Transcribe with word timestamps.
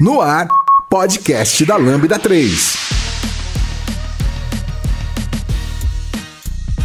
No 0.00 0.20
ar, 0.20 0.48
podcast 0.90 1.64
da 1.64 1.76
Lambda 1.76 2.18
3. 2.18 2.76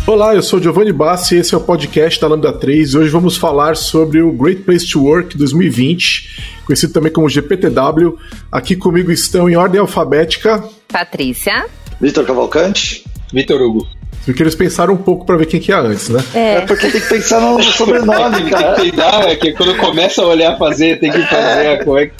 Olá, 0.06 0.36
eu 0.36 0.44
sou 0.44 0.62
Giovanni 0.62 0.94
Bassi 0.94 1.36
e 1.36 1.40
esse 1.40 1.56
é 1.56 1.58
o 1.58 1.62
podcast 1.62 2.22
da 2.22 2.28
Lambda 2.28 2.54
3 2.54 2.94
e 2.94 2.98
hoje 3.00 3.10
vamos 3.10 3.36
falar 3.36 3.76
sobre 3.76 4.22
o 4.22 4.32
Great 4.32 4.62
Place 4.62 4.88
to 4.88 5.04
Work 5.04 5.36
2020, 5.36 6.62
conhecido 6.66 6.94
também 6.94 7.12
como 7.12 7.28
GPTW. 7.28 8.16
Aqui 8.52 8.76
comigo 8.76 9.12
estão 9.12 9.50
em 9.50 9.56
ordem 9.56 9.82
alfabética 9.82 10.64
Patrícia, 10.88 11.66
Vitor 12.00 12.24
Cavalcante, 12.28 13.04
Vitor 13.34 13.60
Hugo. 13.60 13.99
Porque 14.30 14.44
eles 14.44 14.54
pensaram 14.54 14.94
um 14.94 14.98
pouco 14.98 15.26
para 15.26 15.38
ver 15.38 15.48
quem 15.48 15.60
que 15.60 15.72
é 15.72 15.76
antes, 15.76 16.08
né? 16.08 16.24
É. 16.36 16.54
é 16.58 16.62
porque 16.62 16.92
tem 16.92 17.02
que 17.02 17.10
pensar 17.10 17.42
no 17.42 17.64
sobrenome, 17.64 18.44
cara. 18.48 18.76
Tem 18.76 18.92
que 18.92 18.92
peidar, 18.92 19.28
é 19.28 19.36
que 19.36 19.54
quando 19.54 19.76
começa 19.78 20.22
a 20.22 20.28
olhar 20.28 20.56
fazer, 20.56 21.00
tem 21.00 21.12
que 21.12 21.20
fazer 21.24 21.84
como 21.84 21.98
é 21.98 22.06
que. 22.06 22.14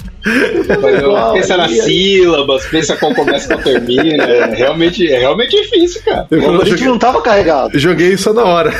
pensa 1.32 1.56
nas 1.56 1.70
sílabas, 1.70 2.66
pensa 2.66 2.96
qual 2.96 3.14
começa 3.14 3.44
e 3.44 3.48
qual 3.54 3.62
termina. 3.62 4.24
É 4.24 4.54
realmente, 4.56 5.08
é 5.08 5.20
realmente 5.20 5.54
difícil, 5.62 6.02
cara. 6.02 6.26
Eu, 6.32 6.38
a 6.38 6.64
gente 6.64 6.70
joguei, 6.70 6.88
não 6.88 6.98
tava 6.98 7.22
carregado. 7.22 7.78
Joguei 7.78 8.12
isso 8.12 8.34
na 8.34 8.42
hora. 8.42 8.74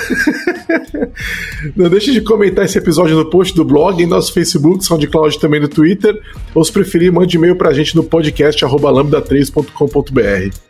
não 1.77 1.89
deixe 1.89 2.11
de 2.11 2.21
comentar 2.21 2.65
esse 2.65 2.79
episódio 2.79 3.17
no 3.17 3.31
post 3.31 3.55
do 3.55 3.65
blog, 3.65 4.03
em 4.03 4.07
nosso 4.07 4.33
Facebook, 4.33 4.85
SoundCloud 4.85 5.39
também 5.39 5.61
no 5.61 5.69
Twitter. 5.69 6.19
Ou 6.53 6.65
se 6.65 6.73
preferir, 6.73 7.13
mande 7.13 7.37
e-mail 7.37 7.55
pra 7.55 7.73
gente 7.73 7.95
no 7.95 8.03
podcast 8.03 8.65
lambda3.com.br. 8.65 10.70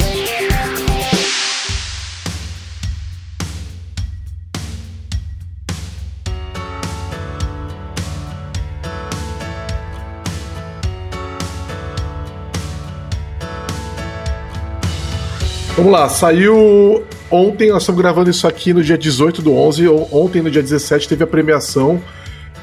Vamos 15.81 15.93
lá, 15.93 16.07
saiu 16.07 17.03
ontem, 17.31 17.71
nós 17.71 17.81
estamos 17.81 17.99
gravando 17.99 18.29
isso 18.29 18.47
aqui 18.47 18.71
no 18.71 18.83
dia 18.83 18.95
18 18.95 19.41
do 19.41 19.51
11, 19.51 19.87
ontem 20.11 20.39
no 20.39 20.51
dia 20.51 20.61
17 20.61 21.09
teve 21.09 21.23
a 21.23 21.27
premiação 21.27 21.99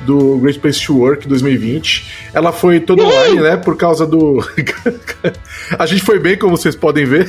do 0.02 0.38
Great 0.38 0.60
Place 0.60 0.86
to 0.86 0.96
Work 0.96 1.26
2020. 1.26 2.30
Ela 2.32 2.52
foi 2.52 2.78
toda 2.78 3.02
online, 3.02 3.40
né? 3.40 3.56
Por 3.56 3.76
causa 3.76 4.06
do. 4.06 4.38
a 5.76 5.84
gente 5.84 6.02
foi 6.02 6.20
bem, 6.20 6.36
como 6.36 6.56
vocês 6.56 6.76
podem 6.76 7.04
ver. 7.04 7.28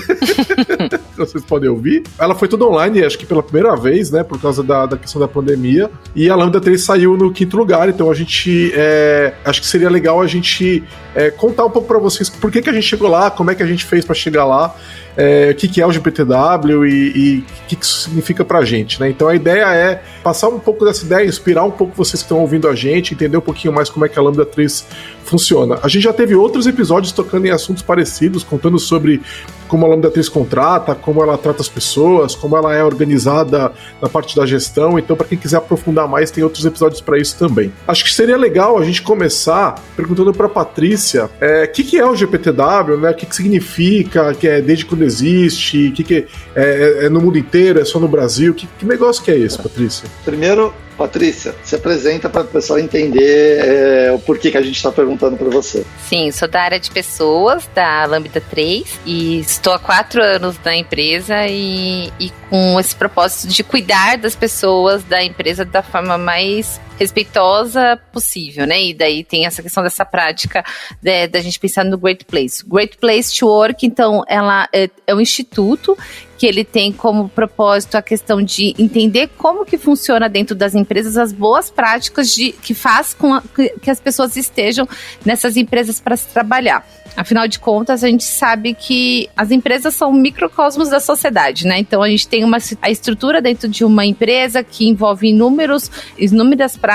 vocês 1.25 1.43
podem 1.43 1.69
ouvir. 1.69 2.03
Ela 2.17 2.35
foi 2.35 2.47
toda 2.47 2.65
online, 2.65 3.03
acho 3.03 3.17
que 3.17 3.25
pela 3.25 3.43
primeira 3.43 3.75
vez, 3.75 4.11
né? 4.11 4.23
Por 4.23 4.39
causa 4.39 4.63
da, 4.63 4.85
da 4.85 4.97
questão 4.97 5.19
da 5.19 5.27
pandemia. 5.27 5.89
E 6.15 6.29
a 6.29 6.35
Lambda 6.35 6.59
3 6.59 6.81
saiu 6.81 7.17
no 7.17 7.31
quinto 7.31 7.57
lugar, 7.57 7.89
então 7.89 8.09
a 8.09 8.13
gente. 8.13 8.71
É, 8.75 9.33
acho 9.45 9.61
que 9.61 9.67
seria 9.67 9.89
legal 9.89 10.21
a 10.21 10.27
gente 10.27 10.83
é, 11.15 11.31
contar 11.31 11.65
um 11.65 11.69
pouco 11.69 11.87
para 11.87 11.99
vocês 11.99 12.29
por 12.29 12.51
que, 12.51 12.61
que 12.61 12.69
a 12.69 12.73
gente 12.73 12.87
chegou 12.87 13.09
lá, 13.09 13.29
como 13.31 13.51
é 13.51 13.55
que 13.55 13.63
a 13.63 13.67
gente 13.67 13.85
fez 13.85 14.05
para 14.05 14.15
chegar 14.15 14.45
lá 14.45 14.75
é, 15.19 15.51
o 15.51 15.55
que, 15.55 15.67
que 15.67 15.81
é 15.81 15.85
o 15.85 15.91
GPTW 15.91 16.85
e, 16.85 17.39
o 17.39 17.67
que, 17.67 17.75
que 17.75 17.83
isso 17.83 18.03
significa 18.03 18.45
pra 18.45 18.63
gente, 18.63 19.01
né? 19.01 19.09
Então 19.09 19.27
a 19.27 19.35
ideia 19.35 19.65
é 19.73 20.01
passar 20.23 20.47
um 20.47 20.59
pouco 20.59 20.85
dessa 20.85 21.05
ideia, 21.05 21.27
inspirar 21.27 21.65
um 21.65 21.71
pouco 21.71 21.93
vocês 21.93 22.21
que 22.21 22.25
estão 22.25 22.39
ouvindo 22.39 22.69
a 22.69 22.73
gente, 22.73 23.13
entender 23.13 23.35
um 23.35 23.41
pouquinho 23.41 23.73
mais 23.73 23.89
como 23.89 24.05
é 24.05 24.09
que 24.09 24.17
a 24.17 24.21
Lambda 24.21 24.45
3 24.45 24.87
funciona. 25.25 25.77
A 25.83 25.89
gente 25.89 26.03
já 26.03 26.13
teve 26.13 26.35
outros 26.35 26.67
episódios 26.67 27.11
tocando 27.11 27.45
em 27.45 27.49
assuntos 27.49 27.83
parecidos, 27.83 28.43
contando 28.43 28.79
sobre 28.79 29.21
como 29.69 29.85
a 29.85 29.89
Lambda 29.89 30.09
3 30.09 30.27
contrata, 30.27 30.95
como 30.95 31.23
ela 31.23 31.37
trata 31.37 31.61
as 31.61 31.69
pessoas, 31.69 32.35
como 32.35 32.57
ela 32.57 32.75
é 32.75 32.83
organizada 32.83 33.71
na 34.01 34.09
parte 34.09 34.35
da 34.35 34.45
gestão. 34.45 34.99
Então, 34.99 35.15
para 35.15 35.27
quem 35.27 35.37
quiser 35.37 35.57
aprofundar 35.57 36.07
mais, 36.07 36.31
tem 36.31 36.43
outros 36.43 36.65
episódios 36.65 36.99
para 36.99 37.17
isso 37.17 37.37
também. 37.37 37.71
Acho 37.87 38.03
que 38.03 38.13
seria 38.13 38.35
legal 38.35 38.77
a 38.77 38.83
gente 38.83 39.01
começar 39.01 39.75
perguntando 39.95 40.33
para 40.33 40.49
Patrícia 40.49 41.25
o 41.25 41.29
é, 41.39 41.67
que, 41.67 41.83
que 41.83 41.97
é 41.97 42.05
o 42.05 42.15
GPTW, 42.15 42.97
né? 42.99 43.11
O 43.11 43.13
que, 43.13 43.25
que 43.25 43.35
significa, 43.35 44.33
que 44.33 44.47
é 44.47 44.61
desde 44.61 44.85
quando 44.85 45.03
existe, 45.03 45.89
o 45.89 45.93
que, 45.93 46.03
que 46.03 46.15
é, 46.15 46.25
é, 46.55 47.05
é, 47.05 47.09
no 47.09 47.21
mundo 47.21 47.37
inteiro, 47.37 47.79
é 47.79 47.85
só 47.85 47.99
no 47.99 48.07
Brasil? 48.07 48.53
Que, 48.53 48.67
que 48.79 48.85
negócio 48.85 49.23
que 49.23 49.29
é 49.29 49.37
esse, 49.37 49.57
Patrícia? 49.57 50.09
Primeiro, 50.25 50.73
Patrícia, 50.99 51.55
se 51.63 51.75
apresenta 51.75 52.29
para 52.29 52.41
o 52.41 52.47
pessoal 52.47 52.77
entender 52.77 53.59
é, 53.59 54.11
o 54.11 54.19
porquê 54.19 54.51
que 54.51 54.57
a 54.57 54.61
gente 54.61 54.75
está 54.75 54.91
perguntando 54.91 55.37
para 55.37 55.49
você. 55.49 55.85
Sim, 56.09 56.29
sou 56.31 56.45
da 56.45 56.61
área 56.61 56.77
de 56.77 56.91
pessoas 56.91 57.69
da 57.73 58.03
Lambda 58.05 58.41
3 58.41 58.99
e 59.05 59.39
estou 59.39 59.71
há 59.71 59.79
quatro 59.79 60.21
anos 60.21 60.57
na 60.63 60.75
empresa 60.75 61.47
e, 61.47 62.11
e 62.19 62.29
com 62.49 62.77
esse 62.77 62.93
propósito 62.93 63.47
de 63.47 63.63
cuidar 63.63 64.17
das 64.17 64.35
pessoas 64.35 65.01
da 65.05 65.23
empresa 65.23 65.63
da 65.63 65.81
forma 65.81 66.17
mais 66.17 66.81
respeitosa 66.99 67.97
possível, 68.11 68.67
né? 68.67 68.83
E 68.83 68.93
daí 68.93 69.23
tem 69.23 69.45
essa 69.45 69.63
questão 69.63 69.81
dessa 69.81 70.03
prática 70.03 70.63
né, 71.01 71.27
da 71.27 71.39
gente 71.39 71.57
pensar 71.57 71.85
no 71.85 71.97
Great 71.97 72.25
Place. 72.25 72.63
Great 72.67 72.97
Place 72.97 73.39
to 73.39 73.47
Work, 73.47 73.85
então, 73.85 74.23
ela 74.27 74.67
é, 74.73 74.89
é 75.07 75.15
um 75.15 75.21
instituto 75.21 75.97
que 76.37 76.45
ele 76.45 76.63
tem 76.63 76.91
como 76.91 77.27
propósito 77.27 77.95
a 77.95 78.01
questão 78.01 78.41
de 78.41 78.73
entender 78.79 79.29
como 79.37 79.65
que 79.65 79.77
funciona 79.77 80.29
dentro 80.29 80.55
das 80.55 80.73
empresas 80.73 81.17
as 81.17 81.33
boas 81.33 81.69
práticas 81.69 82.33
de, 82.33 82.53
que 82.53 82.73
faz 82.73 83.13
com 83.13 83.33
a, 83.33 83.43
que, 83.81 83.91
as 83.91 83.99
pessoas 83.99 84.37
estejam 84.37 84.87
nessas 85.25 85.57
empresas 85.57 85.99
para 85.99 86.15
se 86.15 86.27
trabalhar. 86.27 86.87
Afinal 87.17 87.45
de 87.45 87.59
contas, 87.59 88.03
a 88.03 88.07
gente 88.07 88.23
sabe 88.23 88.73
que 88.73 89.29
as 89.35 89.51
empresas 89.51 89.93
são 89.93 90.13
microcosmos 90.13 90.87
da 90.87 91.01
sociedade, 91.01 91.67
né? 91.67 91.77
Então 91.79 92.01
a 92.01 92.07
gente 92.07 92.25
tem 92.25 92.45
uma 92.45 92.59
a 92.81 92.89
estrutura 92.89 93.41
dentro 93.41 93.67
de 93.67 93.83
uma 93.83 94.05
empresa 94.05 94.63
que 94.63 94.87
envolve 94.87 95.27
inúmeros, 95.27 95.91
inúmeras 96.17 96.77
práticas 96.77 96.88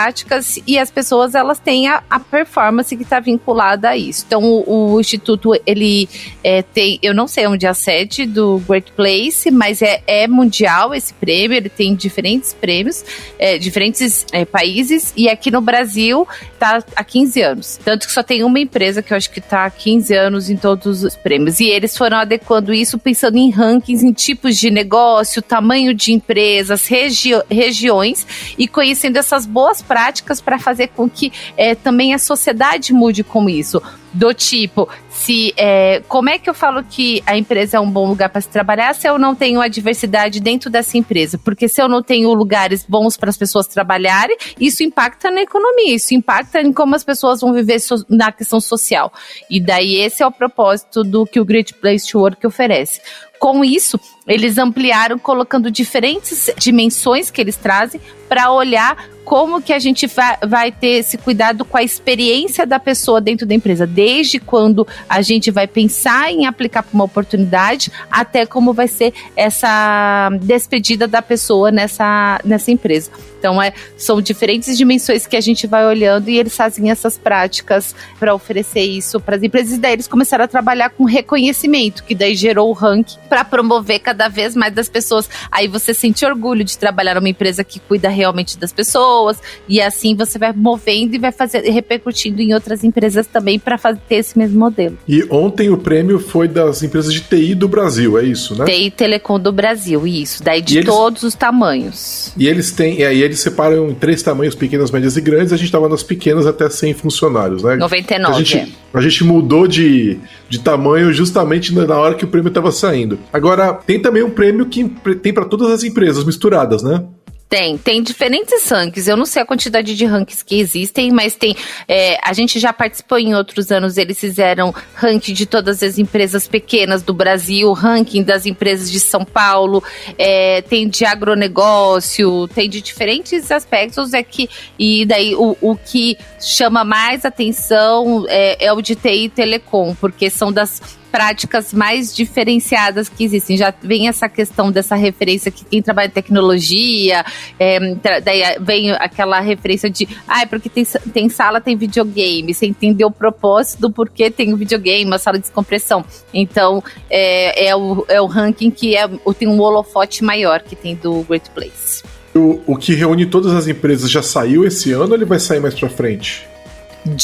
e 0.66 0.78
as 0.78 0.90
pessoas 0.90 1.34
elas 1.34 1.58
têm 1.58 1.88
a, 1.88 2.02
a 2.10 2.18
performance 2.18 2.96
que 2.96 3.02
está 3.02 3.20
vinculada 3.20 3.90
a 3.90 3.96
isso. 3.96 4.24
Então 4.26 4.42
o, 4.42 4.94
o 4.94 5.00
instituto 5.00 5.52
ele 5.66 6.08
é, 6.42 6.62
tem, 6.62 6.98
eu 7.02 7.14
não 7.14 7.28
sei 7.28 7.46
onde 7.46 7.66
é 7.66 7.68
a 7.68 7.74
sede 7.74 8.26
do 8.26 8.58
Great 8.68 8.92
Place, 8.92 9.50
mas 9.50 9.82
é, 9.82 10.02
é 10.06 10.26
mundial 10.26 10.94
esse 10.94 11.14
prêmio. 11.14 11.56
Ele 11.56 11.68
tem 11.68 11.94
diferentes 11.94 12.52
prêmios, 12.52 13.04
é, 13.38 13.56
diferentes 13.58 14.26
é, 14.32 14.44
países 14.44 15.12
e 15.16 15.28
aqui 15.28 15.50
no 15.50 15.60
Brasil 15.60 16.26
está 16.52 16.82
há 16.96 17.04
15 17.04 17.42
anos. 17.42 17.80
Tanto 17.84 18.06
que 18.06 18.12
só 18.12 18.22
tem 18.22 18.42
uma 18.42 18.58
empresa 18.58 19.02
que 19.02 19.12
eu 19.12 19.16
acho 19.16 19.30
que 19.30 19.38
está 19.38 19.64
há 19.64 19.70
15 19.70 20.14
anos 20.14 20.50
em 20.50 20.56
todos 20.56 21.04
os 21.04 21.14
prêmios. 21.14 21.60
E 21.60 21.66
eles 21.66 21.96
foram 21.96 22.16
adequando 22.16 22.72
isso 22.72 22.98
pensando 22.98 23.36
em 23.36 23.50
rankings, 23.50 24.04
em 24.04 24.12
tipos 24.12 24.56
de 24.56 24.70
negócio, 24.70 25.40
tamanho 25.40 25.94
de 25.94 26.12
empresas, 26.12 26.86
regi 26.86 27.32
regiões 27.50 28.26
e 28.58 28.66
conhecendo 28.66 29.16
essas 29.16 29.46
boas 29.46 29.83
práticas 29.86 30.40
para 30.40 30.58
fazer 30.58 30.88
com 30.88 31.08
que 31.08 31.32
é, 31.56 31.74
também 31.74 32.14
a 32.14 32.18
sociedade 32.18 32.92
mude 32.92 33.22
com 33.22 33.48
isso. 33.48 33.82
Do 34.12 34.32
tipo, 34.32 34.88
se 35.14 35.54
é, 35.56 36.02
como 36.08 36.28
é 36.28 36.38
que 36.38 36.50
eu 36.50 36.54
falo 36.54 36.82
que 36.82 37.22
a 37.24 37.38
empresa 37.38 37.76
é 37.76 37.80
um 37.80 37.88
bom 37.88 38.08
lugar 38.08 38.28
para 38.28 38.40
se 38.40 38.48
trabalhar 38.48 38.94
se 38.94 39.08
eu 39.08 39.16
não 39.16 39.34
tenho 39.34 39.60
a 39.60 39.68
diversidade 39.68 40.40
dentro 40.40 40.68
dessa 40.68 40.98
empresa? 40.98 41.38
Porque 41.38 41.68
se 41.68 41.80
eu 41.80 41.88
não 41.88 42.02
tenho 42.02 42.34
lugares 42.34 42.84
bons 42.86 43.16
para 43.16 43.30
as 43.30 43.36
pessoas 43.36 43.68
trabalharem, 43.68 44.36
isso 44.58 44.82
impacta 44.82 45.30
na 45.30 45.42
economia, 45.42 45.94
isso 45.94 46.12
impacta 46.14 46.60
em 46.60 46.72
como 46.72 46.96
as 46.96 47.04
pessoas 47.04 47.40
vão 47.40 47.52
viver 47.52 47.78
so, 47.78 48.04
na 48.08 48.32
questão 48.32 48.60
social. 48.60 49.12
E 49.48 49.60
daí 49.60 49.94
esse 49.96 50.22
é 50.22 50.26
o 50.26 50.32
propósito 50.32 51.04
do 51.04 51.24
que 51.24 51.38
o 51.38 51.44
Great 51.44 51.72
Place 51.74 52.10
to 52.10 52.18
Work 52.18 52.44
oferece. 52.44 53.00
Com 53.38 53.64
isso, 53.64 54.00
eles 54.26 54.56
ampliaram 54.58 55.18
colocando 55.18 55.70
diferentes 55.70 56.50
dimensões 56.56 57.30
que 57.30 57.40
eles 57.40 57.56
trazem 57.56 58.00
para 58.28 58.50
olhar 58.50 59.06
como 59.24 59.60
que 59.60 59.72
a 59.72 59.78
gente 59.78 60.06
vai, 60.06 60.36
vai 60.46 60.72
ter 60.72 60.98
esse 60.98 61.18
cuidado 61.18 61.64
com 61.64 61.76
a 61.76 61.82
experiência 61.82 62.66
da 62.66 62.78
pessoa 62.78 63.20
dentro 63.20 63.46
da 63.46 63.54
empresa, 63.54 63.86
desde 63.86 64.38
quando 64.38 64.86
a 65.08 65.22
gente 65.22 65.50
vai 65.50 65.66
pensar 65.66 66.30
em 66.30 66.46
aplicar 66.46 66.82
para 66.82 66.94
uma 66.94 67.04
oportunidade 67.04 67.90
até 68.10 68.46
como 68.46 68.72
vai 68.72 68.88
ser 68.88 69.12
essa 69.36 70.30
despedida 70.42 71.06
da 71.06 71.22
pessoa 71.22 71.70
nessa, 71.70 72.40
nessa 72.44 72.70
empresa. 72.70 73.10
Então, 73.44 73.60
é, 73.60 73.74
são 73.98 74.22
diferentes 74.22 74.74
dimensões 74.74 75.26
que 75.26 75.36
a 75.36 75.40
gente 75.40 75.66
vai 75.66 75.84
olhando 75.84 76.30
e 76.30 76.38
eles 76.38 76.56
fazem 76.56 76.90
essas 76.90 77.18
práticas 77.18 77.94
para 78.18 78.34
oferecer 78.34 78.80
isso 78.80 79.20
para 79.20 79.36
as 79.36 79.42
empresas. 79.42 79.74
E 79.74 79.78
daí 79.78 79.92
eles 79.92 80.08
começaram 80.08 80.46
a 80.46 80.48
trabalhar 80.48 80.88
com 80.88 81.04
reconhecimento, 81.04 82.04
que 82.04 82.14
daí 82.14 82.34
gerou 82.34 82.70
o 82.70 82.72
ranking 82.72 83.18
para 83.28 83.44
promover 83.44 83.98
cada 83.98 84.28
vez 84.28 84.56
mais 84.56 84.72
das 84.72 84.88
pessoas. 84.88 85.28
Aí 85.52 85.68
você 85.68 85.92
sente 85.92 86.24
orgulho 86.24 86.64
de 86.64 86.78
trabalhar 86.78 87.16
numa 87.16 87.28
empresa 87.28 87.62
que 87.62 87.78
cuida 87.78 88.08
realmente 88.08 88.56
das 88.56 88.72
pessoas, 88.72 89.38
e 89.68 89.78
assim 89.78 90.16
você 90.16 90.38
vai 90.38 90.54
movendo 90.54 91.14
e 91.14 91.18
vai 91.18 91.30
fazer 91.30 91.70
repercutindo 91.70 92.40
em 92.40 92.54
outras 92.54 92.82
empresas 92.82 93.26
também 93.26 93.58
para 93.58 93.76
ter 94.08 94.16
esse 94.16 94.38
mesmo 94.38 94.58
modelo. 94.58 94.96
E 95.06 95.22
ontem 95.28 95.68
o 95.68 95.76
prêmio 95.76 96.18
foi 96.18 96.48
das 96.48 96.82
empresas 96.82 97.12
de 97.12 97.20
TI 97.20 97.54
do 97.54 97.68
Brasil, 97.68 98.18
é 98.18 98.24
isso, 98.24 98.56
né? 98.56 98.64
TI 98.64 98.90
Telecom 98.90 99.38
do 99.38 99.52
Brasil, 99.52 100.06
isso. 100.06 100.42
Daí 100.42 100.62
de 100.62 100.78
eles, 100.78 100.88
todos 100.88 101.22
os 101.24 101.34
tamanhos. 101.34 102.32
E 102.38 102.48
eles 102.48 102.72
têm, 102.72 103.00
e 103.00 103.04
aí 103.04 103.33
eles 103.34 103.40
separam 103.40 103.90
em 103.90 103.94
três 103.94 104.22
tamanhos, 104.22 104.54
pequenas, 104.54 104.90
médias 104.90 105.16
e 105.16 105.20
grandes. 105.20 105.52
A 105.52 105.56
gente 105.56 105.66
estava 105.66 105.88
nas 105.88 106.02
pequenas 106.02 106.46
até 106.46 106.70
100 106.70 106.94
funcionários, 106.94 107.62
né? 107.62 107.76
99. 107.76 108.34
A 108.34 108.38
gente, 108.38 108.56
é. 108.56 108.68
a 108.92 109.00
gente 109.00 109.24
mudou 109.24 109.66
de, 109.66 110.18
de 110.48 110.60
tamanho 110.60 111.12
justamente 111.12 111.74
na 111.74 111.98
hora 111.98 112.14
que 112.14 112.24
o 112.24 112.28
prêmio 112.28 112.48
estava 112.48 112.70
saindo. 112.70 113.18
Agora, 113.32 113.74
tem 113.74 114.00
também 114.00 114.22
um 114.22 114.30
prêmio 114.30 114.66
que 114.66 114.88
tem 115.22 115.32
para 115.32 115.44
todas 115.44 115.70
as 115.70 115.82
empresas 115.84 116.24
misturadas, 116.24 116.82
né? 116.82 117.04
Tem, 117.48 117.78
tem 117.78 118.02
diferentes 118.02 118.68
rankings. 118.68 119.08
Eu 119.08 119.16
não 119.16 119.26
sei 119.26 119.42
a 119.42 119.46
quantidade 119.46 119.94
de 119.94 120.04
rankings 120.04 120.44
que 120.44 120.58
existem, 120.58 121.12
mas 121.12 121.36
tem. 121.36 121.54
É, 121.86 122.18
a 122.22 122.32
gente 122.32 122.58
já 122.58 122.72
participou 122.72 123.18
em 123.18 123.34
outros 123.34 123.70
anos, 123.70 123.96
eles 123.96 124.18
fizeram 124.18 124.74
ranking 124.94 125.32
de 125.32 125.46
todas 125.46 125.82
as 125.82 125.98
empresas 125.98 126.48
pequenas 126.48 127.02
do 127.02 127.14
Brasil, 127.14 127.72
ranking 127.72 128.22
das 128.22 128.44
empresas 128.44 128.90
de 128.90 128.98
São 128.98 129.24
Paulo, 129.24 129.84
é, 130.18 130.62
tem 130.62 130.88
de 130.88 131.04
agronegócio, 131.04 132.48
tem 132.48 132.68
de 132.68 132.80
diferentes 132.80 133.50
aspectos. 133.52 134.14
É 134.14 134.22
que, 134.22 134.48
e 134.78 135.06
daí 135.06 135.34
o, 135.36 135.56
o 135.60 135.76
que 135.76 136.16
chama 136.40 136.82
mais 136.82 137.24
atenção 137.24 138.24
é, 138.28 138.66
é 138.66 138.72
o 138.72 138.80
de 138.80 138.96
TI 138.96 139.24
e 139.24 139.28
Telecom, 139.28 139.94
porque 139.94 140.28
são 140.28 140.52
das 140.52 140.80
práticas 141.14 141.72
mais 141.72 142.12
diferenciadas 142.12 143.08
que 143.08 143.22
existem. 143.22 143.56
Já 143.56 143.72
vem 143.80 144.08
essa 144.08 144.28
questão 144.28 144.72
dessa 144.72 144.96
referência 144.96 145.48
que 145.48 145.64
quem 145.64 145.80
trabalha 145.80 146.08
em 146.08 146.10
tecnologia, 146.10 147.24
é, 147.56 147.78
daí 148.20 148.42
vem 148.60 148.90
aquela 148.90 149.38
referência 149.38 149.88
de, 149.88 150.08
ah, 150.26 150.42
é 150.42 150.46
porque 150.46 150.68
tem, 150.68 150.84
tem 150.84 151.28
sala, 151.28 151.60
tem 151.60 151.76
videogame. 151.76 152.52
Você 152.52 152.66
entendeu 152.66 153.06
o 153.06 153.12
propósito 153.12 153.82
do 153.82 153.92
porquê 153.92 154.28
tem 154.28 154.52
o 154.52 154.56
videogame, 154.56 155.04
uma 155.04 155.18
sala 155.18 155.38
de 155.38 155.42
descompressão. 155.42 156.04
Então, 156.32 156.82
é, 157.08 157.68
é, 157.68 157.76
o, 157.76 158.04
é 158.08 158.20
o 158.20 158.26
ranking 158.26 158.72
que 158.72 158.96
é, 158.96 159.08
tem 159.38 159.46
um 159.46 159.60
holofote 159.60 160.24
maior 160.24 160.62
que 160.62 160.74
tem 160.74 160.96
do 160.96 161.22
Great 161.22 161.48
Place. 161.50 162.02
O, 162.34 162.60
o 162.66 162.76
que 162.76 162.92
reúne 162.92 163.24
todas 163.24 163.54
as 163.54 163.68
empresas 163.68 164.10
já 164.10 164.20
saiu 164.20 164.66
esse 164.66 164.90
ano 164.90 165.10
ou 165.10 165.14
ele 165.14 165.24
vai 165.24 165.38
sair 165.38 165.60
mais 165.60 165.74
pra 165.74 165.88
frente? 165.88 166.44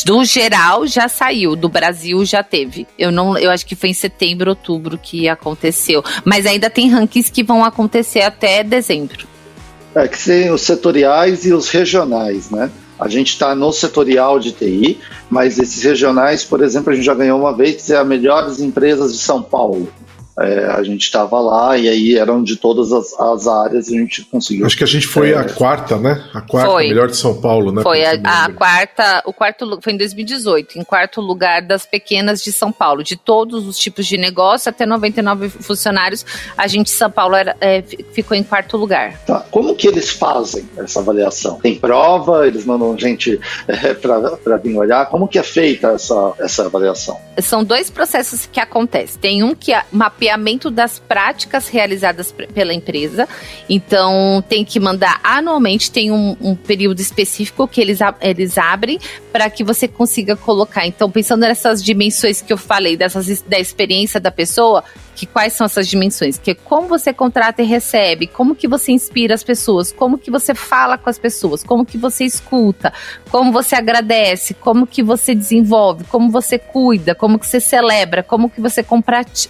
Do 0.04 0.24
geral 0.24 0.86
já 0.86 1.08
saiu, 1.08 1.56
do 1.56 1.68
Brasil 1.68 2.24
já 2.24 2.42
teve. 2.42 2.86
Eu 2.98 3.10
não, 3.10 3.36
eu 3.38 3.50
acho 3.50 3.64
que 3.64 3.74
foi 3.74 3.90
em 3.90 3.94
setembro, 3.94 4.50
outubro 4.50 4.98
que 4.98 5.28
aconteceu, 5.28 6.04
mas 6.24 6.46
ainda 6.46 6.68
tem 6.68 6.90
rankings 6.90 7.30
que 7.30 7.42
vão 7.42 7.64
acontecer 7.64 8.22
até 8.22 8.62
dezembro. 8.62 9.26
É 9.94 10.06
que 10.06 10.22
tem 10.22 10.50
os 10.50 10.62
setoriais 10.62 11.44
e 11.44 11.52
os 11.52 11.68
regionais, 11.68 12.50
né? 12.50 12.70
A 12.98 13.08
gente 13.08 13.28
está 13.28 13.54
no 13.54 13.72
setorial 13.72 14.38
de 14.38 14.52
TI, 14.52 15.00
mas 15.30 15.58
esses 15.58 15.82
regionais, 15.82 16.44
por 16.44 16.62
exemplo, 16.62 16.92
a 16.92 16.94
gente 16.94 17.04
já 17.04 17.14
ganhou 17.14 17.40
uma 17.40 17.56
vez 17.56 17.82
que 17.82 17.92
é 17.92 17.96
a 17.96 18.04
melhores 18.04 18.60
empresas 18.60 19.14
de 19.14 19.18
São 19.18 19.42
Paulo. 19.42 19.90
É, 20.40 20.66
a 20.66 20.82
gente 20.82 21.02
estava 21.02 21.38
lá 21.38 21.76
e 21.76 21.88
aí 21.88 22.16
eram 22.16 22.42
de 22.42 22.56
todas 22.56 22.92
as, 22.92 23.18
as, 23.20 23.46
áreas 23.46 23.88
e 23.88 23.96
a 23.96 24.00
gente 24.00 24.22
conseguiu. 24.24 24.64
Acho 24.64 24.76
que 24.76 24.84
a 24.84 24.86
gente 24.86 25.06
foi 25.06 25.32
é, 25.32 25.36
a 25.36 25.44
quarta, 25.44 25.98
né? 25.98 26.24
A 26.32 26.40
quarta 26.40 26.70
foi. 26.70 26.88
melhor 26.88 27.08
de 27.08 27.16
São 27.16 27.38
Paulo, 27.38 27.70
né? 27.70 27.82
Foi 27.82 28.02
a, 28.04 28.12
a, 28.24 28.52
quarta, 28.52 29.22
o 29.26 29.32
quarto 29.32 29.78
foi 29.82 29.92
em 29.92 29.98
2018, 29.98 30.78
em 30.78 30.84
quarto 30.84 31.20
lugar 31.20 31.60
das 31.60 31.84
pequenas 31.84 32.42
de 32.42 32.52
São 32.52 32.72
Paulo, 32.72 33.02
de 33.02 33.16
todos 33.16 33.66
os 33.66 33.76
tipos 33.78 34.06
de 34.06 34.16
negócio 34.16 34.70
até 34.70 34.86
99 34.86 35.50
funcionários, 35.50 36.24
a 36.56 36.66
gente 36.66 36.88
São 36.88 37.10
Paulo 37.10 37.34
era, 37.34 37.54
é, 37.60 37.82
ficou 38.12 38.36
em 38.36 38.42
quarto 38.42 38.78
lugar. 38.78 39.18
Tá. 39.26 39.44
Como 39.50 39.74
que 39.74 39.88
eles 39.88 40.08
fazem 40.08 40.68
essa 40.78 41.00
avaliação? 41.00 41.60
Tem 41.60 41.74
prova? 41.74 42.46
Eles 42.46 42.64
mandam 42.64 42.96
gente 42.96 43.38
é, 43.68 43.92
para 43.92 44.56
vir 44.56 44.76
olhar? 44.76 45.06
Como 45.06 45.28
que 45.28 45.38
é 45.38 45.42
feita 45.42 45.88
essa, 45.88 46.32
essa 46.38 46.64
avaliação? 46.64 47.18
São 47.42 47.62
dois 47.62 47.90
processos 47.90 48.48
que 48.50 48.60
acontecem. 48.60 49.20
Tem 49.20 49.42
um 49.42 49.54
que 49.54 49.72
é 49.72 49.84
mapeia 49.92 50.29
mapeamento 50.30 50.70
das 50.70 50.98
práticas 50.98 51.68
realizadas 51.68 52.32
pela 52.54 52.72
empresa. 52.72 53.28
Então, 53.68 54.42
tem 54.48 54.64
que 54.64 54.78
mandar 54.78 55.20
anualmente, 55.22 55.90
tem 55.90 56.10
um, 56.10 56.36
um 56.40 56.54
período 56.54 57.00
específico 57.00 57.66
que 57.66 57.80
eles, 57.80 57.98
eles 58.20 58.56
abrem 58.56 58.98
para 59.32 59.50
que 59.50 59.64
você 59.64 59.88
consiga 59.88 60.36
colocar. 60.36 60.86
Então, 60.86 61.10
pensando 61.10 61.40
nessas 61.40 61.82
dimensões 61.82 62.40
que 62.40 62.52
eu 62.52 62.58
falei, 62.58 62.96
dessas, 62.96 63.42
da 63.42 63.58
experiência 63.58 64.20
da 64.20 64.30
pessoa, 64.30 64.84
que 65.20 65.26
quais 65.26 65.52
são 65.52 65.66
essas 65.66 65.86
dimensões? 65.86 66.38
Que 66.38 66.54
como 66.54 66.88
você 66.88 67.12
contrata 67.12 67.60
e 67.60 67.66
recebe, 67.66 68.26
como 68.26 68.54
que 68.54 68.66
você 68.66 68.90
inspira 68.90 69.34
as 69.34 69.44
pessoas, 69.44 69.92
como 69.92 70.16
que 70.16 70.30
você 70.30 70.54
fala 70.54 70.96
com 70.96 71.10
as 71.10 71.18
pessoas, 71.18 71.62
como 71.62 71.84
que 71.84 71.98
você 71.98 72.24
escuta, 72.24 72.90
como 73.30 73.52
você 73.52 73.76
agradece, 73.76 74.54
como 74.54 74.86
que 74.86 75.02
você 75.02 75.34
desenvolve, 75.34 76.04
como 76.04 76.30
você 76.30 76.58
cuida, 76.58 77.14
como 77.14 77.38
que 77.38 77.46
você 77.46 77.60
celebra, 77.60 78.22
como 78.22 78.48
que 78.48 78.62
você 78.62 78.82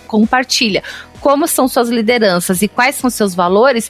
compartilha, 0.08 0.82
como 1.20 1.46
são 1.46 1.68
suas 1.68 1.88
lideranças 1.88 2.62
e 2.62 2.66
quais 2.66 2.96
são 2.96 3.08
seus 3.08 3.32
valores, 3.32 3.88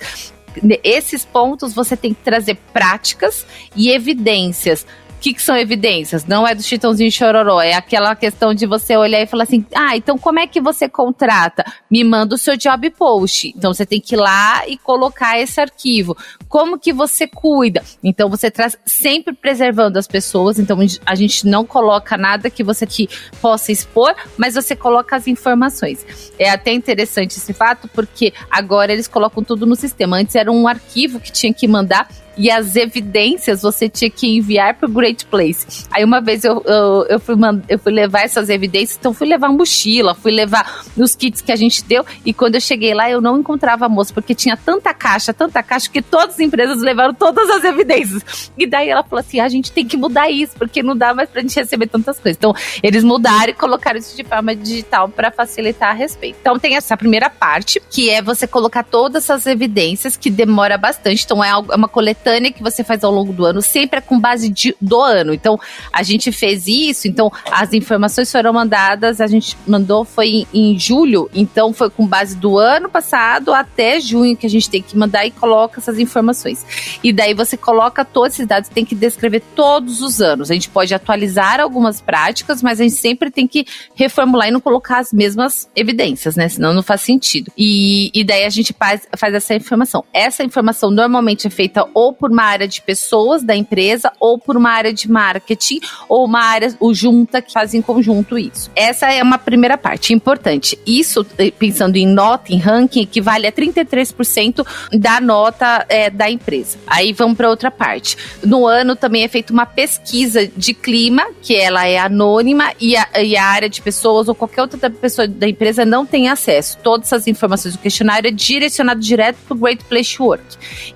esses 0.85 1.25
pontos 1.25 1.73
você 1.73 1.97
tem 1.97 2.13
que 2.13 2.23
trazer 2.23 2.59
práticas 2.75 3.47
e 3.75 3.91
evidências 3.91 4.85
que, 5.21 5.35
que 5.35 5.43
são 5.43 5.57
evidências? 5.57 6.25
Não 6.25 6.47
é 6.47 6.55
do 6.55 6.63
Chitãozinho 6.63 7.13
Chororó, 7.13 7.61
é 7.61 7.75
aquela 7.75 8.17
questão 8.17 8.55
de 8.55 8.67
você 8.67 8.97
olhar 8.97 9.21
e 9.21 9.27
falar 9.27 9.45
assim: 9.45 9.65
ah, 9.75 9.97
então 9.97 10.17
como 10.19 10.41
é 10.41 10.47
que 10.47 10.61
você 10.61 10.89
contrata? 10.89 11.65
Me 11.91 12.03
manda 12.03 12.35
o 12.35 12.39
seu 12.39 12.57
job 12.57 12.89
post. 12.91 13.53
Então 13.57 13.73
você 13.73 13.85
tem 13.85 14.01
que 14.01 14.15
ir 14.15 14.19
lá 14.19 14.67
e 14.67 14.77
colocar 14.79 15.39
esse 15.39 15.61
arquivo. 15.61 16.17
Como 16.49 16.79
que 16.79 16.93
você 16.93 17.27
cuida? 17.27 17.83
Então 18.03 18.29
você 18.31 18.51
traz 18.51 18.77
sempre 18.85 19.35
preservando 19.35 19.99
as 19.99 20.07
pessoas. 20.07 20.59
Então 20.59 20.79
a 21.05 21.15
gente 21.15 21.47
não 21.47 21.65
coloca 21.67 22.17
nada 22.17 22.49
que 22.49 22.65
você 22.65 22.87
que 22.87 23.09
possa 23.41 23.71
expor, 23.71 24.15
mas 24.39 24.55
você 24.55 24.75
coloca 24.75 25.15
as 25.15 25.27
informações. 25.27 26.33
É 26.39 26.51
até 26.51 26.73
interessante 26.73 27.37
esse 27.37 27.53
fato 27.53 27.87
porque 27.89 28.33
agora 28.51 28.93
eles 28.93 29.07
colocam 29.07 29.45
tudo 29.45 29.67
no 29.67 29.77
sistema. 29.77 30.17
Antes 30.17 30.35
era 30.35 30.51
um 30.51 30.67
arquivo 30.67 31.21
que 31.21 31.31
tinha 31.31 31.53
que 31.53 31.69
mandar 31.69 32.09
e 32.37 32.51
as 32.51 32.77
evidências 32.77 33.63
você 33.63 33.89
tinha 33.89 34.11
que 34.11 34.27
enviar 34.27 34.75
para 34.75 34.89
o 34.89 34.93
Great 34.93 35.27
Place. 35.27 35.87
Aí 35.91 36.05
uma 36.05 36.21
vez 36.21 36.45
eu, 36.45 36.63
eu, 36.67 37.07
eu, 37.09 37.21
fui, 37.21 37.35
eu 37.69 37.79
fui 37.79 37.93
levar 37.93 38.23
essas 38.23 38.49
evidências, 38.49 38.97
então 38.99 39.13
fui 39.13 39.27
levar 39.27 39.49
mochila, 39.49 40.15
fui 40.15 40.33
levar 40.33 40.85
os 40.97 41.15
kits 41.15 41.41
que 41.41 41.53
a 41.53 41.57
gente 41.57 41.85
deu, 41.85 42.05
e 42.25 42.33
quando 42.33 42.55
eu 42.55 42.61
cheguei 42.61 42.95
lá 42.95 43.11
eu 43.11 43.21
não 43.21 43.39
encontrava 43.39 43.87
a 43.87 43.89
moça, 43.89 44.13
porque 44.13 44.35
tinha 44.35 44.57
tanta 44.57 44.95
caixa, 44.95 45.33
tanta 45.33 45.63
caixa, 45.63 45.91
que 45.91 46.01
todas 46.01 46.35
as 46.35 46.41
empresas 46.41 46.81
levaram 46.81 47.15
todas 47.15 47.49
as 47.51 47.65
evidências. 47.65 48.51
E 48.57 48.67
daí 48.67 48.89
ela 48.89 49.03
falou 49.03 49.21
assim: 49.21 49.41
ah, 49.41 49.45
a 49.45 49.49
gente 49.49 49.73
tem 49.73 49.87
que 49.87 49.97
mudar 49.97 50.31
isso, 50.31 50.55
porque 50.57 50.83
não 50.83 50.97
dá 50.97 51.13
mais 51.15 51.29
pra 51.29 51.43
gente 51.43 51.57
receber 51.57 51.89
tantas 51.89 52.19
coisas. 52.19 52.37
Então 52.37 52.55
eles 52.83 53.05
mudaram 53.05 53.51
e 53.51 53.55
colocaram 53.55 53.99
isso 53.99 54.17
de 54.17 54.25
forma 54.25 54.55
digital 54.55 55.09
para 55.09 55.31
facilitar 55.31 55.91
a 55.91 55.93
respeito. 55.93 56.39
Então 56.41 56.59
tem 56.59 56.77
essa 56.77 56.97
primeira 56.97 57.29
parte, 57.29 57.83
que 57.91 58.09
é 58.09 58.23
você 58.23 58.47
colocar 58.47 58.85
todas 58.85 59.25
essas 59.25 59.47
evidências, 59.47 60.17
que 60.17 60.31
demora 60.31 60.79
bastante, 60.79 61.25
então 61.25 61.43
é, 61.43 61.51
é 61.51 61.77
uma 61.77 61.89
coletânea 61.89 62.20
coletânea 62.21 62.53
que 62.53 62.63
você 62.63 62.85
faz 62.85 63.03
ao 63.03 63.11
longo 63.11 63.33
do 63.33 63.45
ano, 63.45 63.63
sempre 63.63 63.99
é 63.99 64.01
com 64.01 64.21
base 64.21 64.49
de, 64.49 64.77
do 64.81 65.01
ano. 65.01 65.33
Então, 65.33 65.59
a 65.93 66.03
gente 66.03 66.31
fez 66.31 66.67
isso, 66.67 67.09
então 67.09 67.33
as 67.51 67.73
informações 67.73 68.31
foram 68.31 68.53
mandadas, 68.53 69.21
a 69.21 69.27
gente 69.27 69.57
mandou 69.67 70.05
foi 70.05 70.29
em, 70.29 70.47
em 70.53 70.79
julho, 70.79 71.31
então 71.35 71.73
foi 71.73 71.91
com 71.91 72.07
base 72.07 72.37
do 72.37 72.59
ano 72.59 72.89
passado 72.89 73.53
até 73.53 73.99
junho 74.01 74.37
que 74.37 74.47
a 74.47 74.51
gente 74.51 74.69
tem 74.69 74.83
que 74.83 74.97
mandar 74.97 75.27
e 75.27 75.31
coloca 75.31 75.81
essas 75.81 75.99
informações. 75.99 76.65
E 77.03 77.13
daí 77.13 77.35
você 77.35 77.57
coloca 77.57 78.05
todos 78.05 78.35
esses 78.35 78.47
dados, 78.47 78.69
tem 78.69 78.85
que 78.85 78.95
descrever 78.95 79.43
todos 79.55 80.03
os 80.03 80.21
anos. 80.21 80.51
A 80.51 80.55
gente 80.55 80.69
pode 80.69 80.95
atualizar 80.95 81.61
algumas 81.61 82.01
práticas, 82.01 82.63
mas 82.63 82.81
a 82.81 82.85
gente 82.85 82.97
sempre 82.97 83.31
tem 83.31 83.47
que 83.47 83.67
reformular 83.95 84.49
e 84.49 84.51
não 84.51 84.61
colocar 84.61 84.99
as 84.99 85.13
mesmas 85.13 85.69
evidências, 85.75 86.37
né? 86.37 86.49
Senão 86.49 86.75
não 86.75 86.83
faz 86.83 87.01
sentido. 87.01 87.51
E, 87.57 88.11
e 88.15 88.25
daí 88.25 88.45
a 88.45 88.51
gente 88.51 88.75
faz, 88.79 89.07
faz 89.17 89.35
essa 89.35 89.55
informação. 89.55 90.05
Essa 90.13 90.45
informação 90.45 90.91
normalmente 90.91 91.47
é 91.47 91.51
feita 91.51 91.87
ou 91.95 92.10
por 92.13 92.31
uma 92.31 92.43
área 92.43 92.67
de 92.67 92.81
pessoas 92.81 93.43
da 93.43 93.55
empresa, 93.55 94.13
ou 94.19 94.39
por 94.39 94.57
uma 94.57 94.71
área 94.71 94.93
de 94.93 95.11
marketing, 95.11 95.81
ou 96.09 96.25
uma 96.25 96.41
área 96.41 96.75
o 96.81 96.95
junta 96.95 97.43
que 97.43 97.53
faz 97.53 97.75
em 97.75 97.83
conjunto 97.83 98.39
isso. 98.39 98.71
Essa 98.75 99.13
é 99.13 99.23
uma 99.23 99.39
primeira 99.39 99.77
parte 99.77 100.13
importante. 100.13 100.79
Isso, 100.87 101.27
eh, 101.39 101.51
pensando 101.51 101.97
em 101.97 102.07
nota, 102.07 102.53
em 102.53 102.59
ranking, 102.59 103.03
equivale 103.03 103.47
a 103.47 103.53
33% 103.53 104.67
da 104.93 105.21
nota 105.21 105.85
é, 105.89 106.11
da 106.11 106.31
empresa. 106.31 106.79
Aí 106.87 107.13
vamos 107.13 107.37
para 107.37 107.49
outra 107.49 107.71
parte. 107.71 108.17
No 108.43 108.67
ano 108.67 108.97
também 108.97 109.25
é 109.25 109.29
feita 109.29 109.53
uma 109.53 109.67
pesquisa 109.67 110.47
de 110.57 110.75
clima, 110.75 111.27
que 111.43 111.55
ela 111.55 111.87
é 111.87 111.99
anônima, 111.99 112.73
e 112.81 112.97
a, 112.97 113.09
e 113.23 113.37
a 113.37 113.45
área 113.45 113.69
de 113.69 113.81
pessoas 113.83 114.29
ou 114.29 114.35
qualquer 114.35 114.63
outra 114.63 114.91
pessoa 114.91 115.27
da 115.27 115.49
empresa 115.49 115.85
não 115.85 116.07
tem 116.07 116.29
acesso. 116.29 116.79
Todas 116.83 117.09
essas 117.09 117.27
informações 117.27 117.75
do 117.75 117.81
questionário 117.81 118.29
é 118.29 118.31
direcionado 118.31 119.01
direto 119.01 119.37
para 119.47 119.55
o 119.55 119.59
Great 119.59 119.85
Place 119.85 120.21
Work. 120.21 120.45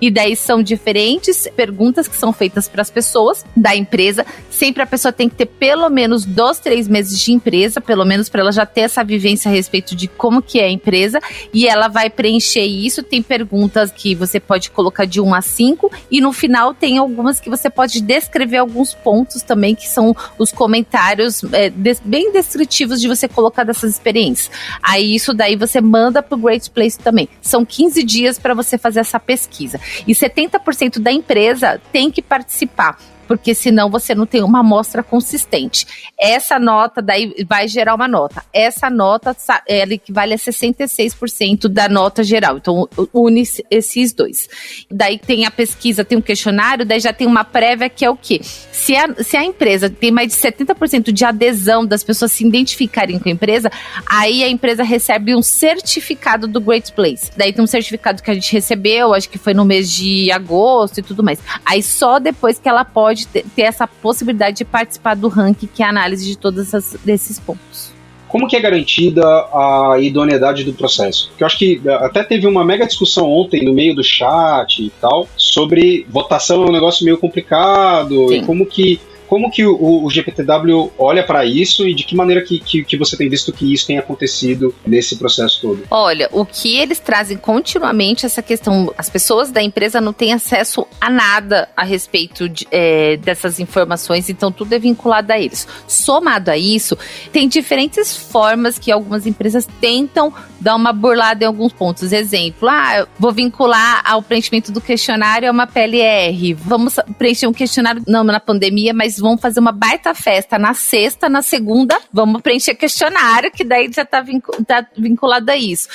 E 0.01 0.09
daí 0.09 0.35
são 0.35 0.61
diferentes 0.61 1.04
diferentes 1.05 1.47
perguntas 1.55 2.07
que 2.07 2.15
são 2.15 2.33
feitas 2.33 2.67
para 2.67 2.81
as 2.81 2.89
pessoas 2.89 3.45
da 3.55 3.75
empresa. 3.75 4.25
Sempre 4.49 4.81
a 4.81 4.87
pessoa 4.87 5.11
tem 5.11 5.29
que 5.29 5.35
ter 5.35 5.45
pelo 5.45 5.89
menos 5.89 6.25
dois, 6.25 6.59
três 6.59 6.87
meses 6.87 7.19
de 7.19 7.31
empresa, 7.31 7.79
pelo 7.79 8.03
menos 8.05 8.27
para 8.27 8.41
ela 8.41 8.51
já 8.51 8.65
ter 8.65 8.81
essa 8.81 9.03
vivência 9.03 9.49
a 9.49 9.53
respeito 9.53 9.95
de 9.95 10.07
como 10.07 10.41
que 10.41 10.59
é 10.59 10.65
a 10.65 10.71
empresa. 10.71 11.19
E 11.53 11.67
ela 11.67 11.87
vai 11.87 12.09
preencher 12.09 12.65
isso. 12.65 13.03
Tem 13.03 13.21
perguntas 13.21 13.91
que 13.91 14.15
você 14.15 14.39
pode 14.39 14.71
colocar 14.71 15.05
de 15.05 15.21
1 15.21 15.33
a 15.33 15.41
5 15.41 15.91
e 16.09 16.19
no 16.19 16.33
final 16.33 16.73
tem 16.73 16.97
algumas 16.97 17.39
que 17.39 17.49
você 17.49 17.69
pode 17.69 18.01
descrever 18.01 18.57
alguns 18.57 18.93
pontos 18.93 19.41
também 19.41 19.75
que 19.75 19.87
são 19.87 20.15
os 20.39 20.51
comentários 20.51 21.43
é, 21.53 21.71
bem 22.03 22.31
descritivos 22.31 22.99
de 22.99 23.07
você 23.07 23.27
colocar 23.27 23.63
dessas 23.63 23.93
experiências. 23.93 24.49
Aí 24.81 25.15
isso 25.15 25.33
daí 25.33 25.55
você 25.55 25.79
manda 25.81 26.23
para 26.23 26.35
o 26.35 26.39
Great 26.39 26.69
Place 26.71 26.97
também. 26.97 27.29
São 27.41 27.65
15 27.65 28.03
dias 28.03 28.39
para 28.39 28.53
você 28.53 28.77
fazer 28.77 29.01
essa 29.01 29.19
pesquisa. 29.19 29.79
E 30.07 30.13
70% 30.13 30.94
da 30.99 31.11
empresa 31.11 31.81
tem 31.91 32.11
que 32.11 32.21
participar 32.21 32.97
porque 33.27 33.53
senão 33.53 33.89
você 33.89 34.13
não 34.13 34.25
tem 34.25 34.43
uma 34.43 34.59
amostra 34.59 35.03
consistente. 35.03 35.85
Essa 36.17 36.59
nota 36.59 37.01
daí 37.01 37.45
vai 37.47 37.67
gerar 37.67 37.95
uma 37.95 38.07
nota. 38.07 38.43
Essa 38.53 38.89
nota 38.89 39.35
ela 39.67 39.93
equivale 39.93 40.33
a 40.33 40.37
66% 40.37 41.67
da 41.67 41.87
nota 41.89 42.23
geral. 42.23 42.57
Então 42.57 42.87
une 43.13 43.43
esses 43.69 44.13
dois. 44.13 44.47
Daí 44.89 45.17
tem 45.17 45.45
a 45.45 45.51
pesquisa, 45.51 46.03
tem 46.03 46.17
um 46.17 46.21
questionário, 46.21 46.85
daí 46.85 46.99
já 46.99 47.13
tem 47.13 47.27
uma 47.27 47.43
prévia 47.43 47.89
que 47.89 48.03
é 48.03 48.09
o 48.09 48.15
quê? 48.15 48.41
Se 48.43 48.95
a, 48.95 49.13
se 49.23 49.37
a 49.37 49.43
empresa 49.43 49.89
tem 49.89 50.11
mais 50.11 50.29
de 50.29 50.35
70% 50.35 51.11
de 51.11 51.25
adesão 51.25 51.85
das 51.85 52.03
pessoas 52.03 52.31
se 52.31 52.45
identificarem 52.45 53.19
com 53.19 53.29
a 53.29 53.31
empresa, 53.31 53.71
aí 54.05 54.43
a 54.43 54.49
empresa 54.49 54.83
recebe 54.83 55.35
um 55.35 55.41
certificado 55.41 56.47
do 56.47 56.59
Great 56.59 56.91
Place. 56.93 57.31
Daí 57.35 57.53
tem 57.53 57.63
um 57.63 57.67
certificado 57.67 58.21
que 58.21 58.31
a 58.31 58.33
gente 58.33 58.51
recebeu, 58.51 59.13
acho 59.13 59.29
que 59.29 59.37
foi 59.37 59.53
no 59.53 59.65
mês 59.65 59.91
de 59.91 60.31
agosto 60.31 60.99
e 60.99 61.03
tudo 61.03 61.23
mais. 61.23 61.39
Aí 61.65 61.81
só 61.81 62.19
depois 62.19 62.59
que 62.59 62.67
ela 62.67 62.83
pode 62.83 63.14
pode 63.15 63.27
ter, 63.27 63.45
ter 63.55 63.61
essa 63.63 63.87
possibilidade 63.87 64.57
de 64.57 64.65
participar 64.65 65.15
do 65.15 65.29
ranking, 65.29 65.67
que 65.73 65.81
é 65.81 65.85
a 65.85 65.89
análise 65.89 66.25
de 66.25 66.37
todos 66.37 66.73
esses 67.07 67.39
pontos. 67.39 67.93
Como 68.27 68.47
que 68.47 68.57
é 68.57 68.59
garantida 68.59 69.23
a 69.23 69.95
idoneidade 69.99 70.65
do 70.65 70.73
processo? 70.73 71.29
Porque 71.29 71.43
eu 71.43 71.47
acho 71.47 71.57
que 71.57 71.81
eh, 71.85 71.93
até 71.93 72.21
teve 72.21 72.45
uma 72.45 72.65
mega 72.65 72.85
discussão 72.85 73.31
ontem 73.31 73.63
no 73.63 73.73
meio 73.73 73.95
do 73.95 74.03
chat 74.03 74.79
e 74.83 74.89
tal 74.99 75.29
sobre 75.37 76.05
votação 76.09 76.63
é 76.63 76.69
um 76.69 76.71
negócio 76.71 77.05
meio 77.05 77.17
complicado 77.17 78.27
Sim. 78.27 78.35
e 78.35 78.45
como 78.45 78.65
que 78.65 78.99
como 79.35 79.51
que 79.51 79.65
o, 79.65 80.05
o 80.05 80.09
GPTW 80.09 80.93
olha 80.97 81.21
para 81.21 81.43
isso 81.43 81.85
e 81.85 81.93
de 81.93 82.05
que 82.05 82.15
maneira 82.15 82.41
que, 82.41 82.57
que, 82.57 82.85
que, 82.85 82.95
você 82.95 83.17
tem 83.17 83.27
visto 83.27 83.51
que 83.51 83.73
isso 83.73 83.85
tem 83.85 83.97
acontecido 83.97 84.73
nesse 84.87 85.17
processo 85.17 85.59
todo? 85.59 85.83
Olha, 85.91 86.29
o 86.31 86.45
que 86.45 86.77
eles 86.77 86.99
trazem 86.99 87.35
continuamente 87.35 88.25
essa 88.25 88.41
questão, 88.41 88.93
as 88.97 89.09
pessoas 89.09 89.51
da 89.51 89.61
empresa 89.61 89.99
não 89.99 90.13
têm 90.13 90.31
acesso 90.31 90.87
a 91.01 91.09
nada 91.09 91.67
a 91.75 91.83
respeito 91.83 92.47
de, 92.47 92.65
é, 92.71 93.17
dessas 93.17 93.59
informações, 93.59 94.29
então 94.29 94.53
tudo 94.53 94.71
é 94.71 94.79
vinculado 94.79 95.33
a 95.33 95.37
eles. 95.37 95.67
Somado 95.85 96.49
a 96.49 96.57
isso, 96.57 96.97
tem 97.33 97.49
diferentes 97.49 98.15
formas 98.15 98.79
que 98.79 98.89
algumas 98.89 99.27
empresas 99.27 99.67
tentam 99.81 100.33
dar 100.61 100.77
uma 100.77 100.93
burlada 100.93 101.43
em 101.43 101.47
alguns 101.47 101.73
pontos. 101.73 102.13
Exemplo, 102.13 102.69
ah, 102.69 103.05
vou 103.19 103.33
vincular 103.33 104.01
ao 104.05 104.21
preenchimento 104.21 104.71
do 104.71 104.79
questionário 104.79 105.49
a 105.49 105.51
uma 105.51 105.67
PLR. 105.67 106.53
Vamos 106.53 106.95
preencher 107.17 107.47
um 107.47 107.53
questionário 107.53 108.01
não 108.07 108.23
na 108.23 108.39
pandemia, 108.39 108.93
mas 108.93 109.19
vão 109.25 109.37
fazer 109.37 109.59
uma 109.59 109.71
baita 109.71 110.13
festa 110.13 110.59
na 110.59 110.73
sexta, 110.75 111.27
na 111.27 111.41
segunda, 111.41 111.97
vamos 112.13 112.41
preencher 112.41 112.75
questionário, 112.75 113.51
que 113.51 113.63
daí 113.63 113.91
já 113.91 114.03
está 114.03 114.23
tá 114.65 114.87
vinculado 114.95 115.49
a 115.49 115.57
isso. 115.57 115.87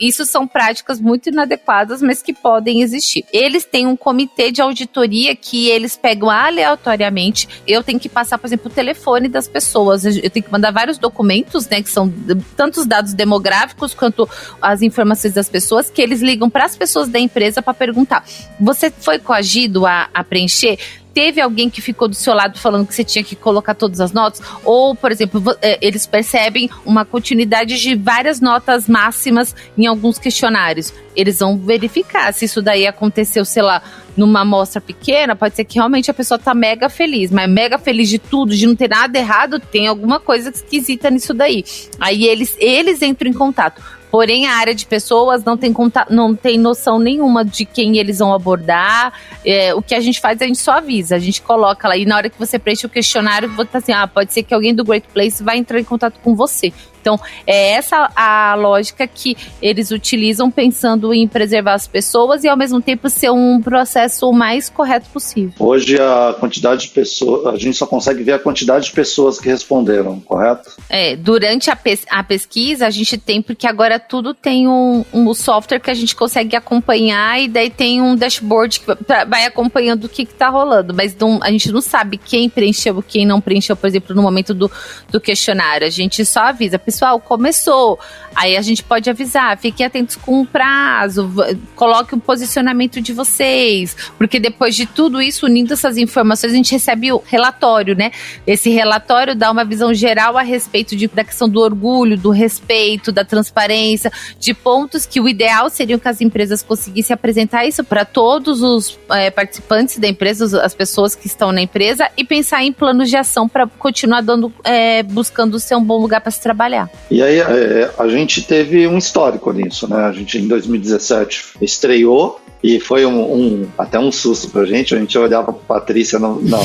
Isso 0.00 0.24
são 0.24 0.46
práticas 0.46 0.98
muito 0.98 1.28
inadequadas, 1.28 2.00
mas 2.00 2.22
que 2.22 2.32
podem 2.32 2.80
existir. 2.80 3.26
Eles 3.30 3.64
têm 3.64 3.86
um 3.86 3.96
comitê 3.96 4.50
de 4.50 4.62
auditoria 4.62 5.36
que 5.36 5.68
eles 5.68 5.96
pegam 5.96 6.30
aleatoriamente. 6.30 7.46
Eu 7.66 7.82
tenho 7.82 8.00
que 8.00 8.08
passar, 8.08 8.38
por 8.38 8.46
exemplo, 8.46 8.70
o 8.70 8.74
telefone 8.74 9.28
das 9.28 9.46
pessoas. 9.46 10.04
Eu 10.04 10.30
tenho 10.30 10.44
que 10.44 10.52
mandar 10.52 10.70
vários 10.70 10.96
documentos, 10.96 11.68
né, 11.68 11.82
que 11.82 11.90
são 11.90 12.12
tanto 12.56 12.80
os 12.80 12.86
dados 12.86 13.12
demográficos 13.12 13.92
quanto 13.92 14.26
as 14.62 14.80
informações 14.80 15.34
das 15.34 15.48
pessoas, 15.48 15.90
que 15.90 16.00
eles 16.00 16.22
ligam 16.22 16.48
para 16.48 16.64
as 16.64 16.74
pessoas 16.74 17.08
da 17.08 17.18
empresa 17.18 17.60
para 17.60 17.74
perguntar: 17.74 18.24
você 18.58 18.90
foi 18.90 19.18
coagido 19.18 19.86
a, 19.86 20.08
a 20.14 20.24
preencher? 20.24 20.78
Teve 21.18 21.40
alguém 21.40 21.68
que 21.68 21.82
ficou 21.82 22.06
do 22.06 22.14
seu 22.14 22.32
lado 22.32 22.60
falando 22.60 22.86
que 22.86 22.94
você 22.94 23.02
tinha 23.02 23.24
que 23.24 23.34
colocar 23.34 23.74
todas 23.74 24.00
as 24.00 24.12
notas, 24.12 24.40
ou, 24.62 24.94
por 24.94 25.10
exemplo, 25.10 25.42
é, 25.60 25.76
eles 25.82 26.06
percebem 26.06 26.70
uma 26.86 27.04
continuidade 27.04 27.76
de 27.76 27.96
várias 27.96 28.40
notas 28.40 28.88
máximas 28.88 29.52
em 29.76 29.84
alguns 29.84 30.16
questionários. 30.16 30.94
Eles 31.16 31.40
vão 31.40 31.58
verificar 31.58 32.32
se 32.32 32.44
isso 32.44 32.62
daí 32.62 32.86
aconteceu, 32.86 33.44
sei 33.44 33.64
lá, 33.64 33.82
numa 34.16 34.42
amostra 34.42 34.80
pequena, 34.80 35.34
pode 35.34 35.56
ser 35.56 35.64
que 35.64 35.74
realmente 35.74 36.08
a 36.08 36.14
pessoa 36.14 36.38
tá 36.38 36.54
mega 36.54 36.88
feliz, 36.88 37.32
mas 37.32 37.50
mega 37.50 37.78
feliz 37.78 38.08
de 38.08 38.20
tudo, 38.20 38.54
de 38.54 38.68
não 38.68 38.76
ter 38.76 38.88
nada 38.88 39.18
errado, 39.18 39.58
tem 39.58 39.88
alguma 39.88 40.20
coisa 40.20 40.50
esquisita 40.50 41.10
nisso 41.10 41.34
daí. 41.34 41.64
Aí 41.98 42.26
eles, 42.26 42.56
eles 42.60 43.02
entram 43.02 43.28
em 43.28 43.34
contato. 43.34 43.82
Porém, 44.10 44.46
a 44.46 44.54
área 44.56 44.74
de 44.74 44.86
pessoas 44.86 45.44
não 45.44 45.56
tem, 45.56 45.74
não 46.10 46.34
tem 46.34 46.58
noção 46.58 46.98
nenhuma 46.98 47.44
de 47.44 47.64
quem 47.64 47.98
eles 47.98 48.18
vão 48.18 48.32
abordar. 48.32 49.12
É, 49.44 49.74
o 49.74 49.82
que 49.82 49.94
a 49.94 50.00
gente 50.00 50.20
faz, 50.20 50.40
a 50.40 50.46
gente 50.46 50.58
só 50.58 50.72
avisa. 50.72 51.16
A 51.16 51.18
gente 51.18 51.42
coloca 51.42 51.86
lá. 51.88 51.96
E 51.96 52.06
na 52.06 52.16
hora 52.16 52.30
que 52.30 52.38
você 52.38 52.58
preenche 52.58 52.86
o 52.86 52.88
questionário, 52.88 53.50
você 53.50 53.68
tá 53.68 53.78
assim: 53.78 53.92
ah, 53.92 54.06
pode 54.06 54.32
ser 54.32 54.42
que 54.42 54.54
alguém 54.54 54.74
do 54.74 54.84
Great 54.84 55.06
Place 55.12 55.42
vai 55.42 55.58
entrar 55.58 55.78
em 55.78 55.84
contato 55.84 56.18
com 56.20 56.34
você. 56.34 56.72
Então, 57.08 57.18
é 57.46 57.70
essa 57.70 58.10
a 58.14 58.54
lógica 58.54 59.06
que 59.06 59.34
eles 59.62 59.90
utilizam 59.90 60.50
pensando 60.50 61.14
em 61.14 61.26
preservar 61.26 61.72
as 61.72 61.86
pessoas 61.86 62.44
e 62.44 62.48
ao 62.48 62.56
mesmo 62.56 62.82
tempo 62.82 63.08
ser 63.08 63.30
um 63.30 63.62
processo 63.62 64.28
o 64.28 64.32
mais 64.32 64.68
correto 64.68 65.08
possível. 65.08 65.52
Hoje 65.58 65.98
a 65.98 66.36
quantidade 66.38 66.82
de 66.82 66.88
pessoas, 66.88 67.46
a 67.46 67.56
gente 67.56 67.78
só 67.78 67.86
consegue 67.86 68.22
ver 68.22 68.32
a 68.32 68.38
quantidade 68.38 68.86
de 68.86 68.92
pessoas 68.92 69.40
que 69.40 69.48
responderam, 69.48 70.20
correto? 70.20 70.70
É, 70.90 71.16
durante 71.16 71.70
a, 71.70 71.76
pes 71.76 72.04
a 72.10 72.22
pesquisa 72.22 72.86
a 72.86 72.90
gente 72.90 73.16
tem, 73.16 73.40
porque 73.40 73.66
agora 73.66 73.98
tudo 73.98 74.34
tem 74.34 74.68
um, 74.68 75.02
um 75.10 75.32
software 75.32 75.80
que 75.80 75.90
a 75.90 75.94
gente 75.94 76.14
consegue 76.14 76.56
acompanhar 76.56 77.40
e 77.40 77.48
daí 77.48 77.70
tem 77.70 78.02
um 78.02 78.14
dashboard 78.14 78.80
que 78.80 78.86
vai 79.26 79.46
acompanhando 79.46 80.04
o 80.04 80.08
que 80.10 80.22
está 80.22 80.50
rolando, 80.50 80.92
mas 80.92 81.16
não, 81.16 81.38
a 81.42 81.50
gente 81.50 81.72
não 81.72 81.80
sabe 81.80 82.18
quem 82.18 82.50
preencheu, 82.50 83.02
quem 83.02 83.24
não 83.24 83.40
preencheu, 83.40 83.74
por 83.74 83.86
exemplo, 83.86 84.14
no 84.14 84.20
momento 84.20 84.52
do, 84.52 84.70
do 85.10 85.18
questionário. 85.18 85.86
A 85.86 85.90
gente 85.90 86.24
só 86.24 86.40
avisa, 86.40 86.78
pessoal, 86.98 87.20
começou. 87.20 87.98
Aí 88.34 88.56
a 88.56 88.62
gente 88.62 88.82
pode 88.84 89.08
avisar, 89.08 89.56
fiquem 89.58 89.86
atentos 89.86 90.16
com 90.16 90.42
o 90.42 90.46
prazo, 90.46 91.28
coloque 91.74 92.14
o 92.14 92.20
posicionamento 92.20 93.00
de 93.00 93.12
vocês, 93.12 93.96
porque 94.16 94.38
depois 94.38 94.76
de 94.76 94.86
tudo 94.86 95.20
isso, 95.20 95.46
unindo 95.46 95.72
essas 95.72 95.96
informações, 95.96 96.52
a 96.52 96.56
gente 96.56 96.72
recebe 96.72 97.12
o 97.12 97.22
relatório, 97.24 97.96
né? 97.96 98.12
Esse 98.46 98.70
relatório 98.70 99.34
dá 99.34 99.50
uma 99.50 99.64
visão 99.64 99.92
geral 99.92 100.36
a 100.36 100.42
respeito 100.42 100.94
de, 100.94 101.08
da 101.08 101.24
questão 101.24 101.48
do 101.48 101.60
orgulho, 101.60 102.16
do 102.16 102.30
respeito, 102.30 103.10
da 103.10 103.24
transparência, 103.24 104.12
de 104.38 104.54
pontos 104.54 105.04
que 105.04 105.20
o 105.20 105.28
ideal 105.28 105.68
seria 105.70 105.98
que 105.98 106.08
as 106.08 106.20
empresas 106.20 106.62
conseguissem 106.62 107.14
apresentar 107.14 107.64
isso 107.64 107.82
para 107.82 108.04
todos 108.04 108.62
os 108.62 108.98
é, 109.10 109.30
participantes 109.30 109.98
da 109.98 110.06
empresa, 110.06 110.62
as 110.62 110.74
pessoas 110.74 111.14
que 111.14 111.26
estão 111.26 111.50
na 111.50 111.62
empresa, 111.62 112.08
e 112.16 112.24
pensar 112.24 112.62
em 112.62 112.72
planos 112.72 113.08
de 113.08 113.16
ação 113.16 113.48
para 113.48 113.66
continuar 113.66 114.20
dando, 114.20 114.52
é, 114.62 115.02
buscando 115.02 115.58
ser 115.58 115.76
um 115.76 115.82
bom 115.82 115.98
lugar 115.98 116.20
para 116.20 116.30
se 116.30 116.40
trabalhar. 116.40 116.87
E 117.10 117.22
aí 117.22 117.38
é, 117.38 117.90
a 117.98 118.06
gente 118.08 118.42
teve 118.42 118.86
um 118.86 118.98
histórico 118.98 119.52
nisso, 119.52 119.88
né? 119.88 120.04
A 120.04 120.12
gente 120.12 120.38
em 120.38 120.46
2017 120.46 121.54
estreou 121.60 122.40
e 122.62 122.80
foi 122.80 123.06
um, 123.06 123.20
um, 123.20 123.68
até 123.78 123.98
um 123.98 124.10
susto 124.10 124.50
pra 124.50 124.64
gente. 124.64 124.94
A 124.94 124.98
gente 124.98 125.16
olhava 125.16 125.52
pra 125.52 125.78
Patrícia 125.78 126.18
no, 126.18 126.40
na, 126.42 126.58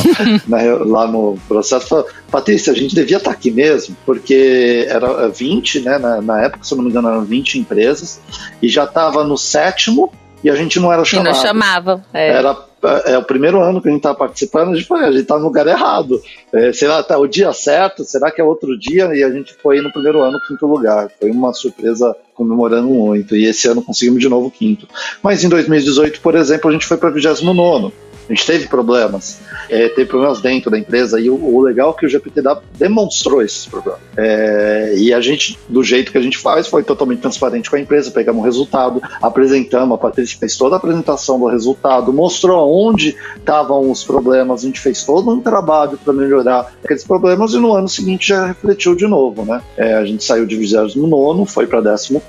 lá 0.84 1.08
no 1.08 1.38
processo 1.48 1.86
e 1.86 1.90
falava: 1.90 2.08
Patrícia, 2.32 2.74
a 2.74 2.76
gente 2.76 2.96
devia 2.96 3.18
estar 3.18 3.30
tá 3.30 3.36
aqui 3.36 3.52
mesmo, 3.52 3.96
porque 4.06 4.86
era 4.90 5.30
20, 5.30 5.82
né? 5.82 5.98
Na, 5.98 6.22
na, 6.22 6.42
época, 6.44 6.64
se 6.64 6.74
eu 6.74 6.78
não 6.78 6.86
me 6.86 6.90
engano, 6.90 7.10
eram 7.10 7.24
20 7.24 7.60
empresas, 7.60 8.20
e 8.62 8.68
já 8.68 8.86
estava 8.86 9.24
no 9.24 9.38
sétimo 9.38 10.12
e 10.44 10.50
a 10.50 10.56
gente 10.56 10.80
não 10.80 10.92
era 10.92 11.06
chamado. 11.06 11.28
E 11.28 11.30
não 11.30 11.42
chamava. 11.42 12.06
É. 12.14 12.30
Era 12.30 12.58
é, 12.84 13.14
é 13.14 13.18
o 13.18 13.24
primeiro 13.24 13.62
ano 13.62 13.82
que 13.82 13.88
a 13.88 13.92
gente 13.92 14.00
está 14.00 14.14
participando, 14.14 14.72
a 14.72 14.76
gente 14.76 14.88
foi, 14.88 15.00
a 15.00 15.12
gente 15.12 15.22
está 15.22 15.38
no 15.38 15.46
lugar 15.46 15.66
errado. 15.68 16.22
É, 16.52 16.74
sei 16.74 16.88
lá, 16.88 17.02
tá 17.02 17.18
o 17.18 17.28
dia 17.28 17.52
certo, 17.54 18.04
será 18.04 18.30
que 18.30 18.42
é 18.42 18.44
outro 18.44 18.78
dia? 18.78 19.16
E 19.16 19.24
a 19.24 19.32
gente 19.32 19.54
foi 19.54 19.80
no 19.82 19.92
primeiro 19.92 20.22
ano, 20.22 20.40
quinto 20.46 20.68
lugar. 20.68 21.10
Foi 21.20 21.32
uma 21.32 21.54
surpresa 21.54 22.16
comemorando 22.36 22.90
muito. 22.90 23.36
E 23.36 23.46
esse 23.46 23.68
ano 23.68 23.82
conseguimos 23.82 24.20
de 24.20 24.28
novo 24.28 24.52
quinto. 24.52 24.88
Mas 25.22 25.44
em 25.44 25.50
2018, 25.50 26.20
por 26.20 26.36
exemplo, 26.36 26.70
a 26.70 26.74
gente 26.74 26.86
foi 26.86 26.98
para 26.98 27.10
29 27.10 27.94
a 28.34 28.36
gente 28.36 28.48
teve 28.48 28.68
problemas, 28.68 29.40
é, 29.70 29.88
teve 29.90 30.10
problemas 30.10 30.42
dentro 30.42 30.72
da 30.72 30.78
empresa 30.78 31.20
e 31.20 31.30
o, 31.30 31.36
o 31.36 31.62
legal 31.62 31.92
é 31.96 32.00
que 32.00 32.06
o 32.06 32.10
GPTW 32.10 32.64
demonstrou 32.78 33.44
esses 33.44 33.68
problemas. 33.68 34.02
É, 34.18 34.96
e 34.98 35.14
a 35.14 35.22
gente, 35.22 35.58
do 35.70 35.84
jeito 35.84 36.12
que 36.12 36.18
a 36.18 36.22
gente 36.22 36.38
faz, 36.40 36.68
foi 36.68 36.84
totalmente 36.84 37.20
transparente 37.20 37.70
com 37.70 37.76
a 37.76 37.80
empresa, 37.80 38.10
pegamos 38.10 38.42
o 38.42 38.44
resultado, 38.44 39.02
apresentamos, 39.22 39.96
a 39.96 39.98
Patrícia 40.00 40.38
fez 40.40 40.58
toda 40.58 40.76
a 40.76 40.78
apresentação 40.78 41.40
do 41.40 41.46
resultado, 41.46 42.12
mostrou 42.12 42.88
onde 42.88 43.16
estavam 43.38 43.92
os 43.92 44.04
problemas, 44.04 44.64
a 44.64 44.66
gente 44.66 44.80
fez 44.80 45.04
todo 45.04 45.30
um 45.30 45.40
trabalho 45.40 45.98
para 46.04 46.12
melhorar 46.12 46.74
aqueles 46.84 47.04
problemas 47.04 47.54
e 47.54 47.60
no 47.60 47.74
ano 47.74 47.88
seguinte 47.88 48.30
já 48.30 48.48
refletiu 48.48 48.96
de 48.96 49.06
novo, 49.06 49.46
né? 49.46 49.62
É, 49.78 49.94
a 49.94 50.06
gente 50.06 50.24
saiu 50.24 50.46
de 50.46 50.56
29 50.56 51.46
foi 51.46 51.68
para 51.68 51.82
14 51.82 52.20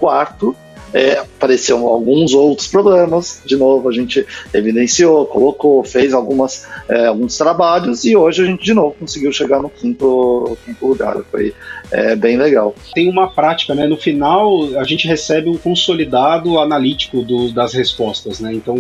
é, 0.95 1.19
apareceram 1.19 1.89
alguns 1.89 2.33
outros 2.33 2.69
problemas. 2.69 3.43
De 3.45 3.57
novo, 3.57 3.89
a 3.89 3.93
gente 3.93 4.25
evidenciou, 4.55 5.27
colocou, 5.27 5.83
fez 5.83 6.15
algumas, 6.15 6.69
é, 6.89 7.07
alguns 7.07 7.37
trabalhos 7.37 8.05
e 8.05 8.15
hoje 8.15 8.45
a 8.45 8.47
gente 8.47 8.63
de 8.63 8.73
novo 8.73 8.95
conseguiu 9.01 9.33
chegar 9.33 9.61
no 9.61 9.69
quinto, 9.69 10.57
quinto 10.65 10.87
lugar. 10.87 11.17
Foi 11.33 11.53
é, 11.91 12.15
bem 12.15 12.37
legal. 12.37 12.77
Tem 12.95 13.11
uma 13.11 13.29
prática, 13.29 13.75
né? 13.75 13.89
No 13.89 13.97
final, 13.97 14.79
a 14.79 14.85
gente 14.85 15.09
recebe 15.09 15.49
um 15.49 15.57
consolidado 15.57 16.61
analítico 16.61 17.23
do, 17.23 17.51
das 17.53 17.75
respostas, 17.75 18.39
né? 18.39 18.55
Então, 18.55 18.77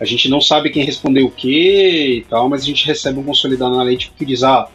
a 0.00 0.06
gente 0.06 0.30
não 0.30 0.40
sabe 0.40 0.70
quem 0.70 0.84
respondeu 0.84 1.26
o 1.26 1.30
que 1.30 2.16
e 2.18 2.26
tal, 2.30 2.48
mas 2.48 2.62
a 2.62 2.64
gente 2.64 2.86
recebe 2.86 3.18
um 3.18 3.22
consolidado 3.22 3.74
analítico 3.74 4.14
que 4.16 4.24
diz: 4.24 4.42
ah, 4.42 4.68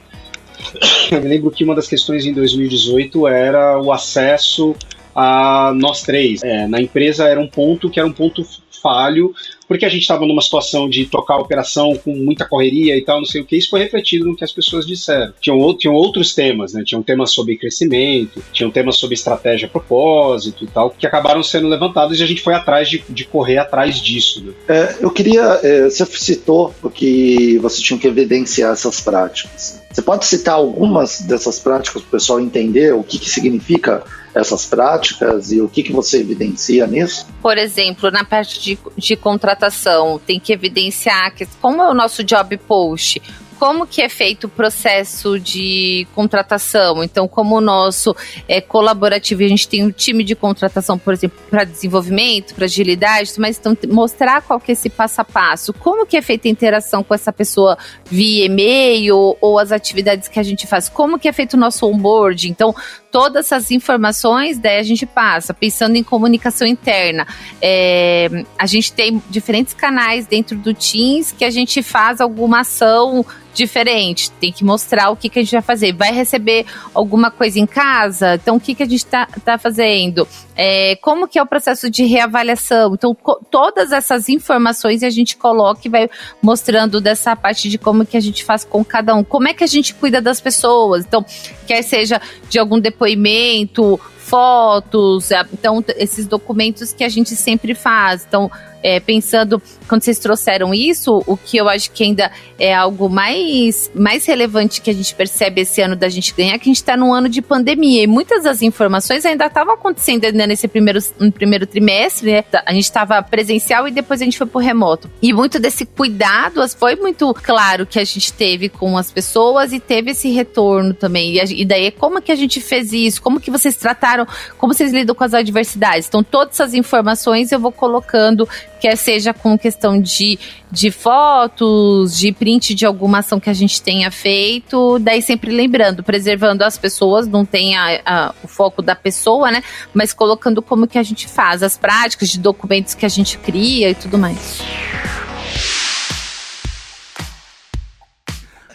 eu 1.11 1.21
lembro 1.21 1.49
que 1.49 1.63
uma 1.63 1.73
das 1.73 1.87
questões 1.87 2.23
em 2.23 2.33
2018 2.33 3.27
era 3.27 3.81
o 3.81 3.91
acesso 3.91 4.75
a 5.17 5.73
nós 5.75 6.03
três. 6.03 6.43
É, 6.43 6.67
na 6.67 6.79
empresa 6.79 7.27
era 7.27 7.39
um 7.39 7.47
ponto 7.47 7.89
que 7.89 7.99
era 7.99 8.07
um 8.07 8.13
ponto 8.13 8.45
falho, 8.79 9.33
porque 9.67 9.83
a 9.83 9.89
gente 9.89 10.01
estava 10.01 10.27
numa 10.27 10.41
situação 10.43 10.87
de 10.87 11.05
tocar 11.05 11.33
a 11.33 11.39
operação 11.39 11.95
com 11.95 12.15
muita 12.15 12.45
correria 12.45 12.95
e 12.95 13.01
tal, 13.03 13.17
não 13.17 13.25
sei 13.25 13.41
o 13.41 13.45
que, 13.45 13.57
isso 13.57 13.71
foi 13.71 13.79
refletido 13.79 14.25
no 14.25 14.35
que 14.35 14.43
as 14.43 14.51
pessoas 14.51 14.85
disseram. 14.85 15.33
Tinham, 15.41 15.75
tinham 15.75 15.95
outros 15.95 16.35
temas, 16.35 16.73
né? 16.73 16.83
Tinham 16.85 17.01
temas 17.01 17.31
sobre 17.31 17.57
crescimento, 17.57 18.43
tinham 18.53 18.69
temas 18.69 18.97
sobre 18.97 19.15
estratégia, 19.15 19.67
propósito 19.67 20.63
e 20.63 20.67
tal, 20.67 20.91
que 20.91 21.07
acabaram 21.07 21.41
sendo 21.41 21.67
levantados 21.67 22.19
e 22.19 22.23
a 22.23 22.27
gente 22.27 22.41
foi 22.41 22.53
atrás 22.53 22.87
de, 22.87 23.03
de 23.09 23.25
correr 23.25 23.57
atrás 23.57 23.99
disso. 23.99 24.43
Né? 24.45 24.53
É, 24.67 24.97
eu 25.01 25.09
queria, 25.09 25.59
é, 25.63 25.89
você 25.89 26.05
citou 26.05 26.73
que 26.93 27.57
você 27.57 27.81
tinha 27.81 27.99
que 27.99 28.07
evidenciar 28.07 28.71
essas 28.71 29.01
práticas. 29.01 29.81
Você 29.91 30.01
pode 30.03 30.25
citar 30.25 30.53
algumas 30.53 31.21
dessas 31.21 31.57
práticas 31.57 32.03
para 32.03 32.07
o 32.07 32.11
pessoal 32.11 32.39
entender 32.39 32.93
o 32.93 33.03
que, 33.03 33.17
que 33.17 33.27
significa 33.27 34.03
essas 34.33 34.65
práticas 34.65 35.51
e 35.51 35.61
o 35.61 35.67
que, 35.67 35.83
que 35.83 35.91
você 35.91 36.19
evidencia 36.19 36.85
nisso? 36.87 37.27
Por 37.41 37.57
exemplo, 37.57 38.11
na 38.11 38.23
parte 38.23 38.59
de, 38.61 38.79
de 38.95 39.15
contratação, 39.15 40.19
tem 40.25 40.39
que 40.39 40.53
evidenciar 40.53 41.33
que, 41.33 41.45
como 41.61 41.81
é 41.81 41.89
o 41.89 41.93
nosso 41.93 42.23
job 42.23 42.57
post, 42.57 43.21
como 43.59 43.87
que 43.87 44.01
é 44.01 44.09
feito 44.09 44.45
o 44.45 44.49
processo 44.49 45.39
de 45.39 46.07
contratação. 46.13 47.03
Então, 47.03 47.27
como 47.27 47.57
o 47.57 47.61
nosso 47.61 48.15
é 48.47 48.61
colaborativo, 48.61 49.43
a 49.43 49.47
gente 49.47 49.67
tem 49.67 49.83
um 49.83 49.91
time 49.91 50.23
de 50.23 50.35
contratação, 50.35 50.97
por 50.97 51.13
exemplo, 51.13 51.37
para 51.49 51.63
desenvolvimento, 51.63 52.53
para 52.53 52.65
agilidade, 52.65 53.33
mas 53.37 53.57
então 53.57 53.75
mostrar 53.89 54.41
qual 54.41 54.59
que 54.59 54.71
é 54.71 54.73
esse 54.73 54.89
passo 54.89 55.21
a 55.21 55.25
passo, 55.25 55.73
como 55.73 56.05
que 56.05 56.17
é 56.17 56.21
feita 56.21 56.47
a 56.47 56.51
interação 56.51 57.03
com 57.03 57.13
essa 57.13 57.33
pessoa 57.33 57.77
via 58.05 58.45
e-mail 58.45 59.35
ou 59.41 59.59
as 59.59 59.71
atividades 59.71 60.27
que 60.27 60.39
a 60.39 60.43
gente 60.43 60.67
faz, 60.67 60.87
como 60.87 61.19
que 61.19 61.27
é 61.27 61.33
feito 61.33 61.55
o 61.55 61.57
nosso 61.57 61.85
onboard. 61.87 62.49
Então, 62.49 62.75
todas 63.11 63.45
essas 63.45 63.71
informações, 63.71 64.57
daí 64.57 64.79
a 64.79 64.83
gente 64.83 65.05
passa, 65.05 65.53
pensando 65.53 65.95
em 65.95 66.03
comunicação 66.03 66.67
interna. 66.67 67.27
É, 67.61 68.29
a 68.57 68.65
gente 68.65 68.91
tem 68.93 69.21
diferentes 69.29 69.73
canais 69.73 70.27
dentro 70.27 70.57
do 70.57 70.73
Teams 70.73 71.31
que 71.31 71.45
a 71.45 71.49
gente 71.49 71.81
faz 71.81 72.21
alguma 72.21 72.61
ação 72.61 73.25
diferente, 73.57 74.29
tem 74.31 74.51
que 74.51 74.63
mostrar 74.63 75.09
o 75.09 75.15
que, 75.15 75.29
que 75.29 75.39
a 75.39 75.41
gente 75.41 75.51
vai 75.51 75.61
fazer. 75.61 75.91
Vai 75.91 76.11
receber 76.11 76.65
alguma 76.93 77.31
coisa 77.31 77.59
em 77.59 77.65
casa? 77.65 78.35
Então, 78.35 78.57
o 78.57 78.59
que, 78.59 78.75
que 78.75 78.83
a 78.83 78.85
gente 78.85 79.03
está 79.03 79.25
tá 79.43 79.57
fazendo? 79.57 80.27
É, 80.55 80.95
como 80.97 81.27
que 81.27 81.39
é 81.39 81.43
o 81.43 81.45
processo 81.45 81.89
de 81.89 82.05
reavaliação? 82.05 82.93
Então, 82.93 83.17
todas 83.49 83.91
essas 83.91 84.29
informações 84.29 85.01
a 85.01 85.09
gente 85.09 85.35
coloca 85.35 85.81
e 85.85 85.89
vai 85.89 86.09
mostrando 86.41 87.01
dessa 87.01 87.35
parte 87.35 87.67
de 87.67 87.77
como 87.77 88.05
que 88.05 88.15
a 88.15 88.19
gente 88.19 88.43
faz 88.43 88.63
com 88.63 88.85
cada 88.85 89.15
um. 89.15 89.23
Como 89.23 89.47
é 89.47 89.53
que 89.53 89.63
a 89.63 89.67
gente 89.67 89.93
cuida 89.95 90.21
das 90.21 90.39
pessoas? 90.39 91.03
Então, 91.03 91.25
quer 91.65 91.81
seja 91.81 92.21
de 92.49 92.59
algum 92.59 92.79
depoimento, 92.97 93.99
fotos, 94.17 95.29
então 95.53 95.83
esses 95.95 96.27
documentos 96.27 96.91
que 96.91 97.03
a 97.03 97.09
gente 97.09 97.35
sempre 97.35 97.75
faz. 97.75 98.25
Então, 98.27 98.51
é, 98.87 99.01
pensando, 99.01 99.61
quando 99.85 100.01
vocês 100.01 100.17
trouxeram 100.17 100.73
isso, 100.73 101.21
o 101.27 101.35
que 101.35 101.57
eu 101.57 101.67
acho 101.67 101.91
que 101.91 102.05
ainda 102.05 102.31
é 102.57 102.73
algo 102.73 103.09
mais, 103.09 103.91
mais 103.93 104.25
relevante 104.25 104.79
que 104.79 104.89
a 104.89 104.93
gente 104.93 105.13
percebe 105.13 105.59
esse 105.59 105.81
ano 105.81 105.93
da 105.93 106.07
gente 106.07 106.33
ganhar, 106.33 106.53
é 106.53 106.57
que 106.57 106.69
a 106.69 106.71
gente 106.71 106.77
está 106.77 106.95
num 106.95 107.13
ano 107.13 107.27
de 107.27 107.41
pandemia 107.41 108.03
e 108.03 108.07
muitas 108.07 108.45
das 108.45 108.61
informações 108.61 109.25
ainda 109.25 109.47
estavam 109.47 109.73
acontecendo 109.73 110.23
ainda 110.23 110.47
nesse 110.47 110.69
primeiro, 110.69 110.99
no 111.19 111.29
primeiro 111.33 111.67
trimestre, 111.67 112.31
né? 112.31 112.45
A 112.65 112.71
gente 112.71 112.85
estava 112.85 113.21
presencial 113.21 113.89
e 113.89 113.91
depois 113.91 114.21
a 114.21 114.23
gente 114.23 114.37
foi 114.37 114.47
pro 114.47 114.61
remoto. 114.61 115.11
E 115.21 115.33
muito 115.33 115.59
desse 115.59 115.85
cuidado 115.85 116.65
foi 116.69 116.95
muito 116.95 117.33
claro 117.33 117.85
que 117.85 117.99
a 117.99 118.05
gente 118.05 118.31
teve 118.31 118.69
com 118.69 118.97
as 118.97 119.11
pessoas 119.11 119.73
e 119.73 119.81
teve 119.81 120.11
esse 120.11 120.29
retorno 120.29 120.93
também. 120.93 121.35
E, 121.35 121.61
e 121.61 121.65
daí, 121.65 121.91
como 121.91 122.21
que 122.21 122.31
a 122.31 122.35
gente 122.35 122.61
fez 122.61 122.93
isso? 122.93 123.21
Como 123.21 123.41
que 123.41 123.51
vocês 123.51 123.75
trataram? 123.75 124.25
Como 124.57 124.73
vocês 124.73 124.93
lidam 124.93 125.13
com 125.13 125.25
as 125.25 125.33
adversidades? 125.33 126.07
Então, 126.07 126.23
todas 126.23 126.53
essas 126.53 126.73
informações 126.73 127.51
eu 127.51 127.59
vou 127.59 127.73
colocando 127.73 128.47
quer 128.79 128.95
seja 128.95 129.33
com 129.33 129.57
questão 129.57 129.99
de, 129.99 130.39
de 130.71 130.91
fotos, 130.91 132.17
de 132.17 132.31
print 132.31 132.73
de 132.73 132.85
alguma 132.85 133.19
ação 133.19 133.39
que 133.39 133.49
a 133.49 133.53
gente 133.53 133.81
tenha 133.81 134.11
feito, 134.11 134.99
daí 134.99 135.21
sempre 135.21 135.51
lembrando, 135.51 136.03
preservando 136.03 136.63
as 136.63 136.77
pessoas, 136.77 137.27
não 137.27 137.45
tem 137.45 137.75
a, 137.75 138.01
a, 138.05 138.35
o 138.43 138.47
foco 138.47 138.81
da 138.81 138.95
pessoa, 138.95 139.51
né? 139.51 139.63
Mas 139.93 140.13
colocando 140.13 140.61
como 140.61 140.87
que 140.87 140.97
a 140.97 141.03
gente 141.03 141.27
faz, 141.27 141.63
as 141.63 141.77
práticas 141.77 142.29
de 142.29 142.39
documentos 142.39 142.93
que 142.93 143.05
a 143.05 143.09
gente 143.09 143.37
cria 143.37 143.89
e 143.89 143.95
tudo 143.95 144.17
mais. 144.17 144.61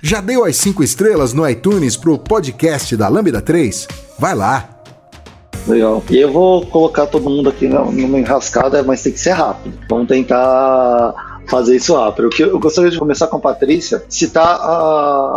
Já 0.04 0.20
deu 0.20 0.44
as 0.44 0.56
cinco 0.56 0.82
estrelas 0.82 1.32
no 1.32 1.48
iTunes 1.48 1.96
pro 1.96 2.18
podcast 2.18 2.96
da 2.96 3.08
Lambda 3.08 3.40
3? 3.40 3.86
Vai 4.18 4.34
lá! 4.34 4.71
Legal. 5.66 6.02
E 6.10 6.18
eu 6.18 6.32
vou 6.32 6.66
colocar 6.66 7.06
todo 7.06 7.28
mundo 7.28 7.48
aqui 7.48 7.66
numa 7.68 8.18
enrascada, 8.18 8.82
mas 8.82 9.02
tem 9.02 9.12
que 9.12 9.20
ser 9.20 9.32
rápido. 9.32 9.78
Vamos 9.88 10.08
tentar 10.08 11.42
fazer 11.48 11.76
isso 11.76 11.94
rápido. 11.94 12.30
Eu 12.38 12.58
gostaria 12.58 12.90
de 12.90 12.98
começar 12.98 13.26
com 13.26 13.36
a 13.36 13.40
Patrícia, 13.40 14.04
citar 14.08 14.60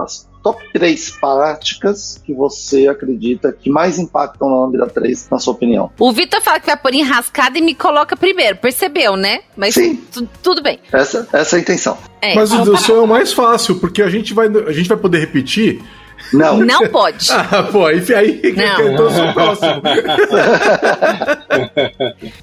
as 0.03 0.27
top 0.45 0.63
3 0.73 1.09
práticas 1.19 2.21
que 2.23 2.31
você 2.31 2.87
acredita 2.87 3.51
que 3.51 3.67
mais 3.67 3.97
impactam 3.97 4.47
na 4.47 4.57
Lambda 4.57 4.85
3, 4.85 5.27
na 5.31 5.39
sua 5.39 5.53
opinião? 5.53 5.91
O 5.99 6.11
Vitor 6.11 6.39
fala 6.39 6.59
que 6.59 6.67
vai 6.67 6.77
pôr 6.77 6.93
enrascada 6.93 7.57
e 7.57 7.61
me 7.63 7.73
coloca 7.73 8.15
primeiro, 8.15 8.55
percebeu, 8.57 9.15
né? 9.15 9.39
Mas 9.57 9.73
Sim. 9.73 9.99
tudo 10.43 10.61
bem. 10.61 10.79
Essa, 10.93 11.27
essa 11.33 11.55
é 11.55 11.57
a 11.57 11.61
intenção. 11.61 11.97
É, 12.21 12.35
Mas 12.35 12.51
o 12.51 12.77
seu 12.77 12.97
é 12.97 13.01
o 13.01 13.07
mais 13.07 13.33
fácil, 13.33 13.79
porque 13.79 14.03
a 14.03 14.09
gente 14.09 14.35
vai, 14.35 14.47
a 14.47 14.71
gente 14.71 14.87
vai 14.87 14.97
poder 14.97 15.17
repetir 15.17 15.83
não. 16.33 16.59
Não 16.59 16.87
pode. 16.89 17.27
Ah, 17.35 17.63
pô, 17.63 17.85
aí, 17.85 18.01
aí 18.13 18.53
não. 18.55 18.79
eu 18.79 18.97
tô 18.97 19.33
próximo. 19.33 19.81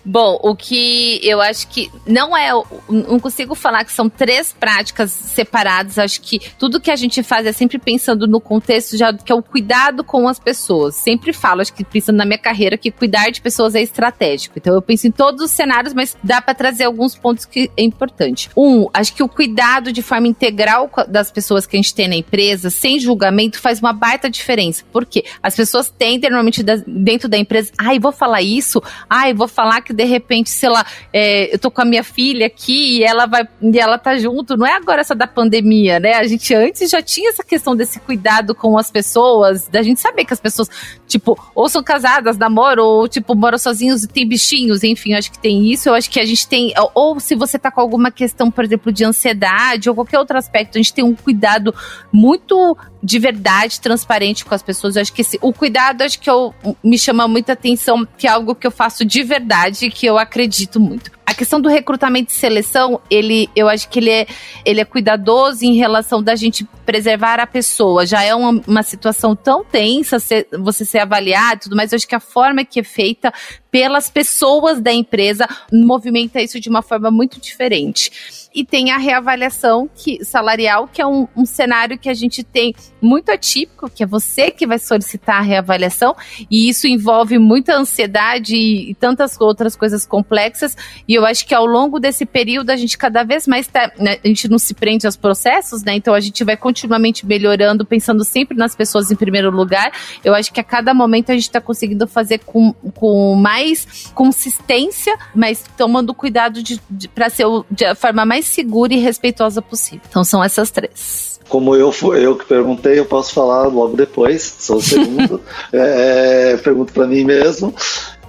Bom, 0.04 0.38
o 0.42 0.54
que 0.54 1.20
eu 1.22 1.40
acho 1.40 1.68
que 1.68 1.90
não 2.06 2.36
é. 2.36 2.50
Não 2.88 3.18
consigo 3.18 3.54
falar 3.54 3.84
que 3.84 3.92
são 3.92 4.08
três 4.08 4.52
práticas 4.52 5.10
separadas. 5.10 5.98
Acho 5.98 6.20
que 6.20 6.40
tudo 6.58 6.80
que 6.80 6.90
a 6.90 6.96
gente 6.96 7.22
faz 7.22 7.46
é 7.46 7.52
sempre 7.52 7.78
pensando 7.78 8.26
no 8.26 8.40
contexto 8.40 8.96
já 8.96 9.12
que 9.12 9.32
é 9.32 9.34
o 9.34 9.42
cuidado 9.42 10.04
com 10.04 10.28
as 10.28 10.38
pessoas. 10.38 10.94
Sempre 10.94 11.32
falo, 11.32 11.60
acho 11.60 11.72
que 11.72 11.84
pensando 11.84 12.16
na 12.16 12.24
minha 12.24 12.38
carreira, 12.38 12.76
que 12.76 12.90
cuidar 12.90 13.30
de 13.30 13.40
pessoas 13.40 13.74
é 13.74 13.82
estratégico. 13.82 14.58
Então 14.58 14.74
eu 14.74 14.82
penso 14.82 15.06
em 15.06 15.10
todos 15.10 15.42
os 15.42 15.50
cenários, 15.50 15.94
mas 15.94 16.16
dá 16.22 16.40
para 16.40 16.54
trazer 16.54 16.84
alguns 16.84 17.14
pontos 17.14 17.44
que 17.44 17.70
é 17.76 17.82
importante. 17.82 18.50
Um, 18.56 18.88
acho 18.92 19.14
que 19.14 19.22
o 19.22 19.28
cuidado 19.28 19.92
de 19.92 20.02
forma 20.02 20.28
integral 20.28 20.90
das 21.08 21.30
pessoas 21.30 21.66
que 21.66 21.76
a 21.76 21.80
gente 21.80 21.94
tem 21.94 22.08
na 22.08 22.16
empresa, 22.16 22.70
sem 22.70 22.98
julgamento, 22.98 23.60
faz 23.60 23.71
uma 23.80 23.92
baita 23.92 24.30
diferença. 24.30 24.84
Porque 24.92 25.24
as 25.42 25.54
pessoas 25.54 25.90
tendem 25.90 26.30
normalmente 26.30 26.62
dentro 26.86 27.28
da 27.28 27.38
empresa, 27.38 27.72
ai, 27.78 27.98
vou 27.98 28.12
falar 28.12 28.42
isso, 28.42 28.82
ai, 29.08 29.34
vou 29.34 29.48
falar 29.48 29.80
que 29.82 29.92
de 29.92 30.04
repente, 30.04 30.50
sei 30.50 30.68
lá, 30.68 30.84
é, 31.12 31.54
eu 31.54 31.58
tô 31.58 31.70
com 31.70 31.82
a 31.82 31.84
minha 31.84 32.04
filha 32.04 32.46
aqui 32.46 32.98
e 32.98 33.04
ela 33.04 33.26
vai 33.26 33.46
e 33.60 33.78
ela 33.78 33.98
tá 33.98 34.16
junto. 34.16 34.56
Não 34.56 34.66
é 34.66 34.74
agora 34.74 35.00
essa 35.00 35.14
da 35.14 35.26
pandemia, 35.26 36.00
né? 36.00 36.14
A 36.14 36.26
gente 36.26 36.54
antes 36.54 36.90
já 36.90 37.02
tinha 37.02 37.30
essa 37.30 37.42
questão 37.42 37.76
desse 37.76 38.00
cuidado 38.00 38.54
com 38.54 38.76
as 38.78 38.90
pessoas, 38.90 39.68
da 39.68 39.82
gente 39.82 40.00
saber 40.00 40.24
que 40.24 40.32
as 40.32 40.40
pessoas, 40.40 40.68
tipo, 41.06 41.38
ou 41.54 41.68
são 41.68 41.82
casadas, 41.82 42.36
namoram, 42.36 42.84
ou 42.84 43.08
tipo, 43.08 43.34
moram 43.34 43.58
sozinhos 43.58 44.04
e 44.04 44.08
tem 44.08 44.26
bichinhos, 44.26 44.82
enfim, 44.82 45.14
acho 45.14 45.30
que 45.30 45.38
tem 45.38 45.70
isso. 45.70 45.88
Eu 45.88 45.94
acho 45.94 46.10
que 46.10 46.20
a 46.20 46.24
gente 46.24 46.46
tem, 46.46 46.72
ou 46.94 47.18
se 47.20 47.34
você 47.34 47.58
tá 47.58 47.70
com 47.70 47.80
alguma 47.80 48.10
questão, 48.10 48.50
por 48.50 48.64
exemplo, 48.64 48.92
de 48.92 49.04
ansiedade 49.04 49.88
ou 49.88 49.94
qualquer 49.94 50.18
outro 50.18 50.36
aspecto, 50.36 50.78
a 50.78 50.82
gente 50.82 50.92
tem 50.92 51.04
um 51.04 51.14
cuidado 51.14 51.74
muito 52.12 52.76
de 53.02 53.18
verdade, 53.18 53.80
transparente 53.80 54.44
com 54.44 54.54
as 54.54 54.62
pessoas. 54.62 54.94
Eu 54.94 55.02
acho 55.02 55.12
que 55.12 55.22
esse, 55.22 55.38
o 55.42 55.52
cuidado, 55.52 56.02
acho 56.02 56.20
que 56.20 56.30
eu, 56.30 56.54
me 56.82 56.96
chama 56.96 57.26
muita 57.26 57.54
atenção, 57.54 58.06
que 58.16 58.26
é 58.26 58.30
algo 58.30 58.54
que 58.54 58.66
eu 58.66 58.70
faço 58.70 59.04
de 59.04 59.22
verdade, 59.22 59.90
que 59.90 60.06
eu 60.06 60.18
acredito 60.18 60.78
muito. 60.78 61.10
A 61.26 61.34
questão 61.34 61.60
do 61.60 61.68
recrutamento 61.68 62.30
e 62.30 62.34
seleção, 62.34 63.00
ele, 63.10 63.48
eu 63.56 63.68
acho 63.68 63.88
que 63.88 63.98
ele 63.98 64.10
é, 64.10 64.26
ele 64.64 64.80
é 64.80 64.84
cuidadoso 64.84 65.64
em 65.64 65.74
relação 65.74 66.22
da 66.22 66.36
gente 66.36 66.66
preservar 66.84 67.40
a 67.40 67.46
pessoa 67.46 68.06
já 68.06 68.22
é 68.22 68.34
uma, 68.34 68.60
uma 68.66 68.82
situação 68.82 69.34
tão 69.34 69.64
tensa, 69.64 70.18
você 70.58 70.84
ser 70.84 70.98
avaliado 70.98 71.56
e 71.56 71.62
tudo 71.64 71.76
mais, 71.76 71.92
eu 71.92 71.96
acho 71.96 72.08
que 72.08 72.14
a 72.14 72.20
forma 72.20 72.64
que 72.64 72.80
é 72.80 72.84
feita 72.84 73.32
pelas 73.70 74.10
pessoas 74.10 74.80
da 74.80 74.92
empresa 74.92 75.46
movimenta 75.72 76.40
isso 76.40 76.60
de 76.60 76.68
uma 76.68 76.82
forma 76.82 77.10
muito 77.10 77.40
diferente 77.40 78.50
e 78.54 78.64
tem 78.64 78.90
a 78.90 78.98
reavaliação 78.98 79.88
que, 79.94 80.24
salarial, 80.24 80.86
que 80.86 81.00
é 81.00 81.06
um, 81.06 81.26
um, 81.36 81.46
cenário 81.46 81.98
que 81.98 82.08
a 82.08 82.14
gente 82.14 82.42
tem 82.42 82.74
muito 83.00 83.30
atípico, 83.30 83.88
que 83.88 84.02
é 84.02 84.06
você 84.06 84.50
que 84.50 84.66
vai 84.66 84.78
solicitar 84.78 85.36
a 85.36 85.40
reavaliação, 85.40 86.14
e 86.50 86.68
isso 86.68 86.86
envolve 86.86 87.38
muita 87.38 87.74
ansiedade 87.74 88.54
e, 88.54 88.90
e 88.90 88.94
tantas 88.94 89.40
outras 89.40 89.74
coisas 89.74 90.06
complexas, 90.06 90.76
e 91.08 91.14
eu 91.14 91.24
acho 91.24 91.46
que 91.46 91.54
ao 91.54 91.66
longo 91.66 91.98
desse 91.98 92.26
período 92.26 92.70
a 92.70 92.76
gente 92.76 92.98
cada 92.98 93.24
vez 93.24 93.46
mais 93.46 93.66
tá, 93.66 93.90
né, 93.98 94.18
a 94.22 94.28
gente 94.28 94.48
não 94.48 94.58
se 94.58 94.74
prende 94.74 95.06
aos 95.06 95.16
processos, 95.16 95.82
né? 95.82 95.94
Então 95.94 96.14
a 96.14 96.20
gente 96.20 96.44
vai 96.44 96.56
continuamente 96.82 97.24
melhorando, 97.24 97.84
pensando 97.84 98.24
sempre 98.24 98.56
nas 98.56 98.74
pessoas 98.74 99.10
em 99.10 99.16
primeiro 99.16 99.50
lugar. 99.50 99.92
Eu 100.24 100.34
acho 100.34 100.52
que 100.52 100.60
a 100.60 100.64
cada 100.64 100.92
momento 100.92 101.30
a 101.30 101.34
gente 101.34 101.44
está 101.44 101.60
conseguindo 101.60 102.06
fazer 102.06 102.38
com, 102.38 102.72
com 102.94 103.36
mais 103.36 104.10
consistência, 104.14 105.16
mas 105.34 105.64
tomando 105.76 106.12
cuidado 106.12 106.62
de, 106.62 106.80
de 106.90 107.08
para 107.08 107.30
ser 107.30 107.44
o, 107.46 107.64
de 107.70 107.84
a 107.84 107.94
forma 107.94 108.24
mais 108.24 108.46
segura 108.46 108.92
e 108.92 108.98
respeitosa 108.98 109.62
possível. 109.62 110.02
Então 110.08 110.24
são 110.24 110.42
essas 110.42 110.70
três. 110.70 111.40
Como 111.48 111.76
eu 111.76 111.92
fui 111.92 112.24
eu 112.24 112.36
que 112.36 112.46
perguntei, 112.46 112.98
eu 112.98 113.04
posso 113.04 113.32
falar 113.32 113.66
logo 113.66 113.96
depois, 113.96 114.42
sou 114.42 114.78
o 114.78 114.82
segundo. 114.82 115.40
é, 115.72 116.56
pergunto 116.56 116.92
para 116.92 117.06
mim 117.06 117.24
mesmo. 117.24 117.74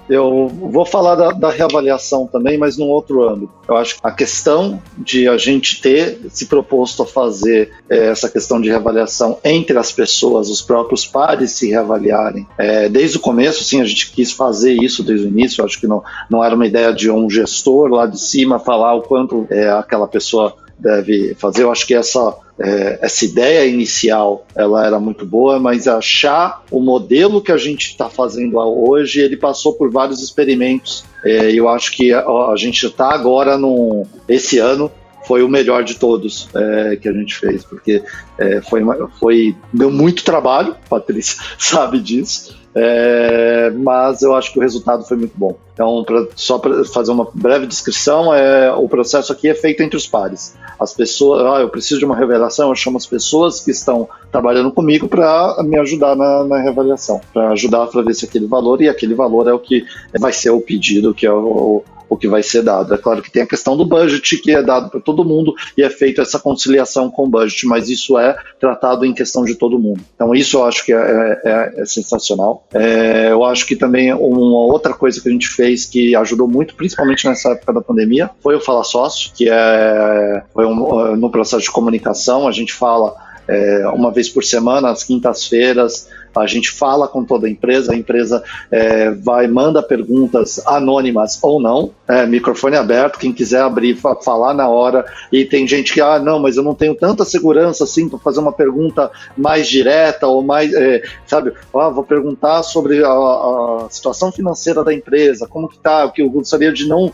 Eu 0.08 0.48
vou 0.48 0.84
falar 0.84 1.14
da, 1.14 1.30
da, 1.30 1.50
reavaliação 1.50 2.26
também, 2.26 2.58
mas 2.58 2.76
num 2.76 2.88
outro 2.88 3.26
âmbito. 3.26 3.52
Eu 3.66 3.76
acho 3.76 3.94
que 3.94 4.00
a 4.02 4.10
questão 4.10 4.82
de 4.98 5.26
a 5.28 5.36
gente 5.36 5.80
ter 5.80 6.18
se 6.28 6.46
proposto 6.46 7.02
a 7.02 7.06
fazer 7.06 7.72
é, 7.88 8.08
essa 8.08 8.28
questão 8.28 8.60
de 8.60 8.68
reavaliação 8.68 9.38
entre 9.42 9.78
as 9.78 9.90
pessoas, 9.90 10.50
os 10.50 10.60
próprios 10.60 11.06
pares 11.06 11.52
se 11.52 11.70
reavaliarem. 11.70 12.46
É, 12.58 12.88
desde 12.88 13.16
o 13.16 13.20
começo, 13.20 13.64
sim, 13.64 13.80
a 13.80 13.84
gente 13.84 14.10
quis 14.12 14.32
fazer 14.32 14.74
isso 14.74 15.02
desde 15.02 15.26
o 15.26 15.28
início. 15.28 15.62
Eu 15.62 15.66
acho 15.66 15.80
que 15.80 15.86
não, 15.86 16.02
não 16.28 16.44
era 16.44 16.54
uma 16.54 16.66
ideia 16.66 16.92
de 16.92 17.10
um 17.10 17.28
gestor 17.30 17.88
lá 17.88 18.06
de 18.06 18.20
cima 18.20 18.58
falar 18.58 18.94
o 18.94 19.02
quanto 19.02 19.46
é, 19.50 19.70
aquela 19.70 20.06
pessoa 20.06 20.54
deve 20.78 21.34
fazer. 21.36 21.62
Eu 21.62 21.72
acho 21.72 21.86
que 21.86 21.94
essa, 21.94 22.36
é, 22.58 22.98
essa 23.02 23.24
ideia 23.24 23.66
inicial 23.66 24.46
ela 24.54 24.86
era 24.86 25.00
muito 25.00 25.26
boa, 25.26 25.58
mas 25.58 25.88
achar 25.88 26.62
o 26.70 26.80
modelo 26.80 27.42
que 27.42 27.50
a 27.50 27.56
gente 27.56 27.88
está 27.88 28.08
fazendo 28.08 28.58
hoje, 28.58 29.20
ele 29.20 29.36
passou 29.36 29.74
por 29.74 29.90
vários 29.90 30.22
experimentos. 30.22 31.04
É, 31.24 31.52
eu 31.52 31.68
acho 31.68 31.92
que 31.92 32.12
a, 32.12 32.20
a 32.20 32.54
gente 32.56 32.86
está 32.86 33.12
agora 33.12 33.58
no 33.58 34.06
esse 34.28 34.58
ano 34.58 34.90
foi 35.26 35.42
o 35.42 35.48
melhor 35.48 35.82
de 35.82 35.94
todos 35.94 36.48
é, 36.54 36.96
que 36.96 37.08
a 37.08 37.12
gente 37.12 37.34
fez, 37.34 37.64
porque 37.64 38.02
é, 38.38 38.60
foi, 38.60 38.82
foi 39.18 39.56
deu 39.72 39.90
muito 39.90 40.22
trabalho, 40.22 40.76
Patrícia 40.88 41.42
sabe 41.58 41.98
disso. 41.98 42.63
É, 42.76 43.70
mas 43.70 44.22
eu 44.22 44.34
acho 44.34 44.52
que 44.52 44.58
o 44.58 44.62
resultado 44.62 45.04
foi 45.04 45.16
muito 45.16 45.34
bom. 45.36 45.56
Então, 45.72 46.02
pra, 46.04 46.26
só 46.34 46.58
para 46.58 46.84
fazer 46.84 47.12
uma 47.12 47.28
breve 47.32 47.66
descrição, 47.66 48.34
é, 48.34 48.72
o 48.72 48.88
processo 48.88 49.32
aqui 49.32 49.48
é 49.48 49.54
feito 49.54 49.82
entre 49.82 49.96
os 49.96 50.06
pares. 50.06 50.56
As 50.78 50.92
pessoas, 50.92 51.44
ah, 51.46 51.60
eu 51.60 51.68
preciso 51.68 52.00
de 52.00 52.04
uma 52.04 52.16
revelação, 52.16 52.68
eu 52.68 52.74
chamo 52.74 52.96
as 52.96 53.06
pessoas 53.06 53.60
que 53.60 53.70
estão 53.70 54.08
trabalhando 54.30 54.72
comigo 54.72 55.08
para 55.08 55.56
me 55.62 55.78
ajudar 55.78 56.16
na, 56.16 56.44
na 56.44 56.58
revelação, 56.60 57.20
para 57.32 57.50
ajudar 57.50 57.88
a 57.92 58.02
ver 58.02 58.14
se 58.14 58.24
aquele 58.24 58.46
valor, 58.46 58.82
e 58.82 58.88
aquele 58.88 59.14
valor 59.14 59.48
é 59.48 59.52
o 59.52 59.58
que 59.58 59.84
vai 60.18 60.32
ser 60.32 60.50
o 60.50 60.60
pedido, 60.60 61.14
que 61.14 61.26
é 61.26 61.32
o, 61.32 61.84
o 62.14 62.18
que 62.18 62.28
vai 62.28 62.42
ser 62.42 62.62
dado. 62.62 62.94
É 62.94 62.98
claro 62.98 63.22
que 63.22 63.30
tem 63.30 63.42
a 63.42 63.46
questão 63.46 63.76
do 63.76 63.84
budget, 63.84 64.38
que 64.38 64.52
é 64.52 64.62
dado 64.62 64.90
para 64.90 65.00
todo 65.00 65.24
mundo 65.24 65.54
e 65.76 65.82
é 65.82 65.90
feita 65.90 66.22
essa 66.22 66.38
conciliação 66.38 67.10
com 67.10 67.24
o 67.24 67.28
budget, 67.28 67.66
mas 67.66 67.88
isso 67.88 68.18
é 68.18 68.36
tratado 68.58 69.04
em 69.04 69.12
questão 69.12 69.44
de 69.44 69.54
todo 69.54 69.78
mundo. 69.78 70.00
Então, 70.14 70.34
isso 70.34 70.58
eu 70.58 70.64
acho 70.64 70.84
que 70.84 70.92
é, 70.92 71.40
é, 71.44 71.74
é 71.78 71.84
sensacional. 71.84 72.66
É, 72.72 73.30
eu 73.30 73.44
acho 73.44 73.66
que 73.66 73.76
também 73.76 74.12
uma 74.12 74.72
outra 74.72 74.94
coisa 74.94 75.20
que 75.20 75.28
a 75.28 75.32
gente 75.32 75.48
fez 75.48 75.84
que 75.84 76.14
ajudou 76.16 76.48
muito, 76.48 76.74
principalmente 76.74 77.26
nessa 77.26 77.50
época 77.50 77.72
da 77.72 77.80
pandemia, 77.80 78.30
foi 78.42 78.56
o 78.56 78.60
Fala 78.60 78.84
Sócio, 78.84 79.30
que 79.34 79.48
é 79.50 80.42
foi 80.52 80.66
um, 80.66 81.16
no 81.16 81.30
processo 81.30 81.62
de 81.62 81.70
comunicação, 81.70 82.46
a 82.46 82.52
gente 82.52 82.72
fala 82.72 83.14
é, 83.46 83.86
uma 83.88 84.10
vez 84.10 84.28
por 84.28 84.44
semana, 84.44 84.90
às 84.90 85.04
quintas-feiras, 85.04 86.08
a 86.36 86.46
gente 86.46 86.70
fala 86.70 87.06
com 87.06 87.24
toda 87.24 87.46
a 87.46 87.50
empresa, 87.50 87.92
a 87.92 87.96
empresa 87.96 88.42
é, 88.70 89.10
vai, 89.10 89.46
manda 89.46 89.82
perguntas 89.82 90.60
anônimas 90.66 91.38
ou 91.42 91.60
não, 91.60 91.92
é, 92.08 92.26
microfone 92.26 92.76
aberto, 92.76 93.18
quem 93.18 93.32
quiser 93.32 93.62
abrir, 93.62 93.96
falar 94.22 94.54
na 94.54 94.68
hora. 94.68 95.04
E 95.32 95.44
tem 95.44 95.66
gente 95.66 95.92
que, 95.92 96.00
ah, 96.00 96.18
não, 96.18 96.38
mas 96.38 96.56
eu 96.56 96.62
não 96.62 96.74
tenho 96.74 96.94
tanta 96.94 97.24
segurança 97.24 97.84
assim 97.84 98.08
para 98.08 98.18
fazer 98.18 98.40
uma 98.40 98.52
pergunta 98.52 99.10
mais 99.36 99.68
direta 99.68 100.26
ou 100.26 100.42
mais, 100.42 100.72
é, 100.72 101.02
sabe, 101.26 101.52
ah, 101.74 101.88
vou 101.88 102.04
perguntar 102.04 102.62
sobre 102.62 103.04
a, 103.04 103.08
a, 103.08 103.86
situação 103.90 104.32
financeira 104.32 104.82
da 104.82 104.92
empresa, 104.92 105.46
como 105.46 105.68
que 105.68 105.78
tá, 105.78 106.08
que 106.10 106.22
eu 106.22 106.30
gostaria 106.30 106.72
de 106.72 106.86
não 106.86 107.12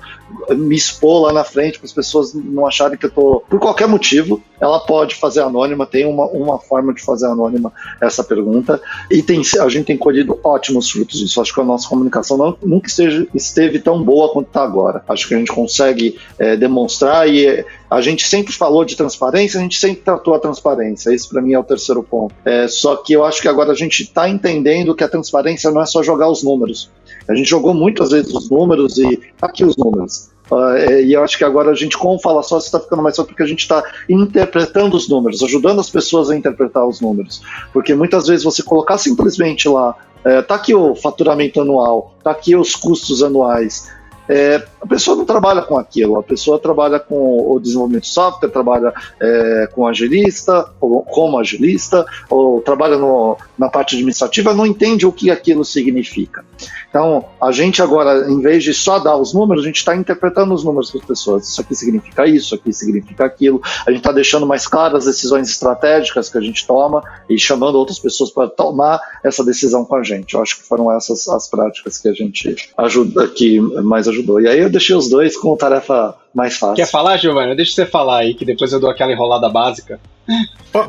me 0.51 0.77
expor 0.77 1.23
lá 1.23 1.33
na 1.33 1.45
frente 1.45 1.79
para 1.79 1.87
as 1.87 1.93
pessoas 1.93 2.33
não 2.35 2.67
acharem 2.67 2.99
que 2.99 3.07
eu 3.07 3.11
tô, 3.11 3.43
por 3.49 3.59
qualquer 3.59 3.89
motivo, 3.89 4.43
ela 4.61 4.79
pode 4.81 5.15
fazer 5.15 5.41
anônima, 5.41 5.87
tem 5.87 6.07
uma, 6.07 6.27
uma 6.27 6.59
forma 6.59 6.93
de 6.93 7.03
fazer 7.03 7.27
anônima 7.27 7.73
essa 8.01 8.23
pergunta. 8.23 8.81
E 9.11 9.23
tem, 9.23 9.43
a 9.61 9.69
gente 9.69 9.87
tem 9.87 9.97
colhido 9.97 10.39
ótimos 10.45 10.89
frutos 10.89 11.19
disso. 11.19 11.41
Acho 11.41 11.53
que 11.53 11.61
a 11.61 11.65
nossa 11.65 11.89
comunicação 11.89 12.37
não, 12.37 12.57
nunca 12.63 12.89
esteja, 12.89 13.27
esteve 13.35 13.81
tão 13.81 14.03
boa 14.03 14.33
quanto 14.33 14.47
está 14.47 14.63
agora. 14.63 15.03
Acho 15.09 15.27
que 15.27 15.35
a 15.35 15.39
gente 15.39 15.51
consegue 15.51 16.17
é, 16.39 16.57
demonstrar 16.57 17.29
e 17.29 17.45
é, 17.45 17.65
a 17.91 18.01
gente 18.01 18.29
sempre 18.29 18.53
falou 18.53 18.85
de 18.85 18.95
transparência, 18.95 19.59
a 19.59 19.63
gente 19.63 19.79
sempre 19.81 20.03
tratou 20.03 20.33
a 20.35 20.39
transparência. 20.39 21.13
Esse 21.13 21.29
para 21.29 21.43
mim 21.43 21.53
é 21.53 21.59
o 21.59 21.65
terceiro 21.65 22.05
ponto. 22.05 22.33
É, 22.45 22.69
só 22.69 22.97
que 22.97 23.13
eu 23.13 23.25
acho 23.25 23.43
que 23.43 23.49
agora 23.49 23.73
a 23.73 23.75
gente 23.75 24.05
está 24.05 24.29
entendendo 24.29 24.95
que 24.95 25.03
a 25.03 25.09
transparência 25.09 25.73
não 25.73 25.83
é 25.83 25.87
só 25.87 26.03
jogar 26.03 26.31
os 26.31 26.45
números. 26.45 26.89
A 27.29 27.35
gente 27.35 27.49
jogou 27.49 27.75
muitas 27.75 28.11
vezes 28.11 28.33
os 28.35 28.51
números 28.51 28.99
e 28.99 29.21
aqui 29.41 29.65
os 29.65 29.77
números. 29.77 30.31
Uh, 30.51 31.05
e 31.05 31.13
eu 31.13 31.23
acho 31.23 31.39
que 31.39 31.45
agora 31.45 31.71
a 31.71 31.75
gente, 31.75 31.97
com 31.97 32.17
o 32.17 32.19
Fala 32.19 32.43
Só, 32.43 32.59
está 32.59 32.81
ficando 32.81 33.03
mais 33.03 33.15
só 33.15 33.23
porque 33.23 33.43
a 33.43 33.47
gente 33.47 33.61
está 33.61 33.83
interpretando 34.09 34.97
os 34.97 35.09
números, 35.09 35.43
ajudando 35.43 35.79
as 35.79 35.89
pessoas 35.89 36.29
a 36.29 36.37
interpretar 36.37 36.85
os 36.87 37.01
números. 37.01 37.41
Porque 37.73 37.95
muitas 37.95 38.27
vezes 38.27 38.45
você 38.45 38.63
colocar 38.63 38.99
simplesmente 38.99 39.69
lá, 39.69 39.95
é, 40.25 40.43
tá 40.43 40.57
aqui 40.57 40.75
o 40.75 40.95
faturamento 40.97 41.61
anual, 41.61 42.15
tá 42.23 42.33
aqui 42.33 42.57
os 42.57 42.75
custos 42.75 43.23
anuais, 43.23 43.89
é, 44.31 44.65
a 44.81 44.87
pessoa 44.87 45.17
não 45.17 45.25
trabalha 45.25 45.61
com 45.63 45.77
aquilo, 45.77 46.17
a 46.17 46.23
pessoa 46.23 46.57
trabalha 46.57 47.01
com 47.01 47.53
o 47.53 47.59
desenvolvimento 47.59 48.05
de 48.05 48.11
software, 48.11 48.49
trabalha 48.49 48.95
é, 49.21 49.69
com 49.73 49.89
agilista, 49.89 50.71
ou 50.81 51.03
como 51.03 51.37
agilista, 51.37 52.07
ou 52.29 52.61
trabalha 52.61 52.97
no, 52.97 53.37
na 53.59 53.69
parte 53.69 53.97
administrativa, 53.97 54.55
não 54.55 54.65
entende 54.65 55.05
o 55.05 55.13
que 55.13 55.33
aquilo 55.33 55.65
significa. 55.65 56.45
Então, 56.89 57.25
a 57.41 57.51
gente 57.51 57.83
agora, 57.83 58.31
em 58.31 58.41
vez 58.41 58.63
de 58.63 58.73
só 58.73 59.01
dar 59.01 59.17
os 59.17 59.35
números, 59.35 59.65
a 59.65 59.67
gente 59.67 59.79
está 59.79 59.97
interpretando 59.97 60.55
os 60.55 60.63
números 60.63 60.93
para 60.93 61.01
as 61.01 61.07
pessoas. 61.07 61.49
Isso 61.49 61.61
aqui 61.61 61.75
significa 61.75 62.27
isso, 62.27 62.47
isso 62.47 62.55
aqui 62.55 62.73
significa 62.73 63.25
aquilo. 63.25 63.61
A 63.85 63.91
gente 63.91 64.01
está 64.01 64.13
deixando 64.13 64.47
mais 64.47 64.67
claras 64.67 65.07
as 65.07 65.15
decisões 65.15 65.49
estratégicas 65.49 66.29
que 66.29 66.39
a 66.39 66.41
gente 66.41 66.67
toma 66.67 67.03
e 67.29 67.37
chamando 67.37 67.77
outras 67.77 67.99
pessoas 67.99 68.31
para 68.31 68.49
tomar 68.49 69.01
essa 69.25 69.45
decisão 69.45 69.85
com 69.85 69.97
a 69.97 70.03
gente. 70.05 70.35
Eu 70.35 70.43
acho 70.43 70.59
que 70.59 70.63
foram 70.63 70.91
essas 70.93 71.29
as 71.29 71.49
práticas 71.49 71.99
que 71.99 72.09
a 72.09 72.13
gente 72.13 72.71
ajuda, 72.77 73.27
que 73.29 73.61
mais 73.61 74.07
ajuda 74.07 74.20
ajudou. 74.21 74.41
E 74.41 74.49
aí 74.49 74.61
eu 74.61 74.71
deixei 74.71 74.95
os 74.95 75.09
dois 75.09 75.37
com 75.37 75.57
tarefa 75.57 76.15
mais 76.35 76.57
fácil. 76.57 76.77
Quer 76.77 76.91
falar, 76.91 77.17
Giovanni? 77.17 77.57
Deixa 77.57 77.73
você 77.73 77.87
falar 77.87 78.19
aí, 78.19 78.35
que 78.35 78.45
depois 78.45 78.73
eu 78.73 78.81
dou 78.81 78.91
aquela 78.91 79.13
enrolada 79.13 79.49
básica. 79.49 79.99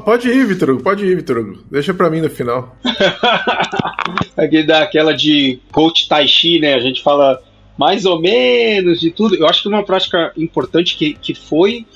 Pode 0.05 0.29
ir, 0.29 0.45
Vitor 0.45 0.79
pode 0.81 1.05
ir, 1.05 1.15
Vitor. 1.15 1.57
Deixa 1.71 1.93
pra 1.93 2.09
mim 2.09 2.21
no 2.21 2.29
final. 2.29 2.75
Aqui 4.37 4.63
dá 4.63 4.83
aquela 4.83 5.13
de 5.13 5.59
coach 5.71 6.07
tai 6.07 6.27
chi, 6.27 6.59
né? 6.59 6.75
A 6.75 6.79
gente 6.79 7.01
fala 7.01 7.41
mais 7.77 8.05
ou 8.05 8.21
menos 8.21 8.99
de 8.99 9.09
tudo. 9.09 9.35
Eu 9.35 9.47
acho 9.47 9.63
que 9.63 9.67
uma 9.67 9.83
prática 9.83 10.31
importante 10.37 10.95
que, 10.95 11.13
que 11.13 11.33
foi 11.33 11.87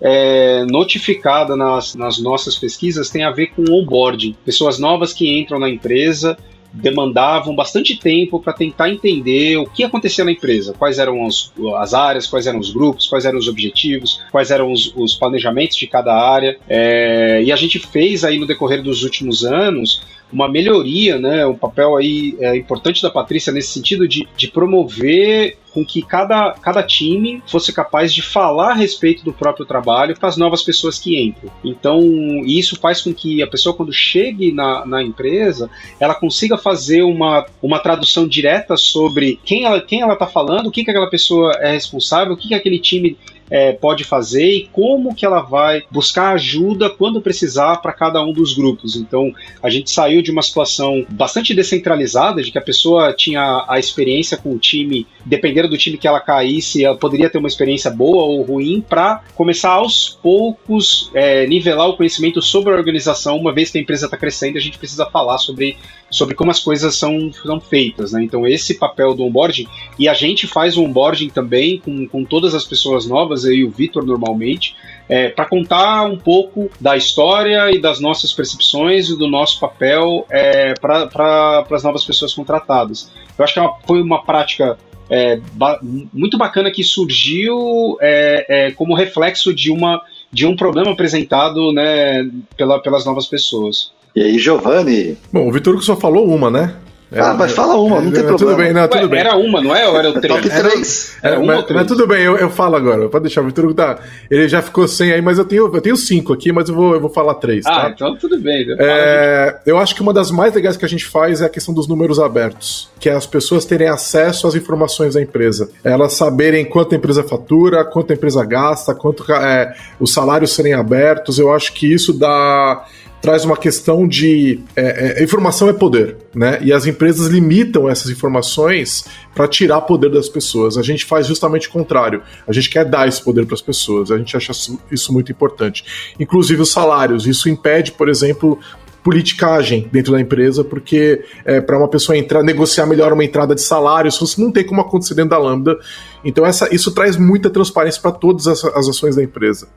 é, 0.00 0.64
notificada 0.66 1.56
nas, 1.56 1.94
nas 1.94 2.18
nossas 2.18 2.56
pesquisas 2.56 3.08
tem 3.08 3.24
a 3.24 3.30
ver 3.30 3.48
com 3.48 3.62
onboarding. 3.62 4.36
Pessoas 4.44 4.78
novas 4.78 5.12
que 5.12 5.40
entram 5.40 5.58
na 5.58 5.70
empresa 5.70 6.36
demandavam 6.72 7.54
bastante 7.54 7.96
tempo 7.96 8.40
para 8.40 8.52
tentar 8.52 8.90
entender 8.90 9.56
o 9.56 9.66
que 9.66 9.82
acontecia 9.82 10.24
na 10.24 10.32
empresa, 10.32 10.74
quais 10.78 10.98
eram 10.98 11.24
os, 11.24 11.52
as 11.76 11.94
áreas, 11.94 12.26
quais 12.26 12.46
eram 12.46 12.58
os 12.58 12.72
grupos, 12.72 13.06
quais 13.06 13.24
eram 13.24 13.38
os 13.38 13.48
objetivos, 13.48 14.22
quais 14.30 14.50
eram 14.50 14.72
os, 14.72 14.92
os 14.96 15.14
planejamentos 15.14 15.76
de 15.76 15.86
cada 15.86 16.14
área. 16.14 16.58
É, 16.68 17.42
e 17.42 17.50
a 17.50 17.56
gente 17.56 17.78
fez 17.78 18.24
aí 18.24 18.38
no 18.38 18.46
decorrer 18.46 18.82
dos 18.82 19.02
últimos 19.02 19.44
anos 19.44 20.02
uma 20.32 20.48
melhoria, 20.48 21.18
né, 21.18 21.46
um 21.46 21.56
papel 21.56 21.96
aí 21.96 22.36
é, 22.40 22.56
importante 22.56 23.02
da 23.02 23.10
Patrícia 23.10 23.52
nesse 23.52 23.72
sentido 23.72 24.06
de, 24.06 24.28
de 24.36 24.48
promover 24.48 25.56
com 25.72 25.84
que 25.84 26.02
cada, 26.02 26.52
cada 26.52 26.82
time 26.82 27.42
fosse 27.46 27.72
capaz 27.72 28.12
de 28.12 28.22
falar 28.22 28.72
a 28.72 28.74
respeito 28.74 29.24
do 29.24 29.32
próprio 29.32 29.64
trabalho 29.64 30.18
para 30.18 30.28
as 30.28 30.36
novas 30.36 30.62
pessoas 30.62 30.98
que 30.98 31.20
entram. 31.20 31.50
Então, 31.64 32.00
isso 32.44 32.76
faz 32.76 33.00
com 33.00 33.14
que 33.14 33.42
a 33.42 33.46
pessoa, 33.46 33.74
quando 33.74 33.92
chegue 33.92 34.52
na, 34.52 34.84
na 34.84 35.02
empresa, 35.02 35.70
ela 35.98 36.14
consiga 36.14 36.58
fazer 36.58 37.02
uma, 37.02 37.46
uma 37.62 37.78
tradução 37.78 38.26
direta 38.26 38.76
sobre 38.76 39.38
quem 39.44 39.64
ela 39.64 39.80
quem 39.80 40.02
ela 40.02 40.14
está 40.14 40.26
falando, 40.26 40.66
o 40.66 40.70
que, 40.70 40.84
que 40.84 40.90
aquela 40.90 41.08
pessoa 41.08 41.52
é 41.60 41.72
responsável, 41.72 42.34
o 42.34 42.36
que, 42.36 42.48
que 42.48 42.54
aquele 42.54 42.78
time 42.78 43.16
é, 43.50 43.72
pode 43.72 44.04
fazer 44.04 44.46
e 44.46 44.68
como 44.72 45.14
que 45.14 45.26
ela 45.26 45.40
vai 45.40 45.82
buscar 45.90 46.32
ajuda 46.34 46.88
quando 46.88 47.20
precisar 47.20 47.78
para 47.78 47.92
cada 47.92 48.22
um 48.22 48.32
dos 48.32 48.54
grupos. 48.54 48.96
Então, 48.96 49.32
a 49.62 49.68
gente 49.68 49.90
saiu 49.90 50.22
de 50.22 50.30
uma 50.30 50.42
situação 50.42 51.04
bastante 51.10 51.52
descentralizada, 51.52 52.42
de 52.42 52.52
que 52.52 52.58
a 52.58 52.62
pessoa 52.62 53.12
tinha 53.12 53.64
a 53.68 53.78
experiência 53.78 54.36
com 54.36 54.54
o 54.54 54.58
time, 54.58 55.06
dependendo 55.24 55.68
do 55.68 55.76
time 55.76 55.98
que 55.98 56.06
ela 56.06 56.20
caísse, 56.20 56.84
ela 56.84 56.96
poderia 56.96 57.28
ter 57.28 57.38
uma 57.38 57.48
experiência 57.48 57.90
boa 57.90 58.22
ou 58.22 58.42
ruim, 58.42 58.80
para 58.88 59.22
começar 59.34 59.70
aos 59.70 60.08
poucos 60.22 61.10
é, 61.14 61.46
nivelar 61.46 61.88
o 61.88 61.96
conhecimento 61.96 62.40
sobre 62.40 62.72
a 62.72 62.76
organização. 62.76 63.36
Uma 63.36 63.52
vez 63.52 63.70
que 63.70 63.78
a 63.78 63.80
empresa 63.80 64.06
está 64.06 64.16
crescendo, 64.16 64.58
a 64.58 64.60
gente 64.60 64.78
precisa 64.78 65.06
falar 65.06 65.38
sobre, 65.38 65.76
sobre 66.10 66.34
como 66.34 66.50
as 66.50 66.60
coisas 66.60 66.94
são, 66.94 67.32
são 67.32 67.60
feitas. 67.60 68.12
Né? 68.12 68.22
Então, 68.22 68.46
esse 68.46 68.74
papel 68.74 69.14
do 69.14 69.24
onboarding, 69.24 69.66
e 69.98 70.08
a 70.08 70.14
gente 70.14 70.46
faz 70.46 70.76
o 70.76 70.84
onboarding 70.84 71.28
também 71.30 71.78
com, 71.78 72.06
com 72.06 72.24
todas 72.24 72.54
as 72.54 72.64
pessoas 72.64 73.06
novas, 73.06 73.39
eu 73.44 73.52
e 73.52 73.64
o 73.64 73.70
Vitor 73.70 74.04
normalmente, 74.04 74.76
é, 75.08 75.28
para 75.28 75.44
contar 75.44 76.04
um 76.04 76.16
pouco 76.16 76.70
da 76.80 76.96
história 76.96 77.70
e 77.70 77.80
das 77.80 78.00
nossas 78.00 78.32
percepções 78.32 79.08
e 79.08 79.18
do 79.18 79.28
nosso 79.28 79.58
papel 79.58 80.24
é, 80.30 80.74
para 80.74 81.64
as 81.70 81.82
novas 81.82 82.04
pessoas 82.04 82.32
contratadas. 82.32 83.10
Eu 83.36 83.44
acho 83.44 83.54
que 83.54 83.58
é 83.58 83.62
uma, 83.62 83.74
foi 83.84 84.00
uma 84.00 84.22
prática 84.22 84.78
é, 85.10 85.40
ba 85.54 85.80
muito 85.82 86.38
bacana 86.38 86.70
que 86.70 86.84
surgiu 86.84 87.98
é, 88.00 88.46
é, 88.48 88.70
como 88.70 88.94
reflexo 88.94 89.52
de, 89.52 89.72
uma, 89.72 90.00
de 90.32 90.46
um 90.46 90.54
problema 90.54 90.92
apresentado 90.92 91.72
né, 91.72 92.30
pela, 92.56 92.80
pelas 92.80 93.04
novas 93.04 93.26
pessoas. 93.26 93.90
E 94.14 94.22
aí, 94.22 94.38
Giovanni? 94.38 95.16
Bom, 95.32 95.48
o 95.48 95.52
Vitor 95.52 95.82
só 95.82 95.96
falou 95.96 96.26
uma, 96.28 96.50
né? 96.50 96.76
Ah, 97.12 97.34
mas 97.34 97.52
fala 97.52 97.74
uma, 97.76 98.00
não 98.00 98.12
tem 98.12 98.22
problema. 98.22 98.38
Tudo 98.38 98.56
bem, 98.56 98.72
não, 98.72 98.86
tudo 98.86 99.02
Ué, 99.02 99.08
bem. 99.08 99.20
Era 99.20 99.36
uma, 99.36 99.60
não 99.60 99.74
é? 99.74 99.88
Ou 99.88 99.96
era 99.96 100.10
o 100.10 100.20
três? 100.20 100.34
Top 100.34 100.48
3. 100.48 101.16
Era, 101.22 101.34
era 101.34 101.42
uma 101.42 101.54
mas, 101.56 101.70
mas, 101.70 101.86
tudo 101.86 102.06
bem, 102.06 102.22
eu, 102.22 102.36
eu 102.36 102.48
falo 102.50 102.76
agora. 102.76 103.08
Pode 103.08 103.24
deixar, 103.24 103.42
o 103.42 103.46
Vitor 103.46 103.74
tá. 103.74 103.98
Ele 104.30 104.48
já 104.48 104.62
ficou 104.62 104.86
sem 104.86 105.12
aí, 105.12 105.20
mas 105.20 105.38
eu 105.38 105.44
tenho, 105.44 105.74
eu 105.74 105.80
tenho 105.80 105.96
cinco 105.96 106.32
aqui, 106.32 106.52
mas 106.52 106.68
eu 106.68 106.74
vou, 106.74 106.94
eu 106.94 107.00
vou 107.00 107.10
falar 107.10 107.34
três. 107.34 107.66
Ah, 107.66 107.82
tá? 107.82 107.90
então 107.90 108.16
tudo 108.16 108.38
bem. 108.38 108.64
É, 108.78 109.58
eu 109.66 109.76
acho 109.76 109.94
que 109.94 110.02
uma 110.02 110.12
das 110.12 110.30
mais 110.30 110.54
legais 110.54 110.76
que 110.76 110.84
a 110.84 110.88
gente 110.88 111.04
faz 111.04 111.40
é 111.40 111.46
a 111.46 111.48
questão 111.48 111.74
dos 111.74 111.88
números 111.88 112.20
abertos, 112.20 112.88
que 113.00 113.08
é 113.08 113.12
as 113.12 113.26
pessoas 113.26 113.64
terem 113.64 113.88
acesso 113.88 114.46
às 114.46 114.54
informações 114.54 115.14
da 115.14 115.22
empresa. 115.22 115.68
Elas 115.82 116.12
saberem 116.12 116.64
quanto 116.64 116.94
a 116.94 116.98
empresa 116.98 117.24
fatura, 117.24 117.84
quanto 117.84 118.12
a 118.12 118.14
empresa 118.14 118.44
gasta, 118.44 118.94
quanto 118.94 119.30
é, 119.32 119.74
os 119.98 120.12
salários 120.12 120.54
serem 120.54 120.74
abertos. 120.74 121.38
Eu 121.38 121.52
acho 121.52 121.72
que 121.72 121.92
isso 121.92 122.12
dá 122.12 122.84
traz 123.20 123.44
uma 123.44 123.56
questão 123.56 124.08
de 124.08 124.60
é, 124.74 125.20
é, 125.20 125.24
informação 125.24 125.68
é 125.68 125.72
poder, 125.72 126.16
né? 126.34 126.58
E 126.62 126.72
as 126.72 126.86
empresas 126.86 127.28
limitam 127.28 127.88
essas 127.88 128.10
informações 128.10 129.04
para 129.34 129.46
tirar 129.46 129.82
poder 129.82 130.10
das 130.10 130.28
pessoas. 130.28 130.78
A 130.78 130.82
gente 130.82 131.04
faz 131.04 131.26
justamente 131.26 131.68
o 131.68 131.70
contrário. 131.70 132.22
A 132.46 132.52
gente 132.52 132.70
quer 132.70 132.84
dar 132.84 133.06
esse 133.06 133.22
poder 133.22 133.44
para 133.44 133.54
as 133.54 133.60
pessoas. 133.60 134.10
A 134.10 134.16
gente 134.16 134.36
acha 134.36 134.52
isso 134.90 135.12
muito 135.12 135.30
importante. 135.30 136.12
Inclusive 136.18 136.62
os 136.62 136.72
salários. 136.72 137.26
Isso 137.26 137.48
impede, 137.48 137.92
por 137.92 138.08
exemplo, 138.08 138.58
politicagem 139.02 139.88
dentro 139.90 140.12
da 140.12 140.20
empresa, 140.20 140.62
porque 140.62 141.24
é, 141.44 141.60
para 141.60 141.78
uma 141.78 141.88
pessoa 141.88 142.16
entrar, 142.16 142.42
negociar 142.42 142.86
melhor 142.86 143.12
uma 143.12 143.24
entrada 143.24 143.54
de 143.54 143.62
salário, 143.62 144.08
isso 144.08 144.40
não 144.40 144.50
tem 144.50 144.64
como 144.64 144.80
acontecer 144.80 145.14
dentro 145.14 145.30
da 145.30 145.38
Lambda. 145.38 145.78
Então 146.24 146.44
essa, 146.44 146.74
isso 146.74 146.92
traz 146.92 147.16
muita 147.16 147.50
transparência 147.50 148.00
para 148.00 148.12
todas 148.12 148.46
as, 148.46 148.64
as 148.64 148.88
ações 148.88 149.16
da 149.16 149.22
empresa. 149.22 149.68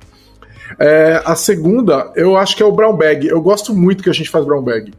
É, 0.80 1.22
a 1.26 1.36
segunda, 1.36 2.12
eu 2.16 2.36
acho 2.36 2.56
que 2.56 2.64
é 2.64 2.66
o 2.66 2.72
brown 2.72 2.96
bag. 2.96 3.28
Eu 3.28 3.42
gosto 3.42 3.74
muito 3.74 4.04
que 4.04 4.10
a 4.10 4.14
gente 4.14 4.30
faz 4.30 4.46
brown 4.46 4.62
bag. 4.62 4.94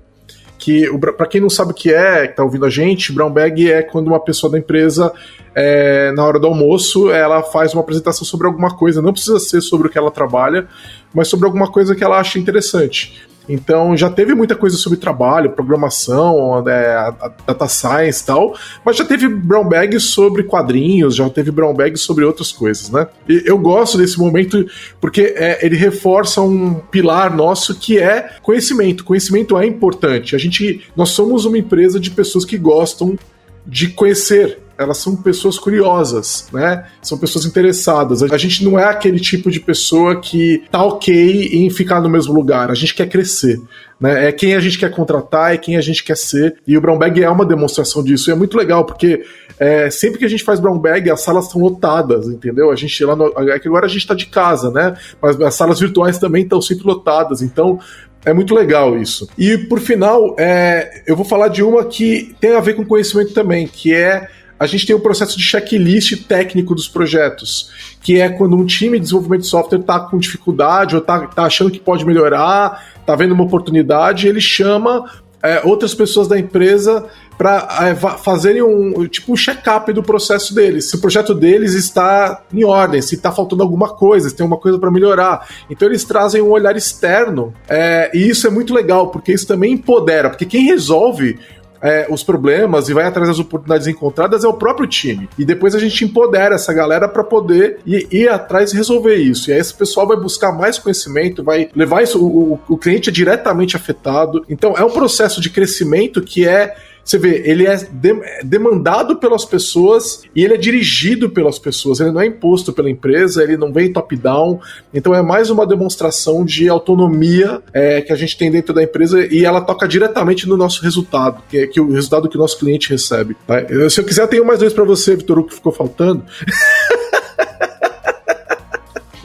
Que, 0.59 0.87
para 0.99 1.27
quem 1.27 1.41
não 1.41 1.51
sabe 1.51 1.73
o 1.73 1.75
que 1.75 1.93
é, 1.93 2.29
que 2.29 2.37
tá 2.37 2.43
ouvindo 2.43 2.65
a 2.65 2.71
gente, 2.71 3.13
brown 3.13 3.31
bag 3.31 3.71
é 3.71 3.83
quando 3.83 4.09
uma 4.09 4.21
pessoa 4.21 4.51
da 4.51 4.59
empresa, 4.59 5.13
é, 5.55 6.11
na 6.13 6.25
hora 6.25 6.39
do 6.39 6.47
almoço, 6.47 7.11
ela 7.11 7.43
faz 7.43 7.75
uma 7.75 7.83
apresentação 7.83 8.25
sobre 8.25 8.47
alguma 8.47 8.75
coisa. 8.75 9.03
Não 9.03 9.13
precisa 9.13 9.39
ser 9.39 9.61
sobre 9.61 9.89
o 9.89 9.91
que 9.91 9.99
ela 9.99 10.11
trabalha, 10.11 10.67
mas 11.13 11.29
sobre 11.29 11.47
alguma 11.47 11.71
coisa 11.71 11.95
que 11.95 12.03
ela 12.03 12.19
acha 12.19 12.39
interessante. 12.39 13.27
Então 13.49 13.97
já 13.97 14.09
teve 14.09 14.35
muita 14.35 14.55
coisa 14.55 14.77
sobre 14.77 14.99
trabalho, 14.99 15.51
programação, 15.51 16.67
é, 16.69 17.13
data 17.47 17.69
science 17.69 18.23
e 18.23 18.27
tal, 18.27 18.57
mas 18.85 18.97
já 18.97 19.05
teve 19.05 19.29
brown 19.29 19.69
bag 19.69 19.99
sobre 20.01 20.45
quadrinhos, 20.45 21.15
já 21.15 21.29
teve 21.29 21.51
brown 21.51 21.75
bag 21.75 21.97
sobre 21.97 22.25
outras 22.25 22.51
coisas, 22.53 22.91
né? 22.91 23.07
E 23.29 23.43
eu 23.45 23.59
gosto 23.59 23.99
desse 23.99 24.19
momento 24.19 24.65
porque 25.01 25.35
é, 25.37 25.65
ele 25.65 25.77
reforça 25.77 26.41
um 26.41 26.75
pilar 26.75 27.35
nosso 27.35 27.75
que 27.75 27.99
é 27.99 28.31
conhecimento. 28.43 29.05
Conhecimento 29.05 29.59
é 29.59 29.67
importante. 29.67 30.35
A 30.35 30.39
gente, 30.39 30.83
nós 30.97 31.11
somos 31.11 31.45
uma 31.45 31.59
empresa 31.59 32.01
de 32.01 32.11
pessoas 32.11 32.45
que 32.45 32.57
gostam 32.57 33.19
de 33.67 33.89
conhecer 33.89 34.64
elas 34.77 34.99
são 34.99 35.17
pessoas 35.17 35.59
curiosas, 35.59 36.49
né? 36.53 36.85
São 37.03 37.17
pessoas 37.17 37.45
interessadas. 37.45 38.23
A 38.23 38.39
gente 38.39 38.65
não 38.65 38.79
é 38.79 38.85
aquele 38.85 39.21
tipo 39.21 39.51
de 39.51 39.61
pessoa 39.61 40.21
que 40.21 40.63
tá 40.71 40.83
ok 40.85 41.51
em 41.53 41.71
ficar 41.71 42.01
no 42.01 42.09
mesmo 42.09 42.33
lugar. 42.33 42.71
A 42.71 42.75
gente 42.75 42.95
quer 42.95 43.09
crescer. 43.09 43.61
Né? 44.01 44.29
É 44.29 44.33
quem 44.33 44.55
a 44.55 44.61
gente 44.61 44.79
quer 44.79 44.91
contratar, 44.91 45.55
é 45.55 45.59
quem 45.59 45.77
a 45.77 45.81
gente 45.81 46.03
quer 46.03 46.17
ser. 46.17 46.57
E 46.67 46.77
o 46.77 46.81
Brown 46.81 46.99
Bag 46.99 47.23
é 47.23 47.31
uma 47.31 47.47
demonstração 47.47 48.03
disso. 48.03 48.31
E 48.31 48.33
é 48.33 48.35
muito 48.35 48.57
legal, 48.57 48.85
porque 48.85 49.25
é, 49.59 49.89
sempre 49.91 50.19
que 50.19 50.25
a 50.25 50.29
gente 50.29 50.43
faz 50.43 50.59
Brown 50.59 50.79
Bag, 50.79 51.11
as 51.11 51.21
salas 51.21 51.47
estão 51.47 51.61
lotadas, 51.61 52.27
entendeu? 52.27 52.71
A 52.71 52.77
gente 52.77 53.05
lá 53.05 53.15
no, 53.15 53.27
é 53.49 53.55
agora 53.55 53.87
a 53.87 53.89
gente 53.89 54.03
está 54.03 54.15
de 54.15 54.27
casa, 54.27 54.71
né? 54.71 54.97
Mas 55.23 55.41
as 55.41 55.55
salas 55.55 55.79
virtuais 55.79 56.19
também 56.19 56.43
estão 56.43 56.61
sempre 56.61 56.85
lotadas. 56.85 57.43
Então, 57.43 57.79
é 58.25 58.33
muito 58.33 58.55
legal 58.55 58.97
isso. 58.97 59.29
E 59.37 59.59
por 59.59 59.81
final, 59.81 60.35
é, 60.39 61.03
eu 61.07 61.15
vou 61.15 61.25
falar 61.25 61.49
de 61.49 61.63
uma 61.63 61.85
que 61.85 62.35
tem 62.41 62.55
a 62.55 62.61
ver 62.61 62.75
com 62.75 62.85
conhecimento 62.85 63.33
também, 63.35 63.67
que 63.67 63.95
é 63.95 64.29
a 64.59 64.67
gente 64.67 64.87
tem 64.87 64.95
o 64.95 64.99
um 64.99 65.03
processo 65.03 65.37
de 65.37 65.43
checklist 65.43 66.27
técnico 66.27 66.75
dos 66.75 66.89
projetos, 66.89 67.71
que 68.01 68.21
é 68.21 68.29
quando 68.29 68.57
um 68.57 68.65
time 68.65 68.99
de 68.99 69.05
desenvolvimento 69.05 69.43
de 69.43 69.49
software 69.49 69.81
está 69.81 70.01
com 70.01 70.19
dificuldade 70.19 70.95
ou 70.95 71.01
está 71.01 71.27
tá 71.27 71.45
achando 71.45 71.71
que 71.71 71.81
pode 71.81 72.05
melhorar, 72.05 72.95
está 73.01 73.15
vendo 73.17 73.33
uma 73.33 73.45
oportunidade, 73.45 74.29
ele 74.29 74.41
chama 74.41 75.05
é, 75.43 75.61
outras 75.63 75.93
pessoas 75.93 76.27
da 76.27 76.39
empresa 76.39 77.05
para 77.37 77.69
é, 77.83 77.95
fazerem 77.95 78.63
um 78.63 79.07
tipo 79.07 79.33
um 79.33 79.37
check-up 79.37 79.93
do 79.93 80.03
processo 80.03 80.55
deles, 80.55 80.89
se 80.89 80.97
o 80.97 81.01
projeto 81.01 81.35
deles 81.35 81.75
está 81.75 82.43
em 82.53 82.65
ordem, 82.65 83.03
se 83.03 83.17
está 83.17 83.31
faltando 83.31 83.63
alguma 83.63 83.89
coisa, 83.89 84.31
se 84.31 84.35
tem 84.37 84.45
alguma 84.45 84.61
coisa 84.61 84.79
para 84.79 84.91
melhorar. 84.91 85.47
Então 85.69 85.87
eles 85.87 86.05
trazem 86.05 86.41
um 86.41 86.51
olhar 86.51 86.77
externo 86.77 87.53
é, 87.69 88.11
e 88.15 88.29
isso 88.29 88.47
é 88.47 88.51
muito 88.51 88.73
legal 88.73 89.09
porque 89.09 89.33
isso 89.33 89.47
também 89.47 89.73
empodera, 89.73 90.31
porque 90.31 90.47
quem 90.47 90.65
resolve 90.65 91.39
é, 91.85 92.07
os 92.09 92.23
problemas 92.23 92.89
e 92.89 92.95
vai 92.95 93.05
atrás 93.05 93.29
das 93.29 93.39
oportunidades 93.39 93.87
encontradas 93.87 94.43
é 94.43 94.49
o 94.49 94.55
próprio 94.55 94.89
time. 94.89 95.29
E 95.39 95.45
depois 95.45 95.75
a 95.75 95.79
gente 95.79 96.03
empodera 96.03 96.55
essa 96.55 96.73
galera 96.73 97.07
para 97.07 97.23
poder 97.23 97.81
ir, 97.85 98.09
ir, 98.11 98.29
atrás 98.31 98.73
e 98.73 98.77
resolver 98.77 99.17
isso. 99.17 99.51
E 99.51 99.53
aí 99.53 99.59
esse 99.59 99.75
pessoal 99.75 100.09
vai 100.09 100.17
buscar 100.17 100.51
mais 100.51 100.79
conhecimento, 100.79 101.45
vai 101.45 101.69
levar 101.77 102.03
isso. 102.03 102.19
O, 102.19 102.55
o, 102.55 102.61
o 102.71 102.79
cliente 102.79 103.11
é 103.11 103.13
diretamente 103.13 103.77
afetado. 103.77 104.43
Então 104.49 104.75
é 104.75 104.83
um 104.83 104.91
processo 104.91 105.43
de 105.43 105.51
crescimento 105.51 106.23
que 106.23 106.49
é 106.49 106.75
você 107.05 107.19
vê, 107.19 107.43
ele 107.45 107.67
é 107.67 107.77
de, 107.77 108.15
demandado 108.43 109.17
pelas 109.17 109.45
pessoas 109.45 110.23
e 110.35 110.43
ele 110.43 110.55
é 110.55 110.57
dirigido 110.57 111.29
pelas 111.29 111.59
pessoas. 111.59 112.01
Ele 112.01 112.13
não 112.13 112.21
é 112.21 112.27
imposto 112.27 112.73
pela 112.73 112.91
empresa, 112.91 113.43
ele 113.43 113.57
não 113.57 113.73
vem 113.73 113.93
top-down. 113.93 114.61
Então 114.93 115.15
é 115.15 115.23
mais 115.23 115.51
uma 115.51 115.67
demonstração 115.67 116.45
de 116.45 116.69
autonomia 116.69 117.63
é, 117.73 118.01
que 118.01 118.13
a 118.13 118.17
gente 118.17 118.39
tem 118.39 118.51
dentro 118.51 118.73
da 118.73 118.83
empresa 118.83 119.27
e 119.27 119.45
ela 119.45 119.61
toca 119.61 119.87
diretamente 119.87 120.49
no 120.49 120.57
nosso 120.57 120.83
resultado, 120.83 121.43
que 121.49 121.59
é 121.59 121.67
que 121.67 121.81
o 121.81 121.93
resultado 121.93 122.29
que 122.29 122.37
o 122.37 122.41
nosso 122.41 122.59
cliente 122.59 122.89
recebe. 122.89 123.37
Tá? 123.47 123.57
Se 123.91 124.01
eu 124.01 124.05
quiser, 124.05 124.23
eu 124.23 124.29
tenho 124.29 124.47
mais 124.47 124.61
dois 124.61 124.73
para 124.73 124.85
você, 124.85 125.15
Vitor, 125.15 125.39
o 125.41 125.45
que 125.45 125.55
ficou 125.55 125.73
faltando. 125.73 126.25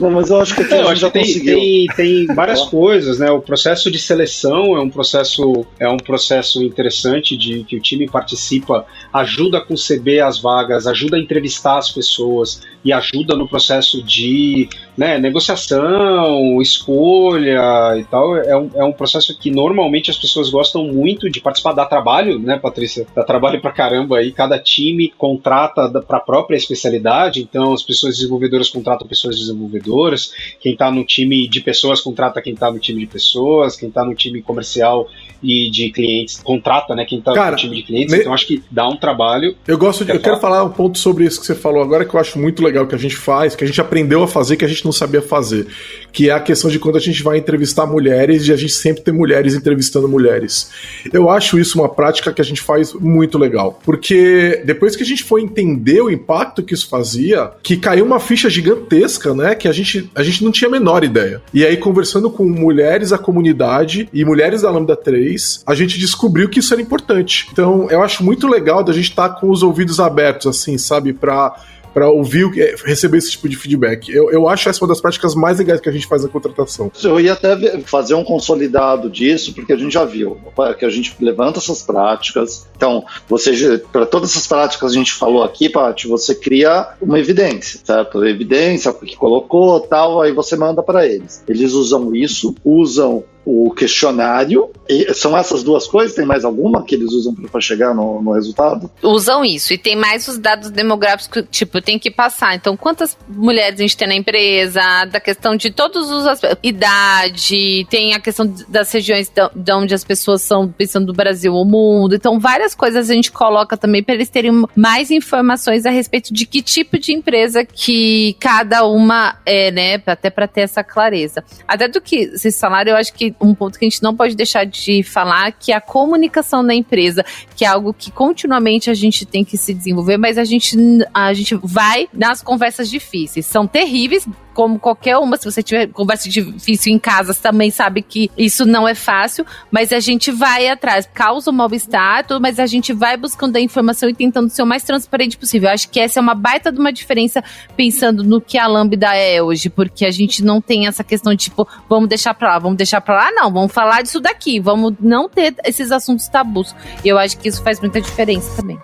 Não, 0.00 0.10
mas 0.10 0.30
eu 0.30 0.40
acho 0.40 0.54
que, 0.54 0.62
é, 0.62 0.80
eu 0.80 0.88
acho 0.88 1.06
que 1.06 1.12
tem, 1.12 1.44
tem, 1.44 1.86
tem, 1.94 2.26
várias 2.34 2.62
coisas, 2.62 3.18
né? 3.18 3.30
O 3.30 3.40
processo 3.40 3.90
de 3.90 3.98
seleção 3.98 4.76
é 4.76 4.80
um 4.80 4.88
processo 4.88 5.66
é 5.78 5.88
um 5.88 5.98
processo 5.98 6.62
interessante 6.62 7.36
de 7.36 7.64
que 7.64 7.76
o 7.76 7.80
time 7.80 8.08
participa, 8.08 8.86
ajuda 9.12 9.58
a 9.58 9.60
conceber 9.60 10.24
as 10.24 10.40
vagas, 10.40 10.86
ajuda 10.86 11.16
a 11.16 11.20
entrevistar 11.20 11.76
as 11.76 11.90
pessoas 11.90 12.62
e 12.82 12.92
ajuda 12.92 13.36
no 13.36 13.46
processo 13.46 14.02
de 14.02 14.68
né, 15.00 15.18
negociação, 15.18 16.60
escolha 16.60 17.96
e 17.98 18.04
tal. 18.04 18.36
É 18.36 18.54
um, 18.54 18.70
é 18.74 18.84
um 18.84 18.92
processo 18.92 19.34
que 19.38 19.50
normalmente 19.50 20.10
as 20.10 20.18
pessoas 20.18 20.50
gostam 20.50 20.84
muito 20.84 21.30
de 21.30 21.40
participar, 21.40 21.72
dá 21.72 21.86
trabalho, 21.86 22.38
né, 22.38 22.58
Patrícia? 22.58 23.06
Dá 23.16 23.24
trabalho 23.24 23.62
pra 23.62 23.72
caramba 23.72 24.18
aí. 24.18 24.30
Cada 24.30 24.58
time 24.58 25.10
contrata 25.16 25.88
para 26.02 26.18
a 26.18 26.20
própria 26.20 26.54
especialidade, 26.54 27.40
então 27.40 27.72
as 27.72 27.82
pessoas 27.82 28.16
desenvolvedoras 28.16 28.68
contratam 28.68 29.08
pessoas 29.08 29.38
desenvolvedoras 29.38 30.32
quem 30.60 30.74
está 30.74 30.90
no 30.90 31.02
time 31.02 31.48
de 31.48 31.62
pessoas 31.62 32.02
contrata 32.02 32.42
quem 32.42 32.52
está 32.52 32.70
no 32.70 32.78
time 32.78 33.00
de 33.00 33.06
pessoas, 33.06 33.76
quem 33.76 33.88
está 33.88 34.04
no 34.04 34.14
time 34.14 34.42
comercial 34.42 35.08
e 35.42 35.70
de 35.70 35.90
clientes 35.90 36.38
contrata, 36.42 36.94
né, 36.94 37.06
quem 37.06 37.20
está 37.20 37.50
no 37.50 37.56
time 37.56 37.76
de 37.76 37.82
clientes. 37.84 38.12
Me... 38.12 38.20
Então 38.20 38.34
acho 38.34 38.46
que 38.46 38.62
dá 38.70 38.86
um 38.86 38.96
trabalho. 38.96 39.56
Eu 39.66 39.78
gosto 39.78 40.04
de, 40.04 40.10
eu 40.10 40.20
falar? 40.20 40.24
quero 40.24 40.40
falar 40.40 40.64
um 40.64 40.70
ponto 40.70 40.98
sobre 40.98 41.24
isso 41.24 41.40
que 41.40 41.46
você 41.46 41.54
falou 41.54 41.82
agora 41.82 42.04
que 42.04 42.14
eu 42.14 42.20
acho 42.20 42.38
muito 42.38 42.62
legal 42.62 42.86
que 42.86 42.94
a 42.94 42.98
gente 42.98 43.16
faz, 43.16 43.56
que 43.56 43.64
a 43.64 43.66
gente 43.66 43.80
aprendeu 43.80 44.22
a 44.22 44.28
fazer, 44.28 44.58
que 44.58 44.64
a 44.66 44.68
gente 44.68 44.84
não 44.84 44.89
sabia 44.92 45.22
fazer, 45.22 45.66
que 46.12 46.30
é 46.30 46.32
a 46.32 46.40
questão 46.40 46.70
de 46.70 46.78
quando 46.78 46.96
a 46.96 47.00
gente 47.00 47.22
vai 47.22 47.38
entrevistar 47.38 47.86
mulheres 47.86 48.46
e 48.46 48.52
a 48.52 48.56
gente 48.56 48.72
sempre 48.72 49.02
tem 49.02 49.14
mulheres 49.14 49.54
entrevistando 49.54 50.08
mulheres. 50.08 50.70
Eu 51.12 51.30
acho 51.30 51.58
isso 51.58 51.78
uma 51.78 51.88
prática 51.88 52.32
que 52.32 52.40
a 52.40 52.44
gente 52.44 52.60
faz 52.60 52.92
muito 52.94 53.38
legal, 53.38 53.78
porque 53.84 54.62
depois 54.64 54.96
que 54.96 55.02
a 55.02 55.06
gente 55.06 55.24
foi 55.24 55.42
entender 55.42 56.00
o 56.00 56.10
impacto 56.10 56.62
que 56.62 56.74
isso 56.74 56.88
fazia, 56.88 57.50
que 57.62 57.76
caiu 57.76 58.04
uma 58.04 58.20
ficha 58.20 58.50
gigantesca, 58.50 59.34
né, 59.34 59.54
que 59.54 59.68
a 59.68 59.72
gente, 59.72 60.10
a 60.14 60.22
gente 60.22 60.44
não 60.44 60.50
tinha 60.50 60.68
a 60.68 60.72
menor 60.72 61.04
ideia. 61.04 61.42
E 61.52 61.64
aí 61.64 61.76
conversando 61.76 62.30
com 62.30 62.44
mulheres 62.44 63.10
da 63.10 63.18
comunidade 63.18 64.08
e 64.12 64.24
mulheres 64.24 64.62
da 64.62 64.70
Lambda 64.70 64.96
3, 64.96 65.62
a 65.66 65.74
gente 65.74 65.98
descobriu 65.98 66.48
que 66.48 66.60
isso 66.60 66.72
era 66.72 66.82
importante. 66.82 67.48
Então, 67.52 67.88
eu 67.90 68.02
acho 68.02 68.24
muito 68.24 68.46
legal 68.46 68.82
da 68.82 68.92
gente 68.92 69.10
estar 69.10 69.28
tá 69.28 69.40
com 69.40 69.50
os 69.50 69.62
ouvidos 69.62 70.00
abertos 70.00 70.46
assim, 70.46 70.76
sabe, 70.78 71.12
para 71.12 71.56
para 71.92 72.08
ouvir, 72.10 72.50
é, 72.58 72.74
receber 72.84 73.18
esse 73.18 73.32
tipo 73.32 73.48
de 73.48 73.56
feedback. 73.56 74.10
Eu, 74.10 74.30
eu 74.30 74.48
acho 74.48 74.68
essa 74.68 74.82
uma 74.82 74.88
das 74.88 75.00
práticas 75.00 75.34
mais 75.34 75.58
legais 75.58 75.80
que 75.80 75.88
a 75.88 75.92
gente 75.92 76.06
faz 76.06 76.22
na 76.22 76.28
contratação. 76.28 76.90
Eu 77.02 77.20
ia 77.20 77.32
até 77.32 77.80
fazer 77.80 78.14
um 78.14 78.24
consolidado 78.24 79.10
disso, 79.10 79.54
porque 79.54 79.72
a 79.72 79.76
gente 79.76 79.92
já 79.92 80.04
viu 80.04 80.38
que 80.78 80.84
a 80.84 80.90
gente 80.90 81.14
levanta 81.20 81.58
essas 81.58 81.82
práticas. 81.82 82.68
Então, 82.76 83.04
você 83.28 83.78
para 83.92 84.06
todas 84.06 84.30
essas 84.30 84.46
práticas 84.46 84.90
que 84.92 84.98
a 84.98 85.00
gente 85.00 85.12
falou 85.12 85.42
aqui, 85.42 85.68
Paty, 85.68 86.08
você 86.08 86.34
cria 86.34 86.94
uma 87.00 87.18
evidência, 87.18 87.80
certo? 87.82 88.24
Evidência, 88.24 88.92
que 88.92 89.16
colocou, 89.16 89.80
tal, 89.80 90.20
aí 90.20 90.32
você 90.32 90.56
manda 90.56 90.82
para 90.82 91.06
eles. 91.06 91.42
Eles 91.48 91.72
usam 91.72 92.14
isso, 92.14 92.54
usam 92.64 93.24
o 93.44 93.70
questionário. 93.70 94.70
E 94.88 95.12
são 95.14 95.36
essas 95.36 95.62
duas 95.62 95.86
coisas? 95.86 96.14
Tem 96.14 96.26
mais 96.26 96.44
alguma 96.44 96.84
que 96.84 96.94
eles 96.94 97.12
usam 97.12 97.34
para 97.34 97.60
chegar 97.60 97.94
no, 97.94 98.20
no, 98.20 98.32
resultado? 98.32 98.90
Usam 99.02 99.44
isso. 99.44 99.72
E 99.72 99.78
tem 99.78 99.96
mais 99.96 100.26
os 100.28 100.36
dados 100.36 100.70
demográficos, 100.70 101.44
tipo, 101.50 101.80
tem 101.80 101.98
que 101.98 102.10
passar. 102.10 102.54
Então, 102.54 102.76
quantas 102.76 103.16
mulheres 103.28 103.78
a 103.78 103.82
gente 103.82 103.96
tem 103.96 104.08
na 104.08 104.14
empresa, 104.14 104.80
da 105.06 105.20
questão 105.20 105.56
de 105.56 105.70
todos 105.70 106.10
os 106.10 106.26
aspectos. 106.26 106.58
Idade, 106.62 107.86
tem 107.88 108.14
a 108.14 108.20
questão 108.20 108.52
das 108.68 108.90
regiões 108.92 109.30
de 109.54 109.72
onde 109.72 109.94
as 109.94 110.04
pessoas 110.04 110.42
são, 110.42 110.68
pensando 110.68 111.06
do 111.06 111.12
Brasil 111.12 111.54
ou 111.54 111.64
mundo. 111.64 112.14
Então, 112.14 112.38
várias 112.38 112.74
coisas 112.74 113.08
a 113.08 113.14
gente 113.14 113.30
coloca 113.30 113.76
também 113.76 114.02
para 114.02 114.14
eles 114.14 114.28
terem 114.28 114.64
mais 114.74 115.10
informações 115.10 115.86
a 115.86 115.90
respeito 115.90 116.32
de 116.34 116.46
que 116.46 116.62
tipo 116.62 116.98
de 116.98 117.12
empresa 117.12 117.64
que 117.64 118.36
cada 118.40 118.84
uma 118.84 119.36
é, 119.46 119.70
né? 119.70 120.02
Até 120.06 120.30
para 120.30 120.48
ter 120.48 120.62
essa 120.62 120.82
clareza. 120.82 121.44
Até 121.66 121.88
do 121.88 122.00
que 122.00 122.36
vocês 122.36 122.58
falaram, 122.58 122.92
eu 122.92 122.96
acho 122.96 123.12
que 123.12 123.29
um 123.40 123.54
ponto 123.54 123.78
que 123.78 123.84
a 123.84 123.88
gente 123.88 124.02
não 124.02 124.14
pode 124.14 124.34
deixar 124.34 124.64
de 124.64 125.02
falar, 125.02 125.52
que 125.52 125.72
é 125.72 125.76
a 125.76 125.80
comunicação 125.80 126.64
da 126.64 126.74
empresa, 126.74 127.24
que 127.56 127.64
é 127.64 127.68
algo 127.68 127.92
que 127.92 128.10
continuamente 128.10 128.90
a 128.90 128.94
gente 128.94 129.26
tem 129.26 129.44
que 129.44 129.56
se 129.56 129.74
desenvolver, 129.74 130.16
mas 130.16 130.38
a 130.38 130.44
gente, 130.44 130.76
a 131.12 131.32
gente 131.34 131.58
vai 131.62 132.08
nas 132.12 132.42
conversas 132.42 132.88
difíceis. 132.90 133.46
São 133.46 133.66
terríveis, 133.66 134.26
como 134.60 134.78
qualquer 134.78 135.16
uma, 135.16 135.38
se 135.38 135.50
você 135.50 135.62
tiver 135.62 135.86
conversa 135.86 136.28
difícil 136.28 136.92
em 136.92 136.98
casa, 136.98 137.32
você 137.32 137.40
também 137.40 137.70
sabe 137.70 138.02
que 138.02 138.30
isso 138.36 138.66
não 138.66 138.86
é 138.86 138.94
fácil, 138.94 139.46
mas 139.70 139.90
a 139.90 140.00
gente 140.00 140.30
vai 140.30 140.68
atrás, 140.68 141.08
causa 141.14 141.50
um 141.50 141.54
mal-estar, 141.54 142.26
mas 142.42 142.58
a 142.58 142.66
gente 142.66 142.92
vai 142.92 143.16
buscando 143.16 143.56
a 143.56 143.60
informação 143.60 144.10
e 144.10 144.14
tentando 144.14 144.50
ser 144.50 144.62
o 144.62 144.66
mais 144.66 144.82
transparente 144.82 145.38
possível. 145.38 145.70
Eu 145.70 145.72
acho 145.72 145.88
que 145.88 145.98
essa 145.98 146.20
é 146.20 146.22
uma 146.22 146.34
baita 146.34 146.70
de 146.70 146.78
uma 146.78 146.92
diferença 146.92 147.42
pensando 147.74 148.22
no 148.22 148.38
que 148.38 148.58
a 148.58 148.66
Lambda 148.66 149.16
é 149.16 149.42
hoje, 149.42 149.70
porque 149.70 150.04
a 150.04 150.10
gente 150.10 150.44
não 150.44 150.60
tem 150.60 150.86
essa 150.86 151.02
questão 151.02 151.32
de 151.32 151.44
tipo, 151.44 151.66
vamos 151.88 152.10
deixar 152.10 152.34
pra 152.34 152.50
lá, 152.50 152.58
vamos 152.58 152.76
deixar 152.76 153.00
pra 153.00 153.14
lá, 153.14 153.32
não, 153.32 153.50
vamos 153.50 153.72
falar 153.72 154.02
disso 154.02 154.20
daqui, 154.20 154.60
vamos 154.60 154.92
não 155.00 155.26
ter 155.26 155.54
esses 155.64 155.90
assuntos 155.90 156.28
tabus. 156.28 156.76
E 157.02 157.08
eu 157.08 157.16
acho 157.16 157.38
que 157.38 157.48
isso 157.48 157.62
faz 157.62 157.80
muita 157.80 157.98
diferença 157.98 158.56
também. 158.56 158.78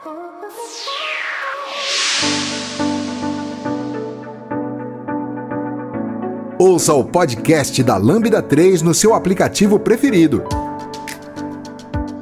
Ouça 6.59 6.95
o 6.95 7.05
podcast 7.05 7.83
da 7.83 7.99
Lambda 7.99 8.41
3 8.41 8.81
no 8.81 8.95
seu 8.95 9.13
aplicativo 9.13 9.79
preferido. 9.79 10.43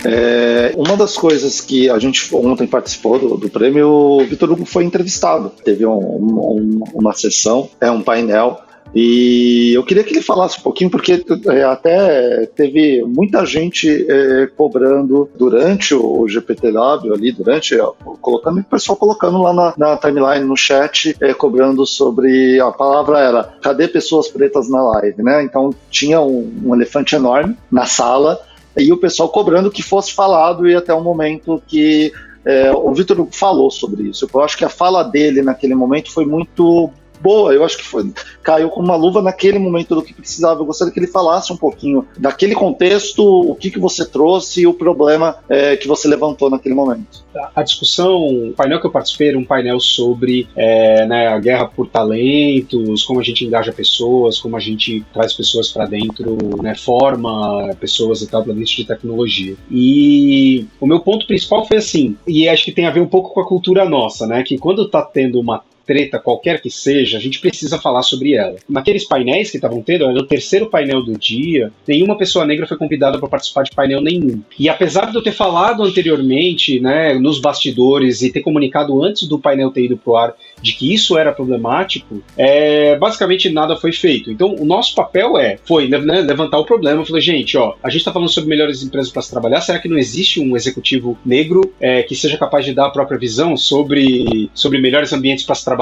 É, 0.04 0.74
uma 0.76 0.96
das 0.96 1.16
coisas 1.16 1.60
que 1.60 1.88
a 1.88 2.00
gente 2.00 2.34
ontem 2.34 2.66
participou 2.66 3.16
do, 3.16 3.36
do 3.36 3.48
prêmio, 3.48 3.88
o 3.88 4.24
Vitor 4.26 4.50
Hugo 4.50 4.64
foi 4.64 4.82
entrevistado. 4.82 5.52
Teve 5.64 5.86
um, 5.86 5.98
um, 5.98 6.80
uma 6.94 7.12
sessão, 7.12 7.70
é 7.80 7.88
um 7.88 8.02
painel 8.02 8.60
e 8.94 9.72
eu 9.74 9.82
queria 9.82 10.04
que 10.04 10.12
ele 10.12 10.22
falasse 10.22 10.60
um 10.60 10.62
pouquinho, 10.62 10.88
porque 10.88 11.24
é, 11.48 11.64
até 11.64 12.46
teve 12.46 13.02
muita 13.02 13.44
gente 13.44 14.06
é, 14.08 14.46
cobrando 14.56 15.28
durante 15.36 15.94
o 15.94 16.28
GPTW 16.28 17.12
ali, 17.12 17.32
durante, 17.32 17.76
colocando, 18.20 18.60
o 18.60 18.64
pessoal 18.64 18.96
colocando 18.96 19.42
lá 19.42 19.52
na, 19.52 19.74
na 19.76 19.96
timeline, 19.96 20.44
no 20.44 20.56
chat, 20.56 21.16
é, 21.20 21.34
cobrando 21.34 21.84
sobre, 21.84 22.60
a 22.60 22.70
palavra 22.70 23.18
era, 23.18 23.42
cadê 23.60 23.88
pessoas 23.88 24.28
pretas 24.28 24.68
na 24.70 24.80
live, 24.82 25.22
né? 25.24 25.42
Então 25.42 25.74
tinha 25.90 26.20
um, 26.20 26.52
um 26.64 26.74
elefante 26.74 27.16
enorme 27.16 27.56
na 27.70 27.86
sala, 27.86 28.40
e 28.76 28.92
o 28.92 28.96
pessoal 28.96 29.28
cobrando 29.28 29.72
que 29.72 29.82
fosse 29.82 30.12
falado 30.12 30.68
e 30.68 30.74
até 30.74 30.94
um 30.94 31.02
momento 31.02 31.60
que 31.66 32.12
é, 32.44 32.70
o 32.72 32.92
Vitor 32.92 33.26
falou 33.32 33.70
sobre 33.70 34.04
isso. 34.04 34.28
Eu 34.32 34.40
acho 34.40 34.56
que 34.56 34.64
a 34.64 34.68
fala 34.68 35.02
dele 35.02 35.42
naquele 35.42 35.74
momento 35.74 36.12
foi 36.12 36.26
muito 36.26 36.90
boa. 37.24 37.54
Eu 37.54 37.64
acho 37.64 37.78
que 37.78 37.84
foi, 37.84 38.12
caiu 38.42 38.68
com 38.68 38.82
uma 38.82 38.94
luva 38.94 39.22
naquele 39.22 39.58
momento 39.58 39.94
do 39.94 40.02
que 40.02 40.12
precisava. 40.12 40.60
Eu 40.60 40.66
gostaria 40.66 40.92
que 40.92 41.00
ele 41.00 41.06
falasse 41.06 41.50
um 41.50 41.56
pouquinho 41.56 42.06
daquele 42.18 42.54
contexto, 42.54 43.24
o 43.24 43.54
que, 43.54 43.70
que 43.70 43.78
você 43.78 44.04
trouxe 44.04 44.60
e 44.60 44.66
o 44.66 44.74
problema 44.74 45.38
é, 45.48 45.74
que 45.76 45.88
você 45.88 46.06
levantou 46.06 46.50
naquele 46.50 46.74
momento. 46.74 47.24
A 47.54 47.62
discussão, 47.62 48.14
o 48.14 48.52
painel 48.52 48.80
que 48.80 48.86
eu 48.86 48.90
participei 48.90 49.30
era 49.30 49.38
um 49.38 49.44
painel 49.44 49.80
sobre 49.80 50.46
é, 50.54 51.06
né, 51.06 51.28
a 51.28 51.38
guerra 51.38 51.66
por 51.66 51.88
talentos, 51.88 53.02
como 53.02 53.18
a 53.18 53.22
gente 53.22 53.44
engaja 53.44 53.72
pessoas, 53.72 54.38
como 54.38 54.56
a 54.56 54.60
gente 54.60 55.04
traz 55.12 55.32
pessoas 55.32 55.68
para 55.68 55.86
dentro, 55.86 56.36
né, 56.62 56.74
forma 56.74 57.74
pessoas 57.80 58.20
e 58.22 58.28
tal 58.28 58.44
para 58.44 58.52
dentro 58.52 58.76
de 58.76 58.84
tecnologia. 58.84 59.56
E 59.70 60.66
o 60.80 60.86
meu 60.86 61.00
ponto 61.00 61.26
principal 61.26 61.66
foi 61.66 61.78
assim, 61.78 62.16
e 62.26 62.48
acho 62.48 62.64
que 62.64 62.72
tem 62.72 62.86
a 62.86 62.90
ver 62.90 63.00
um 63.00 63.08
pouco 63.08 63.32
com 63.32 63.40
a 63.40 63.48
cultura 63.48 63.88
nossa, 63.88 64.26
né, 64.26 64.42
que 64.42 64.58
quando 64.58 64.82
está 64.82 65.02
tendo 65.02 65.40
uma 65.40 65.62
treta 65.86 66.18
qualquer 66.18 66.60
que 66.60 66.70
seja, 66.70 67.18
a 67.18 67.20
gente 67.20 67.40
precisa 67.40 67.78
falar 67.78 68.02
sobre 68.02 68.34
ela. 68.34 68.56
Naqueles 68.68 69.04
painéis 69.04 69.50
que 69.50 69.56
estavam 69.56 69.82
tendo, 69.82 70.04
era 70.04 70.18
o 70.18 70.26
terceiro 70.26 70.66
painel 70.66 71.02
do 71.02 71.18
dia, 71.18 71.72
nenhuma 71.86 72.16
pessoa 72.16 72.44
negra 72.44 72.66
foi 72.66 72.76
convidada 72.76 73.18
para 73.18 73.28
participar 73.28 73.62
de 73.62 73.70
painel 73.70 74.00
nenhum. 74.00 74.42
E 74.58 74.68
apesar 74.68 75.10
de 75.10 75.16
eu 75.16 75.22
ter 75.22 75.32
falado 75.32 75.82
anteriormente, 75.82 76.80
né, 76.80 77.14
nos 77.14 77.40
bastidores 77.40 78.22
e 78.22 78.30
ter 78.30 78.40
comunicado 78.40 79.02
antes 79.02 79.28
do 79.28 79.38
painel 79.38 79.70
ter 79.70 79.84
ido 79.84 79.96
pro 79.96 80.16
ar 80.16 80.34
de 80.60 80.72
que 80.72 80.92
isso 80.92 81.18
era 81.18 81.32
problemático, 81.32 82.22
é, 82.36 82.96
basicamente 82.96 83.50
nada 83.50 83.76
foi 83.76 83.92
feito. 83.92 84.30
Então, 84.30 84.54
o 84.54 84.64
nosso 84.64 84.94
papel 84.94 85.36
é, 85.36 85.58
foi 85.64 85.88
né, 85.88 85.98
levantar 85.98 86.58
o 86.58 86.64
problema. 86.64 87.04
Falei, 87.04 87.20
gente, 87.20 87.56
ó, 87.56 87.74
a 87.82 87.90
gente 87.90 88.00
está 88.00 88.12
falando 88.12 88.30
sobre 88.30 88.48
melhores 88.48 88.82
empresas 88.82 89.12
para 89.12 89.22
se 89.22 89.30
trabalhar. 89.30 89.60
Será 89.60 89.78
que 89.78 89.88
não 89.88 89.98
existe 89.98 90.40
um 90.40 90.56
executivo 90.56 91.18
negro 91.24 91.72
é, 91.80 92.02
que 92.02 92.14
seja 92.14 92.38
capaz 92.38 92.64
de 92.64 92.72
dar 92.72 92.86
a 92.86 92.90
própria 92.90 93.18
visão 93.18 93.56
sobre, 93.56 94.50
sobre 94.54 94.80
melhores 94.80 95.12
ambientes 95.12 95.44
para 95.44 95.54
se 95.54 95.64
trabalhar, 95.64 95.73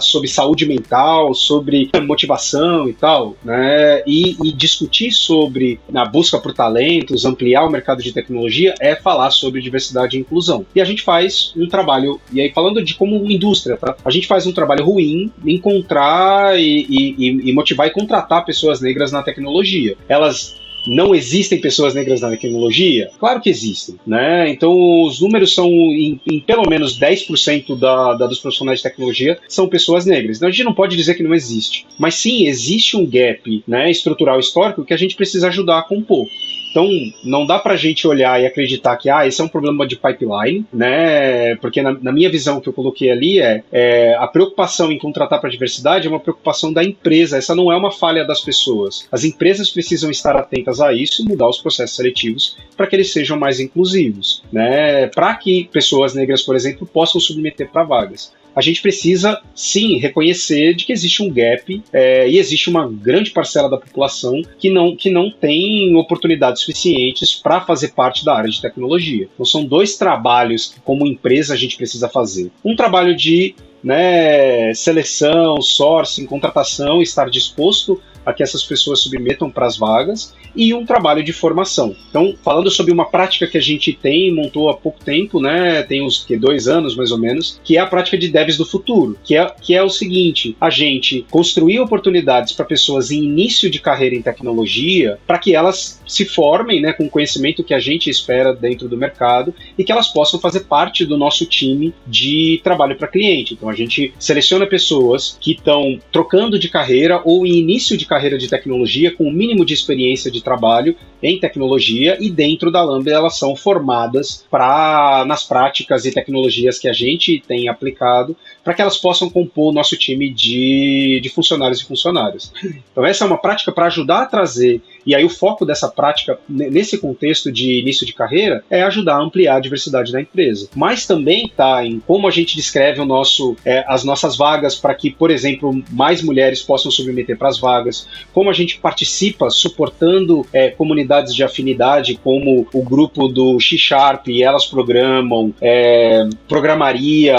sobre 0.00 0.28
saúde 0.28 0.66
mental, 0.66 1.34
sobre 1.34 1.90
motivação 2.06 2.88
e 2.88 2.92
tal, 2.92 3.36
né? 3.44 4.02
E, 4.06 4.36
e 4.42 4.52
discutir 4.52 5.12
sobre 5.12 5.80
a 5.94 6.04
busca 6.04 6.38
por 6.38 6.52
talentos, 6.52 7.24
ampliar 7.24 7.64
o 7.64 7.70
mercado 7.70 8.02
de 8.02 8.12
tecnologia 8.12 8.74
é 8.80 8.94
falar 8.94 9.30
sobre 9.30 9.60
diversidade 9.60 10.16
e 10.16 10.20
inclusão. 10.20 10.66
E 10.74 10.80
a 10.80 10.84
gente 10.84 11.02
faz 11.02 11.52
um 11.56 11.68
trabalho, 11.68 12.20
e 12.32 12.40
aí 12.40 12.52
falando 12.52 12.82
de 12.82 12.94
como 12.94 13.30
indústria, 13.30 13.76
tá? 13.76 13.96
A 14.04 14.10
gente 14.10 14.26
faz 14.26 14.46
um 14.46 14.52
trabalho 14.52 14.84
ruim 14.84 15.32
encontrar 15.44 16.58
e, 16.58 16.86
e, 16.88 17.50
e 17.50 17.52
motivar 17.52 17.86
e 17.86 17.90
contratar 17.90 18.44
pessoas 18.44 18.80
negras 18.80 19.12
na 19.12 19.22
tecnologia. 19.22 19.96
Elas 20.08 20.56
não 20.86 21.14
existem 21.14 21.60
pessoas 21.60 21.94
negras 21.94 22.20
na 22.20 22.30
tecnologia? 22.30 23.10
Claro 23.18 23.40
que 23.40 23.50
existem, 23.50 23.98
né? 24.06 24.50
Então 24.50 25.02
os 25.02 25.20
números 25.20 25.54
são 25.54 25.68
em, 25.68 26.20
em 26.30 26.40
pelo 26.40 26.68
menos 26.68 26.98
10% 26.98 27.78
da, 27.78 28.14
da, 28.14 28.26
dos 28.26 28.38
profissionais 28.38 28.78
de 28.78 28.84
tecnologia 28.84 29.38
são 29.48 29.68
pessoas 29.68 30.06
negras. 30.06 30.36
Então 30.36 30.48
a 30.48 30.52
gente 30.52 30.64
não 30.64 30.74
pode 30.74 30.96
dizer 30.96 31.14
que 31.14 31.22
não 31.22 31.34
existe. 31.34 31.86
Mas 31.98 32.14
sim, 32.14 32.46
existe 32.46 32.96
um 32.96 33.06
gap 33.06 33.62
né, 33.66 33.90
estrutural 33.90 34.38
histórico 34.38 34.84
que 34.84 34.94
a 34.94 34.98
gente 34.98 35.16
precisa 35.16 35.48
ajudar 35.48 35.78
a 35.78 35.82
compor. 35.82 36.26
Então, 36.74 36.90
não 37.22 37.46
dá 37.46 37.56
para 37.56 37.74
a 37.74 37.76
gente 37.76 38.04
olhar 38.04 38.42
e 38.42 38.46
acreditar 38.46 38.96
que 38.96 39.08
ah, 39.08 39.24
esse 39.24 39.40
é 39.40 39.44
um 39.44 39.48
problema 39.48 39.86
de 39.86 39.94
pipeline, 39.94 40.66
né? 40.72 41.54
Porque 41.56 41.80
na, 41.80 41.92
na 41.92 42.10
minha 42.10 42.28
visão 42.28 42.60
que 42.60 42.68
eu 42.68 42.72
coloquei 42.72 43.12
ali 43.12 43.40
é, 43.40 43.62
é 43.70 44.16
a 44.16 44.26
preocupação 44.26 44.90
em 44.90 44.98
contratar 44.98 45.40
para 45.40 45.48
diversidade 45.48 46.08
é 46.08 46.10
uma 46.10 46.18
preocupação 46.18 46.72
da 46.72 46.82
empresa. 46.82 47.38
Essa 47.38 47.54
não 47.54 47.70
é 47.70 47.76
uma 47.76 47.92
falha 47.92 48.24
das 48.24 48.40
pessoas. 48.40 49.06
As 49.12 49.22
empresas 49.22 49.70
precisam 49.70 50.10
estar 50.10 50.34
atentas 50.34 50.80
a 50.80 50.92
isso 50.92 51.22
e 51.22 51.28
mudar 51.28 51.48
os 51.48 51.58
processos 51.58 51.94
seletivos 51.94 52.56
para 52.76 52.88
que 52.88 52.96
eles 52.96 53.12
sejam 53.12 53.38
mais 53.38 53.60
inclusivos, 53.60 54.42
né? 54.52 55.06
Para 55.06 55.32
que 55.36 55.68
pessoas 55.72 56.12
negras, 56.12 56.42
por 56.42 56.56
exemplo, 56.56 56.84
possam 56.84 57.20
submeter 57.20 57.70
para 57.70 57.84
vagas 57.84 58.32
a 58.54 58.60
gente 58.60 58.80
precisa 58.80 59.40
sim 59.54 59.98
reconhecer 59.98 60.74
de 60.74 60.84
que 60.84 60.92
existe 60.92 61.22
um 61.22 61.30
gap 61.30 61.82
é, 61.92 62.28
e 62.28 62.38
existe 62.38 62.70
uma 62.70 62.88
grande 62.88 63.30
parcela 63.30 63.68
da 63.68 63.76
população 63.76 64.40
que 64.58 64.70
não, 64.70 64.96
que 64.96 65.10
não 65.10 65.30
tem 65.30 65.94
oportunidades 65.96 66.62
suficientes 66.62 67.34
para 67.34 67.60
fazer 67.60 67.88
parte 67.88 68.24
da 68.24 68.34
área 68.34 68.50
de 68.50 68.60
tecnologia. 68.60 69.28
Então 69.34 69.44
são 69.44 69.64
dois 69.64 69.96
trabalhos 69.96 70.66
que, 70.66 70.80
como 70.80 71.06
empresa, 71.06 71.54
a 71.54 71.56
gente 71.56 71.76
precisa 71.76 72.08
fazer. 72.08 72.50
Um 72.64 72.76
trabalho 72.76 73.16
de 73.16 73.54
né, 73.82 74.72
seleção, 74.72 75.60
sourcing, 75.60 76.24
contratação, 76.24 77.02
estar 77.02 77.28
disposto 77.28 78.00
a 78.24 78.32
que 78.32 78.42
essas 78.42 78.62
pessoas 78.62 79.00
submetam 79.00 79.50
para 79.50 79.66
as 79.66 79.76
vagas 79.76 80.34
e 80.54 80.72
um 80.72 80.84
trabalho 80.84 81.22
de 81.22 81.32
formação. 81.32 81.94
Então, 82.08 82.34
falando 82.42 82.70
sobre 82.70 82.92
uma 82.92 83.06
prática 83.06 83.46
que 83.46 83.58
a 83.58 83.60
gente 83.60 83.92
tem, 83.92 84.32
montou 84.32 84.68
há 84.70 84.74
pouco 84.74 85.04
tempo, 85.04 85.40
né, 85.40 85.82
tem 85.82 86.02
uns 86.02 86.24
que, 86.24 86.36
dois 86.36 86.68
anos 86.68 86.96
mais 86.96 87.10
ou 87.10 87.18
menos, 87.18 87.60
que 87.64 87.76
é 87.76 87.80
a 87.80 87.86
prática 87.86 88.16
de 88.16 88.28
devs 88.28 88.56
do 88.56 88.64
futuro, 88.64 89.18
que 89.24 89.36
é, 89.36 89.46
que 89.60 89.74
é 89.74 89.82
o 89.82 89.90
seguinte: 89.90 90.56
a 90.60 90.70
gente 90.70 91.26
construir 91.30 91.80
oportunidades 91.80 92.52
para 92.52 92.64
pessoas 92.64 93.10
em 93.10 93.24
início 93.24 93.70
de 93.70 93.80
carreira 93.80 94.14
em 94.14 94.22
tecnologia, 94.22 95.18
para 95.26 95.38
que 95.38 95.54
elas 95.54 96.00
se 96.06 96.24
formem 96.24 96.80
né, 96.80 96.92
com 96.92 97.06
o 97.06 97.10
conhecimento 97.10 97.64
que 97.64 97.74
a 97.74 97.80
gente 97.80 98.08
espera 98.08 98.54
dentro 98.54 98.88
do 98.88 98.96
mercado 98.96 99.54
e 99.76 99.84
que 99.84 99.92
elas 99.92 100.08
possam 100.08 100.38
fazer 100.40 100.60
parte 100.60 101.04
do 101.04 101.16
nosso 101.16 101.46
time 101.46 101.94
de 102.06 102.60
trabalho 102.62 102.96
para 102.96 103.08
cliente. 103.08 103.54
Então, 103.54 103.68
a 103.68 103.74
gente 103.74 104.12
seleciona 104.18 104.66
pessoas 104.66 105.36
que 105.40 105.52
estão 105.52 105.98
trocando 106.12 106.58
de 106.58 106.68
carreira 106.68 107.20
ou 107.24 107.46
em 107.46 107.58
início 107.58 107.96
de 107.96 108.06
carreira 108.14 108.38
de 108.38 108.48
tecnologia 108.48 109.12
com 109.12 109.24
o 109.24 109.32
mínimo 109.32 109.64
de 109.64 109.74
experiência 109.74 110.30
de 110.30 110.40
trabalho 110.40 110.94
em 111.20 111.40
tecnologia 111.40 112.16
e 112.20 112.30
dentro 112.30 112.70
da 112.70 112.80
Lambda 112.80 113.10
elas 113.10 113.36
são 113.36 113.56
formadas 113.56 114.46
para 114.48 115.24
nas 115.26 115.42
práticas 115.42 116.04
e 116.04 116.12
tecnologias 116.12 116.78
que 116.78 116.88
a 116.88 116.92
gente 116.92 117.42
tem 117.46 117.68
aplicado 117.68 118.36
para 118.62 118.72
que 118.72 118.80
elas 118.80 118.96
possam 118.96 119.28
compor 119.28 119.70
o 119.70 119.74
nosso 119.74 119.96
time 119.96 120.32
de, 120.32 121.18
de 121.20 121.28
funcionários 121.28 121.80
e 121.80 121.84
funcionárias. 121.84 122.52
Então 122.92 123.04
essa 123.04 123.24
é 123.24 123.26
uma 123.26 123.38
prática 123.38 123.72
para 123.72 123.86
ajudar 123.86 124.22
a 124.22 124.26
trazer 124.26 124.80
e 125.06 125.14
aí 125.14 125.24
o 125.24 125.28
foco 125.28 125.64
dessa 125.64 125.88
prática 125.88 126.38
nesse 126.48 126.98
contexto 126.98 127.50
de 127.50 127.80
início 127.80 128.06
de 128.06 128.12
carreira 128.12 128.64
é 128.70 128.82
ajudar 128.82 129.16
a 129.16 129.22
ampliar 129.22 129.56
a 129.56 129.60
diversidade 129.60 130.12
da 130.12 130.20
empresa. 130.20 130.68
Mas 130.74 131.06
também 131.06 131.46
está 131.46 131.84
em 131.84 132.00
como 132.00 132.26
a 132.26 132.30
gente 132.30 132.56
descreve 132.56 133.00
o 133.00 133.04
nosso, 133.04 133.56
é, 133.64 133.84
as 133.86 134.04
nossas 134.04 134.36
vagas 134.36 134.74
para 134.74 134.94
que, 134.94 135.10
por 135.10 135.30
exemplo, 135.30 135.82
mais 135.90 136.22
mulheres 136.22 136.62
possam 136.62 136.90
submeter 136.90 137.36
para 137.36 137.48
as 137.48 137.58
vagas, 137.58 138.08
como 138.32 138.50
a 138.50 138.52
gente 138.52 138.78
participa 138.78 139.50
suportando 139.50 140.46
é, 140.52 140.70
comunidades 140.70 141.34
de 141.34 141.42
afinidade, 141.42 142.18
como 142.22 142.66
o 142.72 142.82
grupo 142.82 143.28
do 143.28 143.58
X-Sharp, 143.58 144.28
elas 144.28 144.66
programam, 144.66 145.54
é, 145.60 146.28
programaria, 146.48 147.36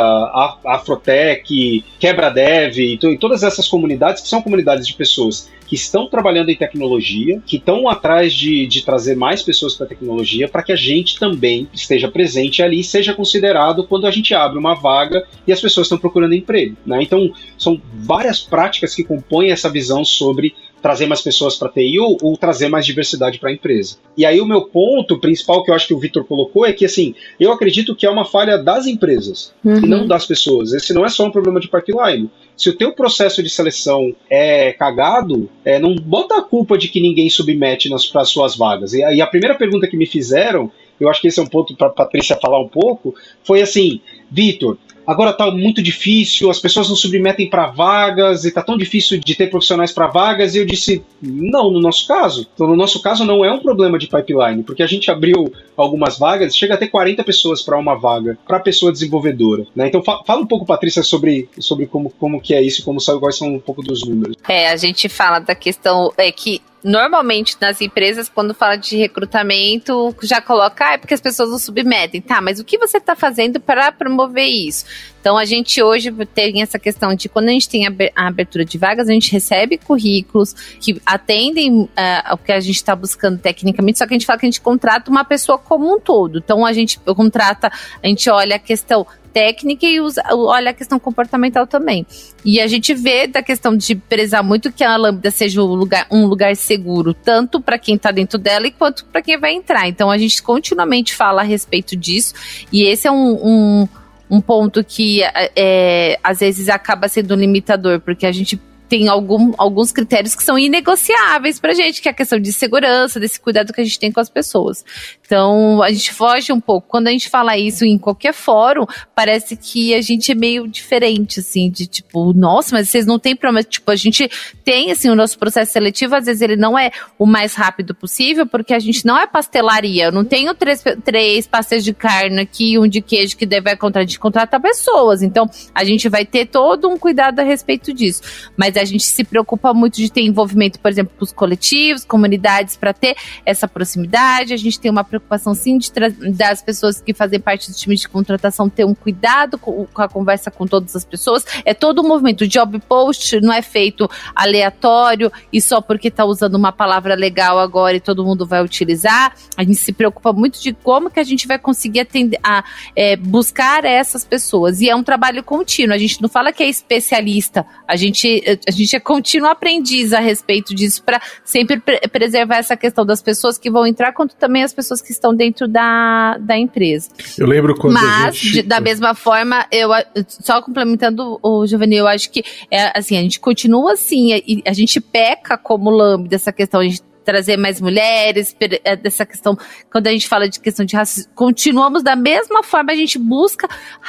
Afrotec, 0.65 1.83
Quebra 1.99 2.29
Dev, 2.29 2.77
e, 2.77 2.93
e 2.93 3.17
todas 3.17 3.43
essas 3.43 3.67
comunidades 3.67 4.21
que 4.21 4.27
são 4.27 4.41
comunidades 4.41 4.87
de 4.87 4.93
pessoas 4.93 5.49
que 5.65 5.75
estão 5.75 6.07
trabalhando 6.07 6.49
em 6.49 6.55
tecnologia, 6.55 7.41
que 7.45 7.57
estão 7.57 7.89
atrás 7.89 8.33
de, 8.33 8.67
de 8.67 8.83
trazer 8.83 9.15
mais 9.15 9.41
pessoas 9.41 9.75
para 9.75 9.85
a 9.85 9.89
tecnologia, 9.89 10.47
para 10.47 10.63
que 10.63 10.71
a 10.71 10.75
gente 10.75 11.19
também 11.19 11.67
esteja 11.73 12.09
presente 12.09 12.61
ali 12.61 12.79
e 12.79 12.83
seja 12.83 13.13
considerado 13.13 13.85
quando 13.87 14.05
a 14.05 14.11
gente 14.11 14.33
abre 14.33 14.57
uma 14.57 14.75
vaga 14.75 15.25
e 15.47 15.51
as 15.51 15.61
pessoas 15.61 15.85
estão 15.85 15.97
procurando 15.97 16.33
emprego. 16.33 16.75
Né? 16.85 17.01
Então, 17.01 17.31
são 17.57 17.81
várias 17.93 18.39
práticas 18.39 18.93
que 18.93 19.03
compõem 19.03 19.51
essa 19.51 19.69
visão 19.69 20.05
sobre 20.05 20.53
trazer 20.85 21.07
mais 21.07 21.19
pessoas 21.19 21.55
para 21.55 21.69
TI 21.69 21.99
ou, 21.99 22.15
ou, 22.21 22.37
trazer 22.37 22.69
mais 22.69 22.85
diversidade 22.85 23.39
para 23.39 23.49
a 23.49 23.53
empresa. 23.53 23.97
E 24.15 24.23
aí 24.23 24.39
o 24.39 24.45
meu 24.45 24.65
ponto 24.65 25.19
principal 25.19 25.63
que 25.63 25.71
eu 25.71 25.75
acho 25.75 25.87
que 25.87 25.95
o 25.95 25.97
Vitor 25.97 26.23
colocou 26.25 26.63
é 26.63 26.71
que 26.71 26.85
assim, 26.85 27.15
eu 27.39 27.51
acredito 27.51 27.95
que 27.95 28.05
é 28.05 28.09
uma 28.09 28.23
falha 28.23 28.55
das 28.55 28.85
empresas 28.85 29.51
uhum. 29.63 29.77
e 29.77 29.87
não 29.87 30.05
das 30.05 30.27
pessoas. 30.27 30.73
Esse 30.73 30.93
não 30.93 31.03
é 31.03 31.09
só 31.09 31.25
um 31.25 31.31
problema 31.31 31.59
de 31.59 31.67
pipeline. 31.67 32.29
Se 32.57 32.69
o 32.69 32.77
teu 32.77 32.93
processo 32.93 33.43
de 33.43 33.49
seleção 33.49 34.15
é 34.29 34.71
cagado, 34.73 35.49
é, 35.63 35.77
não 35.77 35.95
bota 35.95 36.37
a 36.37 36.41
culpa 36.41 36.77
de 36.77 36.87
que 36.87 37.01
ninguém 37.01 37.29
submete 37.29 37.89
para 38.11 38.21
as 38.21 38.29
suas 38.29 38.55
vagas. 38.55 38.93
E, 38.93 38.99
e 38.99 39.21
a 39.21 39.27
primeira 39.27 39.55
pergunta 39.55 39.87
que 39.87 39.97
me 39.97 40.05
fizeram, 40.05 40.71
eu 40.99 41.09
acho 41.09 41.21
que 41.21 41.27
esse 41.27 41.39
é 41.39 41.43
um 41.43 41.47
ponto 41.47 41.75
para 41.75 41.87
a 41.87 41.91
Patrícia 41.91 42.37
falar 42.37 42.59
um 42.59 42.67
pouco, 42.67 43.13
foi 43.43 43.61
assim, 43.61 43.99
Vitor, 44.31 44.77
agora 45.05 45.31
está 45.31 45.49
muito 45.51 45.81
difícil, 45.81 46.49
as 46.49 46.59
pessoas 46.59 46.89
não 46.89 46.95
submetem 46.95 47.49
para 47.49 47.67
vagas 47.67 48.43
e 48.43 48.49
está 48.49 48.61
tão 48.61 48.77
difícil 48.77 49.19
de 49.19 49.35
ter 49.35 49.49
profissionais 49.49 49.91
para 49.91 50.07
vagas. 50.07 50.55
E 50.55 50.59
eu 50.59 50.65
disse: 50.65 51.03
não, 51.21 51.71
no 51.71 51.79
nosso 51.79 52.07
caso. 52.07 52.47
Então, 52.53 52.67
no 52.67 52.75
nosso 52.75 53.01
caso, 53.01 53.25
não 53.25 53.43
é 53.43 53.51
um 53.51 53.59
problema 53.59 53.97
de 53.97 54.07
pipeline, 54.07 54.63
porque 54.63 54.83
a 54.83 54.87
gente 54.87 55.09
abriu 55.11 55.51
algumas 55.75 56.17
vagas, 56.17 56.55
chega 56.55 56.73
a 56.73 56.77
ter 56.77 56.87
40 56.87 57.23
pessoas 57.23 57.61
para 57.61 57.77
uma 57.77 57.95
vaga, 57.95 58.37
para 58.47 58.59
pessoa 58.59 58.91
desenvolvedora. 58.91 59.65
Né? 59.75 59.87
Então, 59.87 60.03
fa 60.03 60.23
fala 60.25 60.41
um 60.41 60.47
pouco, 60.47 60.65
Patrícia, 60.65 61.03
sobre, 61.03 61.49
sobre 61.59 61.85
como, 61.85 62.09
como 62.09 62.41
que 62.41 62.53
é 62.53 62.61
isso, 62.61 62.83
como 62.83 62.99
quais 63.19 63.37
são 63.37 63.53
um 63.53 63.59
pouco 63.59 63.81
dos 63.81 64.05
números. 64.05 64.35
É, 64.47 64.69
a 64.69 64.77
gente 64.77 65.07
fala 65.09 65.39
da 65.39 65.55
questão 65.55 66.11
é 66.17 66.31
que 66.31 66.61
normalmente 66.85 67.57
nas 67.59 67.81
empresas, 67.81 68.29
quando 68.29 68.53
fala 68.53 68.75
de 68.75 68.95
recrutamento, 68.95 70.15
já 70.21 70.39
coloca, 70.39 70.85
ah, 70.85 70.93
é 70.93 70.97
porque 70.99 71.15
as 71.15 71.19
pessoas 71.19 71.49
não 71.49 71.57
submetem. 71.57 72.21
Tá, 72.21 72.39
mas 72.39 72.59
o 72.59 72.63
que 72.63 72.77
você 72.77 72.97
está 72.97 73.15
fazendo 73.15 73.59
para 73.59 73.91
promover 73.91 74.45
isso? 74.45 74.85
Então, 75.19 75.35
a 75.35 75.45
gente 75.45 75.81
hoje 75.81 76.11
tem 76.35 76.61
essa 76.61 76.77
questão 76.77 77.15
de 77.15 77.27
quando 77.27 77.49
a 77.49 77.51
gente 77.51 77.67
tem 77.67 77.87
a 77.87 78.27
abertura 78.27 78.63
de 78.63 78.77
vagas, 78.77 79.09
a 79.09 79.11
gente 79.11 79.31
recebe 79.31 79.79
currículos 79.79 80.53
que 80.79 81.01
atendem 81.03 81.81
uh, 81.81 81.89
ao 82.23 82.37
que 82.37 82.51
a 82.51 82.59
gente 82.59 82.75
está 82.75 82.95
buscando 82.95 83.39
tecnicamente, 83.39 83.97
só 83.97 84.05
que 84.05 84.13
a 84.13 84.17
gente 84.17 84.27
fala 84.27 84.37
que 84.37 84.45
a 84.45 84.49
gente 84.49 84.61
contrata 84.61 85.09
uma 85.09 85.25
pessoa 85.25 85.57
como 85.57 85.91
um 85.91 85.99
todo. 85.99 86.37
Então, 86.37 86.63
a 86.63 86.71
gente 86.71 86.99
contrata, 86.99 87.71
a 88.03 88.07
gente 88.07 88.29
olha 88.29 88.57
a 88.57 88.59
questão 88.59 89.07
técnica 89.35 89.85
e 89.85 89.99
usa, 89.99 90.23
olha 90.31 90.71
a 90.71 90.73
questão 90.73 90.97
comportamental 90.97 91.67
também. 91.67 92.07
E 92.45 92.61
a 92.61 92.67
gente 92.67 92.93
vê 92.93 93.27
da 93.27 93.43
questão 93.43 93.75
de 93.75 93.93
prezar 93.93 94.41
muito 94.41 94.71
que 94.71 94.81
a 94.81 94.95
Lambda 94.95 95.29
seja 95.29 95.61
um 95.61 95.65
lugar, 95.65 96.07
um 96.09 96.25
lugar 96.25 96.55
seguro, 96.55 97.13
tanto 97.13 97.59
para 97.59 97.77
quem 97.77 97.95
está 97.95 98.11
dentro 98.11 98.39
dela 98.39 98.65
quanto 98.71 99.03
para 99.07 99.21
quem 99.21 99.37
vai 99.37 99.53
entrar. 99.53 99.89
Então 99.89 100.09
a 100.09 100.17
gente 100.17 100.41
continuamente 100.41 101.13
fala 101.13 101.41
a 101.41 101.43
respeito 101.43 101.97
disso, 101.97 102.33
e 102.71 102.83
esse 102.83 103.07
é 103.07 103.11
um, 103.11 103.33
um, 103.43 103.87
um 104.29 104.39
ponto 104.39 104.81
que 104.85 105.21
é, 105.21 106.17
às 106.23 106.39
vezes 106.39 106.69
acaba 106.69 107.09
sendo 107.09 107.35
limitador, 107.35 107.99
porque 107.99 108.25
a 108.25 108.31
gente 108.31 108.57
tem 108.87 109.07
algum, 109.07 109.53
alguns 109.57 109.91
critérios 109.91 110.35
que 110.35 110.43
são 110.43 110.57
inegociáveis 110.57 111.59
pra 111.59 111.73
gente, 111.73 112.01
que 112.01 112.07
é 112.07 112.11
a 112.11 112.13
questão 112.13 112.39
de 112.39 112.53
segurança, 112.53 113.19
desse 113.19 113.39
cuidado 113.39 113.73
que 113.73 113.81
a 113.81 113.83
gente 113.83 113.99
tem 113.99 114.11
com 114.11 114.19
as 114.19 114.29
pessoas. 114.29 114.85
Então, 115.25 115.81
a 115.81 115.91
gente 115.91 116.13
foge 116.13 116.53
um 116.53 116.59
pouco. 116.59 116.87
Quando 116.87 117.07
a 117.07 117.11
gente 117.11 117.29
fala 117.29 117.57
isso 117.57 117.83
em 117.83 117.97
qualquer 117.97 118.33
fórum, 118.33 118.85
parece 119.15 119.57
que 119.57 119.93
a 119.95 120.01
gente 120.01 120.31
é 120.31 120.35
meio 120.35 120.67
diferente, 120.67 121.39
assim, 121.39 121.69
de 121.69 121.87
tipo, 121.87 122.31
nossa, 122.33 122.75
mas 122.75 122.89
vocês 122.89 123.07
não 123.07 123.17
têm 123.17 123.35
problema. 123.35 123.63
Tipo, 123.63 123.89
a 123.89 123.95
gente 123.95 124.29
tem, 124.63 124.91
assim, 124.91 125.09
o 125.09 125.15
nosso 125.15 125.37
processo 125.39 125.73
seletivo, 125.73 126.15
às 126.15 126.25
vezes 126.25 126.41
ele 126.41 126.55
não 126.55 126.77
é 126.77 126.91
o 127.17 127.25
mais 127.25 127.55
rápido 127.55 127.95
possível, 127.95 128.45
porque 128.45 128.73
a 128.73 128.79
gente 128.79 129.03
não 129.05 129.17
é 129.17 129.25
pastelaria. 129.25 130.05
Eu 130.05 130.11
não 130.11 130.23
tenho 130.23 130.53
três, 130.53 130.83
três 131.03 131.47
pastéis 131.47 131.83
de 131.83 131.93
carne 131.93 132.41
aqui, 132.41 132.77
um 132.77 132.87
de 132.87 133.01
queijo 133.01 133.35
que 133.35 133.45
deve 133.45 133.75
contratar, 133.77 134.19
contratar 134.19 134.61
pessoas. 134.61 135.23
Então, 135.23 135.49
a 135.73 135.83
gente 135.83 136.07
vai 136.07 136.23
ter 136.25 136.45
todo 136.45 136.87
um 136.87 136.97
cuidado 136.97 137.39
a 137.39 137.43
respeito 137.43 137.91
disso. 137.91 138.21
Mas 138.55 138.77
a 138.77 138.83
gente 138.83 139.03
se 139.03 139.23
preocupa 139.23 139.73
muito 139.73 139.95
de 139.95 140.11
ter 140.11 140.21
envolvimento, 140.21 140.79
por 140.79 140.91
exemplo, 140.91 141.13
com 141.17 141.25
os 141.25 141.31
coletivos, 141.31 142.05
comunidades, 142.05 142.77
para 142.77 142.93
ter 142.93 143.15
essa 143.43 143.67
proximidade. 143.67 144.53
A 144.53 144.57
gente 144.57 144.79
tem 144.79 144.91
uma 144.91 145.03
preocupação, 145.19 145.53
sim, 145.53 145.77
de 145.77 145.91
das 146.31 146.61
pessoas 146.61 147.01
que 147.01 147.13
fazem 147.13 147.39
parte 147.39 147.71
do 147.71 147.75
time 147.75 147.95
de 147.95 148.07
contratação 148.07 148.69
ter 148.69 148.85
um 148.85 148.93
cuidado 148.93 149.57
com, 149.57 149.85
com 149.85 150.01
a 150.01 150.09
conversa 150.09 150.51
com 150.51 150.67
todas 150.67 150.95
as 150.95 151.05
pessoas. 151.05 151.45
É 151.63 151.73
todo 151.73 152.01
um 152.01 152.07
movimento. 152.07 152.41
O 152.41 152.47
job 152.47 152.79
post 152.79 153.39
não 153.41 153.53
é 153.53 153.61
feito 153.61 154.09
aleatório 154.35 155.31
e 155.51 155.61
só 155.61 155.81
porque 155.81 156.09
está 156.09 156.25
usando 156.25 156.55
uma 156.55 156.71
palavra 156.71 157.15
legal 157.15 157.59
agora 157.59 157.95
e 157.95 157.99
todo 157.99 158.25
mundo 158.25 158.45
vai 158.45 158.63
utilizar. 158.63 159.35
A 159.57 159.63
gente 159.63 159.77
se 159.77 159.93
preocupa 159.93 160.33
muito 160.33 160.61
de 160.61 160.73
como 160.73 161.09
que 161.09 161.19
a 161.19 161.23
gente 161.23 161.47
vai 161.47 161.57
conseguir 161.57 162.01
atender, 162.01 162.39
a, 162.43 162.63
é, 162.95 163.15
buscar 163.15 163.85
essas 163.85 164.25
pessoas. 164.25 164.81
E 164.81 164.89
é 164.89 164.95
um 164.95 165.03
trabalho 165.03 165.43
contínuo. 165.43 165.95
A 165.95 165.97
gente 165.97 166.21
não 166.21 166.29
fala 166.29 166.51
que 166.51 166.63
é 166.63 166.69
especialista. 166.69 167.65
A 167.87 167.95
gente, 167.95 168.43
a 168.67 168.71
gente 168.71 168.95
é 168.95 168.99
contínuo 168.99 169.49
aprendiz 169.49 170.13
a 170.13 170.19
respeito 170.19 170.73
disso 170.73 171.03
para 171.03 171.21
sempre 171.43 171.79
pre 171.79 171.99
preservar 172.09 172.57
essa 172.57 172.77
questão 172.77 173.05
das 173.05 173.21
pessoas 173.21 173.57
que 173.57 173.69
vão 173.69 173.85
entrar, 173.85 174.13
quanto 174.13 174.35
também 174.35 174.63
as 174.63 174.73
pessoas 174.73 175.01
que 175.05 175.11
estão 175.11 175.33
dentro 175.33 175.67
da, 175.67 176.37
da 176.39 176.57
empresa. 176.57 177.09
Eu 177.37 177.47
lembro 177.47 177.75
quando 177.75 177.93
Mas, 177.93 178.35
gente... 178.35 178.53
de, 178.53 178.61
da 178.63 178.79
mesma 178.79 179.13
forma, 179.13 179.65
eu 179.71 179.89
só 180.27 180.61
complementando 180.61 181.39
o 181.41 181.65
Juvenil, 181.67 181.99
eu 181.99 182.07
acho 182.07 182.29
que 182.31 182.43
é 182.71 182.97
assim, 182.97 183.17
a 183.17 183.21
gente 183.21 183.39
continua 183.39 183.93
assim, 183.93 184.33
a, 184.33 184.69
a 184.69 184.73
gente 184.73 184.99
peca 184.99 185.57
como 185.57 185.89
lambda 185.89 186.35
essa 186.35 186.51
questão, 186.51 186.79
a 186.81 186.83
gente 186.83 187.01
trazer 187.25 187.57
mais 187.57 187.81
mulheres, 187.81 188.55
é, 188.83 188.95
dessa 188.95 189.25
questão, 189.25 189.57
quando 189.91 190.07
a 190.07 190.11
gente 190.11 190.27
fala 190.27 190.47
de 190.47 190.59
questão 190.59 190.85
de 190.85 190.95
racismo, 190.95 191.31
continuamos 191.35 192.03
da 192.03 192.15
mesma 192.15 192.63
forma, 192.63 192.91
a 192.91 192.95
gente 192.95 193.17
busca 193.17 193.67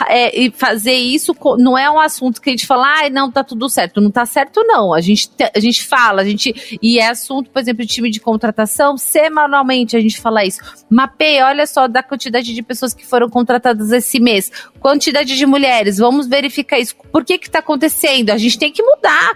é, 0.08 0.50
fazer 0.50 0.94
isso, 0.94 1.34
não 1.58 1.76
é 1.76 1.90
um 1.90 1.98
assunto 1.98 2.40
que 2.40 2.50
a 2.50 2.52
gente 2.52 2.66
fala, 2.66 2.86
ah, 2.86 3.10
não, 3.10 3.30
tá 3.30 3.42
tudo 3.42 3.68
certo. 3.68 4.00
Não 4.00 4.10
tá 4.10 4.26
certo, 4.26 4.62
não. 4.64 4.92
A 4.92 5.00
gente, 5.00 5.30
a 5.54 5.58
gente 5.58 5.84
fala, 5.84 6.22
a 6.22 6.24
gente, 6.24 6.78
e 6.82 6.98
é 6.98 7.08
assunto, 7.08 7.50
por 7.50 7.60
exemplo, 7.60 7.84
de 7.84 7.92
time 7.92 8.10
de 8.10 8.20
contratação, 8.20 8.96
semanalmente 8.96 9.96
a 9.96 10.00
gente 10.00 10.20
fala 10.20 10.44
isso. 10.44 10.60
Mapeia, 10.90 11.46
olha 11.46 11.66
só 11.66 11.88
da 11.88 12.02
quantidade 12.02 12.54
de 12.54 12.62
pessoas 12.62 12.92
que 12.92 13.06
foram 13.06 13.28
contratadas 13.28 13.90
esse 13.92 14.20
mês, 14.20 14.50
quantidade 14.80 15.36
de 15.36 15.46
mulheres, 15.46 15.98
vamos 15.98 16.26
verificar 16.26 16.78
isso. 16.78 16.94
Por 17.10 17.24
que 17.24 17.38
que 17.38 17.50
tá 17.50 17.60
acontecendo? 17.60 18.30
A 18.30 18.38
gente 18.38 18.58
tem 18.58 18.70
que 18.70 18.82
mudar. 18.82 19.32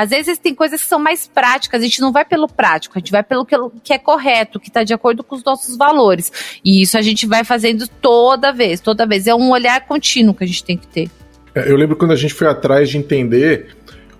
Às 0.00 0.10
vezes 0.10 0.38
tem 0.38 0.54
coisas 0.54 0.80
que 0.82 0.88
são 0.88 0.98
mais 0.98 1.26
práticas, 1.26 1.80
a 1.80 1.84
gente 1.84 2.00
não 2.00 2.12
vai 2.12 2.24
pelo 2.24 2.48
prático, 2.48 2.96
a 2.96 3.00
gente 3.00 3.07
vai 3.10 3.22
pelo 3.22 3.46
que 3.82 3.92
é 3.92 3.98
correto, 3.98 4.60
que 4.60 4.68
está 4.68 4.82
de 4.82 4.94
acordo 4.94 5.22
com 5.22 5.36
os 5.36 5.44
nossos 5.44 5.76
valores. 5.76 6.60
E 6.64 6.82
isso 6.82 6.96
a 6.98 7.02
gente 7.02 7.26
vai 7.26 7.44
fazendo 7.44 7.86
toda 7.86 8.52
vez, 8.52 8.80
toda 8.80 9.06
vez. 9.06 9.26
É 9.26 9.34
um 9.34 9.50
olhar 9.50 9.80
contínuo 9.86 10.34
que 10.34 10.44
a 10.44 10.46
gente 10.46 10.64
tem 10.64 10.76
que 10.76 10.86
ter. 10.86 11.10
É, 11.54 11.70
eu 11.70 11.76
lembro 11.76 11.96
quando 11.96 12.12
a 12.12 12.16
gente 12.16 12.34
foi 12.34 12.46
atrás 12.46 12.88
de 12.88 12.98
entender 12.98 13.76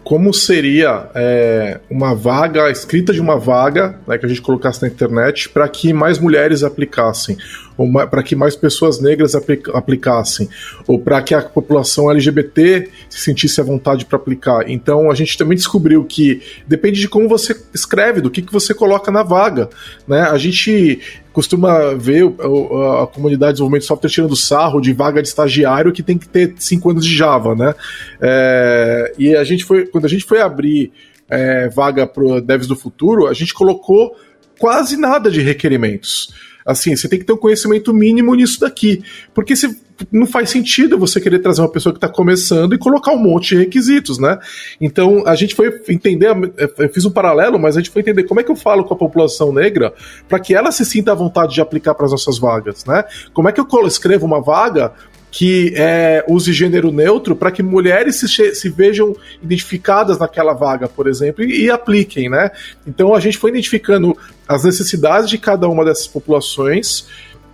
como 0.09 0.33
seria 0.33 1.11
é, 1.15 1.81
uma 1.91 2.15
vaga, 2.15 2.71
escrita 2.71 3.13
de 3.13 3.21
uma 3.21 3.39
vaga, 3.39 4.01
né, 4.07 4.17
que 4.17 4.25
a 4.25 4.29
gente 4.29 4.41
colocasse 4.41 4.81
na 4.81 4.89
internet, 4.89 5.51
para 5.51 5.69
que 5.69 5.93
mais 5.93 6.19
mulheres 6.19 6.65
aplicassem 6.65 7.37
para 8.11 8.23
que 8.23 8.35
mais 8.35 8.57
pessoas 8.57 9.01
negras 9.01 9.35
aplicassem, 9.35 10.49
ou 10.87 10.99
para 10.99 11.23
que 11.23 11.35
a 11.35 11.43
população 11.43 12.11
LGBT 12.11 12.89
se 13.09 13.21
sentisse 13.21 13.61
à 13.61 13.65
vontade 13.65 14.05
para 14.05 14.17
aplicar. 14.17 14.69
Então 14.69 15.11
a 15.11 15.15
gente 15.15 15.39
também 15.39 15.57
descobriu 15.57 16.05
que 16.05 16.43
depende 16.67 17.01
de 17.01 17.09
como 17.09 17.29
você 17.29 17.57
escreve, 17.73 18.21
do 18.21 18.31
que, 18.31 18.43
que 18.43 18.53
você 18.53 18.75
coloca 18.75 19.13
na 19.13 19.23
vaga. 19.23 19.69
Né? 20.07 20.23
A 20.23 20.37
gente 20.37 21.01
costuma 21.39 21.95
ver 21.95 22.25
a, 22.25 23.05
a 23.05 23.07
comunidade 23.07 23.51
de 23.51 23.55
desenvolvimento 23.55 23.83
de 23.83 23.87
software 23.87 24.11
tirando 24.11 24.35
sarro 24.35 24.81
de 24.81 24.93
vaga 24.93 25.23
de 25.23 25.29
estagiário 25.29 25.93
que 25.93 26.03
tem 26.03 26.19
que 26.19 26.29
ter 26.29 26.53
cinco 26.59 26.91
anos 26.91 27.05
de 27.05 27.15
Java, 27.15 27.55
né? 27.55 27.77
É, 28.21 29.15
e 29.17 29.37
a 29.37 29.45
gente 29.45 29.65
foi, 29.65 29.87
quando 29.87 30.05
a 30.05 30.09
gente 30.09 30.25
foi 30.25 30.41
abrir 30.41 30.91
é, 31.31 31.69
vaga 31.69 32.09
para 32.09 32.41
devs 32.41 32.67
do 32.67 32.75
futuro, 32.75 33.29
a 33.29 33.35
gente 33.35 33.55
colocou 33.55 34.17
quase 34.59 34.97
nada 34.97 35.31
de 35.31 35.41
requerimentos. 35.41 36.35
Assim, 36.69 36.95
você 36.95 37.09
tem 37.09 37.19
que 37.19 37.25
ter 37.25 37.33
um 37.33 37.39
conhecimento 37.39 37.95
mínimo 37.95 38.35
nisso 38.35 38.61
daqui. 38.61 39.03
Porque 39.33 39.57
se, 39.57 39.75
não 40.13 40.27
faz 40.27 40.51
sentido 40.51 40.99
você 40.99 41.19
querer 41.19 41.39
trazer 41.39 41.63
uma 41.63 41.71
pessoa 41.71 41.95
que 41.95 41.97
está 41.97 42.11
começando 42.11 42.75
e 42.75 42.79
colocar 42.79 43.11
um 43.13 43.19
monte 43.19 43.55
de 43.55 43.57
requisitos, 43.57 44.19
né? 44.19 44.39
Então 44.79 45.27
a 45.27 45.35
gente 45.35 45.55
foi 45.55 45.81
entender, 45.89 46.29
eu 46.77 46.89
fiz 46.91 47.07
um 47.07 47.11
paralelo, 47.11 47.59
mas 47.59 47.75
a 47.75 47.81
gente 47.81 47.89
foi 47.91 48.03
entender 48.03 48.25
como 48.25 48.39
é 48.39 48.43
que 48.43 48.51
eu 48.51 48.57
falo 48.57 48.85
com 48.85 48.93
a 48.93 48.97
população 48.99 49.51
negra 49.51 49.95
para 50.29 50.39
que 50.39 50.55
ela 50.55 50.71
se 50.71 50.85
sinta 50.85 51.13
à 51.13 51.15
vontade 51.15 51.55
de 51.55 51.61
aplicar 51.63 51.95
para 51.95 52.05
as 52.05 52.13
nossas 52.13 52.39
vagas, 52.39 52.85
né? 52.85 53.03
Como 53.33 53.49
é 53.49 53.53
que 53.53 53.61
eu 53.63 53.67
escrevo 53.87 54.27
uma 54.27 54.43
vaga 54.43 54.93
que 55.31 55.73
é, 55.77 56.25
use 56.29 56.53
gênero 56.53 56.91
neutro 56.91 57.37
para 57.37 57.51
que 57.51 57.63
mulheres 57.63 58.17
se, 58.17 58.55
se, 58.55 58.69
vejam 58.69 59.15
identificadas 59.43 60.19
naquela 60.19 60.55
vaga, 60.55 60.89
por 60.89 61.07
exemplo, 61.07 61.45
e, 61.45 61.65
e, 61.65 61.71
apliquem, 61.71 62.31
né? 62.31 62.51
Então 62.87 63.15
a 63.15 63.21
gente 63.21 63.37
foi 63.37 63.51
identificando 63.51 64.17
as 64.47 64.65
necessidades 64.65 65.29
de 65.29 65.39
cada 65.39 65.69
uma 65.69 65.85
dessas 65.85 66.07
populações 66.07 67.07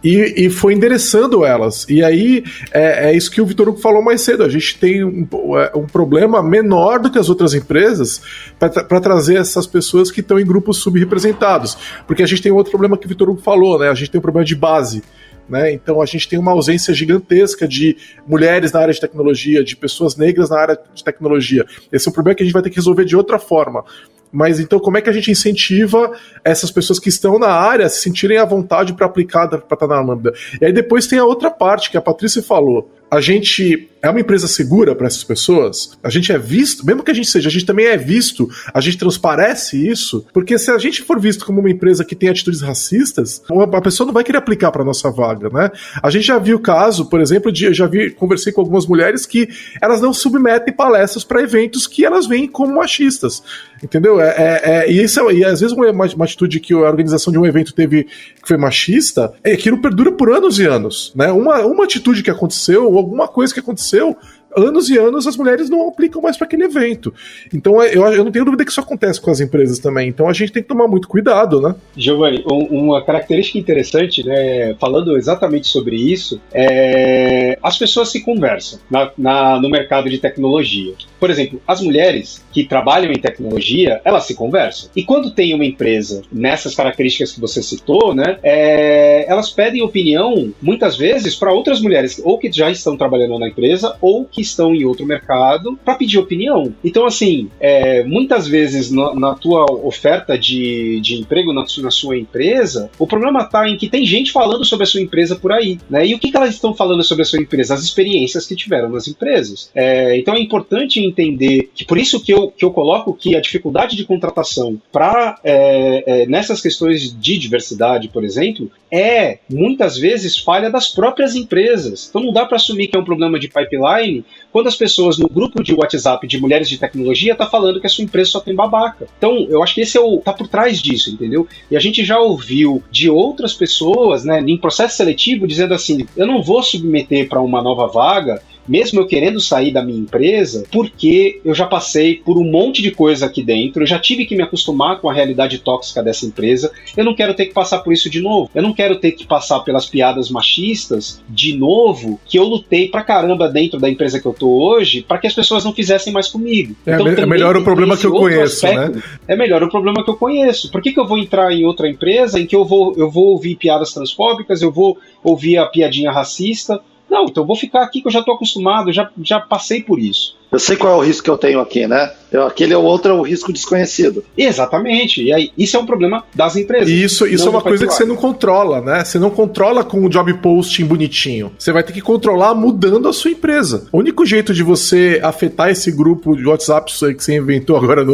e, 0.05 0.47
e 0.47 0.51
foi 0.51 0.75
endereçando 0.75 1.47
elas. 1.47 1.87
E 1.89 2.05
aí 2.05 2.45
é, 2.71 3.09
é, 3.09 3.17
isso 3.17 3.31
que 3.31 3.41
o 3.41 3.47
Vitor 3.47 3.71
Hugo 3.71 3.81
falou 3.81 4.03
mais 4.03 4.21
cedo. 4.21 4.45
A 4.45 4.49
gente 4.51 4.79
tem 4.79 5.03
um, 5.03 5.27
é, 5.59 5.73
um 5.75 5.87
problema 5.87 6.43
menor 6.43 7.01
do 7.01 7.11
que 7.11 7.19
as 7.19 7.31
outras 7.31 7.55
empresas 7.55 8.21
para 8.59 9.01
trazer 9.01 9.37
essas 9.37 9.67
pessoas 9.67 10.11
que 10.11 10.21
estão 10.21 10.39
em 10.39 10.45
grupos 10.45 10.77
subrepresentados. 10.77 11.77
Porque 12.07 12.23
a 12.23 12.27
gente 12.27 12.43
tem 12.43 12.53
outro 12.53 12.71
problema 12.71 12.99
que 12.99 13.07
o 13.07 13.09
Vitor 13.09 13.31
Hugo 13.31 13.41
falou, 13.41 13.79
né? 13.79 13.89
A 13.89 13.95
gente 13.95 14.11
tem 14.11 14.19
um 14.19 14.23
problema 14.23 14.45
de 14.45 14.55
base. 14.55 15.03
Né? 15.49 15.73
Então 15.73 16.01
a 16.01 16.07
gente 16.07 16.29
tem 16.29 16.39
uma 16.39 16.53
ausência 16.53 16.95
gigantesca 16.95 17.69
de 17.69 17.97
mulheres 18.27 18.73
na 18.73 18.81
área 18.81 18.95
de 18.95 19.01
tecnologia, 19.01 19.63
de 19.63 19.77
pessoas 19.77 20.17
negras 20.17 20.51
na 20.51 20.59
área 20.59 20.79
de 20.95 21.05
tecnologia. 21.05 21.67
Esse 21.93 22.09
é 22.09 22.11
um 22.11 22.15
problema 22.15 22.35
que 22.35 22.43
a 22.43 22.47
gente 22.47 22.55
vai 22.55 22.63
ter 22.63 22.71
que 22.71 22.77
resolver 22.77 23.05
de 23.05 23.17
outra 23.17 23.39
forma. 23.39 23.85
Mas 24.33 24.59
então, 24.59 24.81
como 24.81 24.99
é 24.99 25.01
que 25.01 25.09
a 25.09 25.13
gente 25.13 25.31
incentiva 25.31 26.11
essas 26.43 26.71
pessoas 26.71 26.99
que 26.99 27.09
estão 27.09 27.39
na 27.39 27.51
área 27.51 27.87
a 27.87 27.89
se 27.89 28.01
sentirem 28.01 28.37
à 28.37 28.45
vontade 28.45 28.93
para 28.93 29.07
aplicar 29.07 29.47
para 29.49 29.59
estar 29.59 29.87
na 29.87 30.01
Lambda? 30.01 30.33
E 30.61 30.65
aí 30.65 30.73
depois 30.73 31.07
tem 31.07 31.21
a 31.21 31.25
outra 31.25 31.51
parte 31.51 31.89
que 31.89 31.97
a 31.97 32.01
Patrícia 32.01 32.43
falou 32.43 32.91
a 33.15 33.21
gente 33.21 33.89
é 34.05 34.11
uma 34.11 34.21
empresa 34.21 34.47
segura 34.47 34.95
para 34.95 35.07
essas 35.07 35.25
pessoas? 35.25 35.97
A 36.03 36.11
gente 36.11 36.31
é 36.31 36.39
visto, 36.39 36.85
mesmo 36.85 37.03
que 37.03 37.11
a 37.11 37.15
gente 37.15 37.29
seja, 37.29 37.49
a 37.49 37.53
gente 37.53 37.65
também 37.65 37.87
é 37.87 37.97
visto, 37.97 38.51
a 38.73 38.79
gente 38.79 38.99
transparece 38.99 39.89
isso, 39.89 40.27
porque 40.33 40.59
se 40.59 40.71
a 40.71 40.77
gente 40.77 41.03
for 41.03 41.19
visto 41.19 41.47
como 41.47 41.61
uma 41.61 41.71
empresa 41.71 42.05
que 42.05 42.15
tem 42.15 42.29
atitudes 42.29 42.61
racistas, 42.61 43.43
a 43.73 43.81
pessoa 43.81 44.07
não 44.07 44.13
vai 44.13 44.23
querer 44.23 44.39
aplicar 44.39 44.71
para 44.71 44.85
nossa 44.85 45.11
vaga, 45.11 45.49
né? 45.49 45.71
A 46.03 46.11
gente 46.11 46.27
já 46.27 46.39
viu 46.39 46.59
o 46.59 46.61
caso, 46.61 47.07
por 47.07 47.19
exemplo, 47.19 47.51
de 47.51 47.65
eu 47.65 47.73
já 47.73 47.87
vi, 47.87 48.11
conversei 48.11 48.53
com 48.53 48.61
algumas 48.61 48.87
mulheres 48.87 49.25
que 49.25 49.49
elas 49.81 50.03
não 50.03 50.13
submetem 50.13 50.75
palestras 50.75 51.25
para 51.25 51.41
eventos 51.41 51.87
que 51.87 52.05
elas 52.05 52.27
veem 52.27 52.47
como 52.47 52.75
machistas, 52.75 53.43
entendeu? 53.83 54.21
É, 54.21 54.35
é, 54.37 54.61
é 54.65 54.93
e 54.93 55.03
isso 55.03 55.19
é, 55.21 55.35
e 55.35 55.45
às 55.45 55.61
vezes 55.61 55.75
uma, 55.75 55.91
uma, 55.91 56.25
atitude 56.25 56.61
que 56.61 56.75
a 56.75 56.79
organização 56.79 57.33
de 57.33 57.39
um 57.39 57.47
evento 57.47 57.73
teve 57.73 58.05
que 58.05 58.49
foi 58.49 58.59
machista, 58.59 59.33
é 59.43 59.57
que 59.57 59.71
não 59.71 59.81
perdura 59.81 60.13
por 60.13 60.31
anos 60.31 60.59
e 60.59 60.67
anos, 60.67 61.11
né? 61.17 61.33
Uma, 61.33 61.61
uma 61.65 61.85
atitude 61.85 62.23
que 62.23 62.31
aconteceu 62.31 62.93
alguma 63.05 63.29
coisa 63.29 63.53
que 63.53 63.61
aconteceu 63.61 64.17
anos 64.57 64.89
e 64.89 64.97
anos 64.97 65.27
as 65.27 65.37
mulheres 65.37 65.69
não 65.69 65.89
aplicam 65.89 66.23
mais 66.23 66.37
para 66.37 66.47
aquele 66.47 66.65
evento. 66.65 67.13
Então 67.53 67.83
é, 67.83 67.95
eu, 67.95 68.03
eu 68.05 68.25
não 68.25 68.33
tenho 68.33 68.45
dúvida 68.45 68.65
que 68.65 68.71
isso 68.71 68.81
acontece 68.81 69.21
com 69.21 69.31
as 69.31 69.41
empresas 69.41 69.79
também. 69.79 70.09
Então 70.09 70.29
a 70.29 70.33
gente 70.33 70.53
tem 70.53 70.63
que 70.63 70.69
tomar 70.69 70.87
muito 70.87 71.09
cuidado, 71.09 71.61
né? 71.61 71.75
Giovanni, 71.97 72.45
um, 72.51 72.85
uma 72.85 73.05
característica 73.05 73.59
interessante, 73.59 74.25
né, 74.25 74.75
falando 74.75 75.17
exatamente 75.17 75.67
sobre 75.67 75.97
isso, 75.97 76.41
é 76.53 77.59
as 77.63 77.79
pessoas 77.79 78.11
se 78.11 78.23
conversam 78.23 78.79
na, 78.91 79.11
na, 79.17 79.61
no 79.61 79.69
mercado 79.69 80.09
de 80.09 80.19
tecnologia. 80.19 80.95
Por 81.25 81.31
exemplo, 81.31 81.59
as 81.67 81.81
mulheres 81.81 82.45
que 82.53 82.65
trabalham 82.65 83.11
em 83.11 83.19
tecnologia, 83.19 83.99
elas 84.05 84.25
se 84.25 84.35
conversam. 84.35 84.91
E 84.95 85.03
quando 85.03 85.31
tem 85.31 85.55
uma 85.55 85.65
empresa 85.65 86.21
nessas 86.31 86.75
características 86.75 87.33
que 87.33 87.41
você 87.41 87.63
citou, 87.63 88.15
né, 88.15 88.39
é, 88.43 89.25
elas 89.27 89.49
pedem 89.49 89.81
opinião 89.81 90.53
muitas 90.61 90.99
vezes 90.99 91.35
para 91.35 91.51
outras 91.51 91.81
mulheres 91.81 92.21
ou 92.23 92.37
que 92.37 92.53
já 92.53 92.71
estão 92.71 92.95
trabalhando 92.95 93.39
na 93.39 93.49
empresa 93.49 93.97
ou 94.03 94.27
que 94.27 94.43
estão 94.43 94.75
em 94.75 94.85
outro 94.85 95.07
mercado 95.07 95.79
para 95.83 95.95
pedir 95.95 96.19
opinião. 96.19 96.75
Então, 96.85 97.07
assim, 97.07 97.49
é, 97.59 98.05
muitas 98.05 98.47
vezes 98.47 98.91
na, 98.91 99.15
na, 99.15 99.35
tua 99.35 99.65
oferta 99.65 100.39
de, 100.39 101.01
de 101.01 101.15
emprego 101.15 101.55
na, 101.55 101.65
na 101.79 101.91
sua 101.91 102.19
empresa, 102.19 102.91
o 102.99 103.07
problema 103.07 103.41
está 103.41 103.67
em 103.67 103.79
que 103.79 103.89
tem 103.89 104.05
gente 104.05 104.31
falando 104.31 104.63
sobre 104.63 104.85
a 104.85 104.87
sua 104.87 105.01
empresa 105.01 105.37
por 105.37 105.53
aí, 105.53 105.79
né? 105.89 106.07
E 106.07 106.15
o 106.15 106.19
que, 106.19 106.31
que 106.31 106.37
elas 106.37 106.51
estão 106.51 106.75
falando 106.75 107.03
sobre 107.03 107.23
a 107.23 107.25
sua 107.25 107.41
empresa? 107.41 107.73
As 107.73 107.83
experiências 107.83 108.47
que 108.47 108.55
tiveram 108.55 108.91
nas 108.91 109.09
empresas. 109.09 109.71
É, 109.75 110.19
então 110.19 110.35
é 110.35 110.41
importante 110.41 111.01
entender 111.15 111.71
que 111.75 111.85
por 111.85 111.99
isso 111.99 112.23
que 112.23 112.33
eu, 112.33 112.51
que 112.51 112.65
eu 112.65 112.71
coloco 112.71 113.15
que 113.15 113.37
a 113.37 113.41
dificuldade 113.41 113.97
de 113.97 114.05
contratação 114.05 114.81
para 114.93 115.39
é, 115.45 116.23
é, 116.23 116.27
nessas 116.27 116.61
questões 116.61 117.15
de 117.19 117.39
diversidade, 117.39 118.09
por 118.09 118.25
exemplo, 118.25 118.71
é 118.91 119.39
muitas 119.49 119.97
vezes 119.97 120.39
falha 120.39 120.71
das 120.71 120.89
próprias 120.89 121.35
empresas. 121.35 122.09
Então 122.09 122.23
não 122.23 122.33
dá 122.33 122.45
para 122.47 122.57
assumir 122.57 122.89
que 122.89 122.97
é 122.97 123.01
um 123.01 123.05
problema 123.05 123.39
de 123.39 123.49
pipeline 123.49 124.25
quando 124.53 124.69
as 124.69 124.77
pessoas 124.77 125.19
no 125.19 125.29
grupo 125.29 125.63
de 125.63 125.75
WhatsApp 125.75 126.27
de 126.27 126.41
mulheres 126.41 126.69
de 126.69 126.79
tecnologia 126.79 127.35
tá 127.35 127.47
falando 127.47 127.81
que 127.81 127.87
a 127.87 127.91
sua 127.91 128.05
empresa 128.05 128.31
só 128.31 128.41
tem 128.41 128.55
babaca. 128.55 129.07
Então, 129.19 129.47
eu 129.49 129.63
acho 129.63 129.75
que 129.75 129.81
esse 129.81 129.97
é 129.97 130.01
o 130.01 130.19
tá 130.19 130.33
por 130.33 130.49
trás 130.49 130.81
disso, 130.81 131.11
entendeu? 131.11 131.47
E 131.71 131.77
a 131.77 131.81
gente 131.81 132.05
já 132.05 132.19
ouviu 132.19 132.83
de 132.91 133.11
outras 133.11 133.53
pessoas, 133.53 134.25
né, 134.25 134.41
em 134.41 134.57
processo 134.57 134.97
seletivo 134.97 135.47
dizendo 135.47 135.75
assim: 135.75 136.07
"Eu 136.17 136.27
não 136.27 136.43
vou 136.43 136.63
submeter 136.63 137.29
para 137.29 137.41
uma 137.41 137.63
nova 137.63 137.87
vaga 137.87 138.43
mesmo 138.67 139.01
eu 139.01 139.07
querendo 139.07 139.41
sair 139.41 139.73
da 139.73 139.83
minha 139.83 139.99
empresa, 139.99 140.65
porque 140.71 141.41
eu 141.45 141.55
já 141.55 141.67
passei 141.67 142.17
por 142.17 142.39
um 142.39 142.45
monte 142.45 142.83
de 142.83 142.91
coisa 142.91 143.27
aqui 143.27 143.43
dentro, 143.43 143.83
eu 143.83 143.87
já 143.87 143.99
tive 143.99 144.25
que 144.25 144.37
me 144.37 144.43
acostumar 144.43 145.01
com 145.01 145.09
a 145.09 145.13
realidade 145.13 145.59
tóxica 145.59 146.03
dessa 146.03 146.27
empresa, 146.27 146.73
eu 146.97 147.05
não 147.05 147.15
quero 147.15 147.35
ter 147.35 147.47
que 147.47 147.55
passar 147.55 147.79
por 147.81 147.93
isso 147.93 148.09
de 148.11 148.21
novo. 148.21 148.51
Eu 148.55 148.63
não 148.63 148.73
quero 148.73 148.97
ter 148.97 149.13
que 149.13 149.27
passar 149.27 149.61
pelas 149.61 149.87
piadas 149.87 150.31
machistas 150.31 151.23
de 151.29 151.57
novo, 151.57 152.21
que 152.27 152.39
eu 152.39 152.45
lutei 152.45 152.89
pra 152.89 153.03
caramba 153.03 153.49
dentro 153.49 153.79
da 153.79 153.89
empresa 153.89 154.21
que 154.21 154.27
eu 154.27 154.33
tô 154.33 154.49
hoje, 154.49 155.03
para 155.03 155.19
que 155.19 155.27
as 155.27 155.35
pessoas 155.35 155.65
não 155.65 155.73
fizessem 155.73 156.13
mais 156.13 156.29
comigo. 156.29 156.75
É, 156.87 156.95
então, 156.95 157.07
é 157.09 157.27
melhor 157.27 157.57
o 157.57 157.65
problema 157.65 157.97
que 157.97 158.07
eu 158.07 158.13
conheço, 158.13 158.67
aspecto, 158.67 158.97
né? 158.97 159.03
É 159.29 159.37
melhor 159.37 159.63
o 159.63 159.69
problema 159.69 160.05
que 160.05 160.11
eu 160.11 160.17
conheço. 160.17 160.71
Por 160.71 160.83
que, 160.83 160.93
que 160.93 161.01
eu 161.01 161.07
vou 161.07 161.19
entrar 161.19 161.53
em 161.53 161.65
outra 161.65 161.89
empresa 161.89 162.41
em 162.41 162.47
que 162.47 162.57
eu 162.57 162.65
vou, 162.65 162.95
eu 162.97 163.11
vou 163.11 163.27
ouvir 163.27 163.57
piadas 163.57 163.93
transfóbicas, 163.93 164.63
eu 164.63 164.73
vou 164.73 164.99
ouvir 165.23 165.59
a 165.59 165.67
piadinha 165.67 166.11
racista? 166.11 166.81
Não, 167.09 167.25
então 167.25 167.43
eu 167.43 167.47
vou 167.47 167.57
ficar 167.57 167.83
aqui 167.83 168.01
que 168.01 168.09
eu 168.09 168.13
já 168.13 168.21
estou 168.21 168.35
acostumado, 168.35 168.93
já, 168.93 169.11
já 169.23 169.41
passei 169.41 169.83
por 169.83 169.99
isso. 169.99 170.37
Eu 170.51 170.59
sei 170.59 170.77
qual 170.77 170.95
é 170.95 170.97
o 170.97 171.01
risco 171.05 171.25
que 171.25 171.31
eu 171.31 171.39
tenho 171.39 171.61
aqui, 171.61 171.87
né? 171.87 172.13
Eu, 172.31 172.47
aquele 172.47 172.73
é 172.73 172.77
o 172.77 172.83
outro, 172.83 173.13
é 173.13 173.15
o 173.15 173.23
risco 173.23 173.53
desconhecido. 173.53 174.25
Exatamente. 174.37 175.23
E 175.23 175.33
aí, 175.33 175.53
isso 175.57 175.77
é 175.77 175.81
um 175.81 175.87
problema 175.87 176.25
das 176.35 176.57
empresas. 176.57 176.89
E 176.89 177.03
isso, 177.03 177.27
isso 177.27 177.47
é 177.47 177.51
uma 177.51 177.61
coisa 177.61 177.87
que 177.87 177.93
você 177.93 178.05
não 178.05 178.17
controla, 178.17 178.81
né? 178.81 179.05
Você 179.05 179.19
não 179.21 179.31
controla 179.31 179.85
com 179.85 180.05
o 180.05 180.09
job 180.09 180.33
posting 180.35 180.85
bonitinho. 180.85 181.53
Você 181.57 181.71
vai 181.71 181.83
ter 181.83 181.93
que 181.93 182.01
controlar 182.01 182.55
mudando 182.55 183.09
a 183.09 183.13
sua 183.13 183.31
empresa. 183.31 183.87
O 183.93 183.99
único 183.99 184.27
jeito 184.27 184.53
de 184.53 184.63
você 184.65 185.21
afetar 185.23 185.71
esse 185.71 185.93
grupo 185.93 186.37
de 186.37 186.45
WhatsApp 186.45 186.93
que 186.93 187.23
você 187.23 187.37
inventou 187.37 187.77
agora 187.77 188.05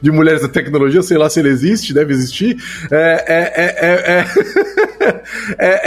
de 0.00 0.10
mulheres 0.10 0.42
da 0.42 0.48
tecnologia, 0.48 1.02
sei 1.02 1.18
lá 1.18 1.28
se 1.28 1.40
ele 1.40 1.50
existe, 1.50 1.92
deve 1.92 2.14
existir, 2.14 2.56
é, 2.90 3.24
é, 3.26 4.24
é, 5.58 5.84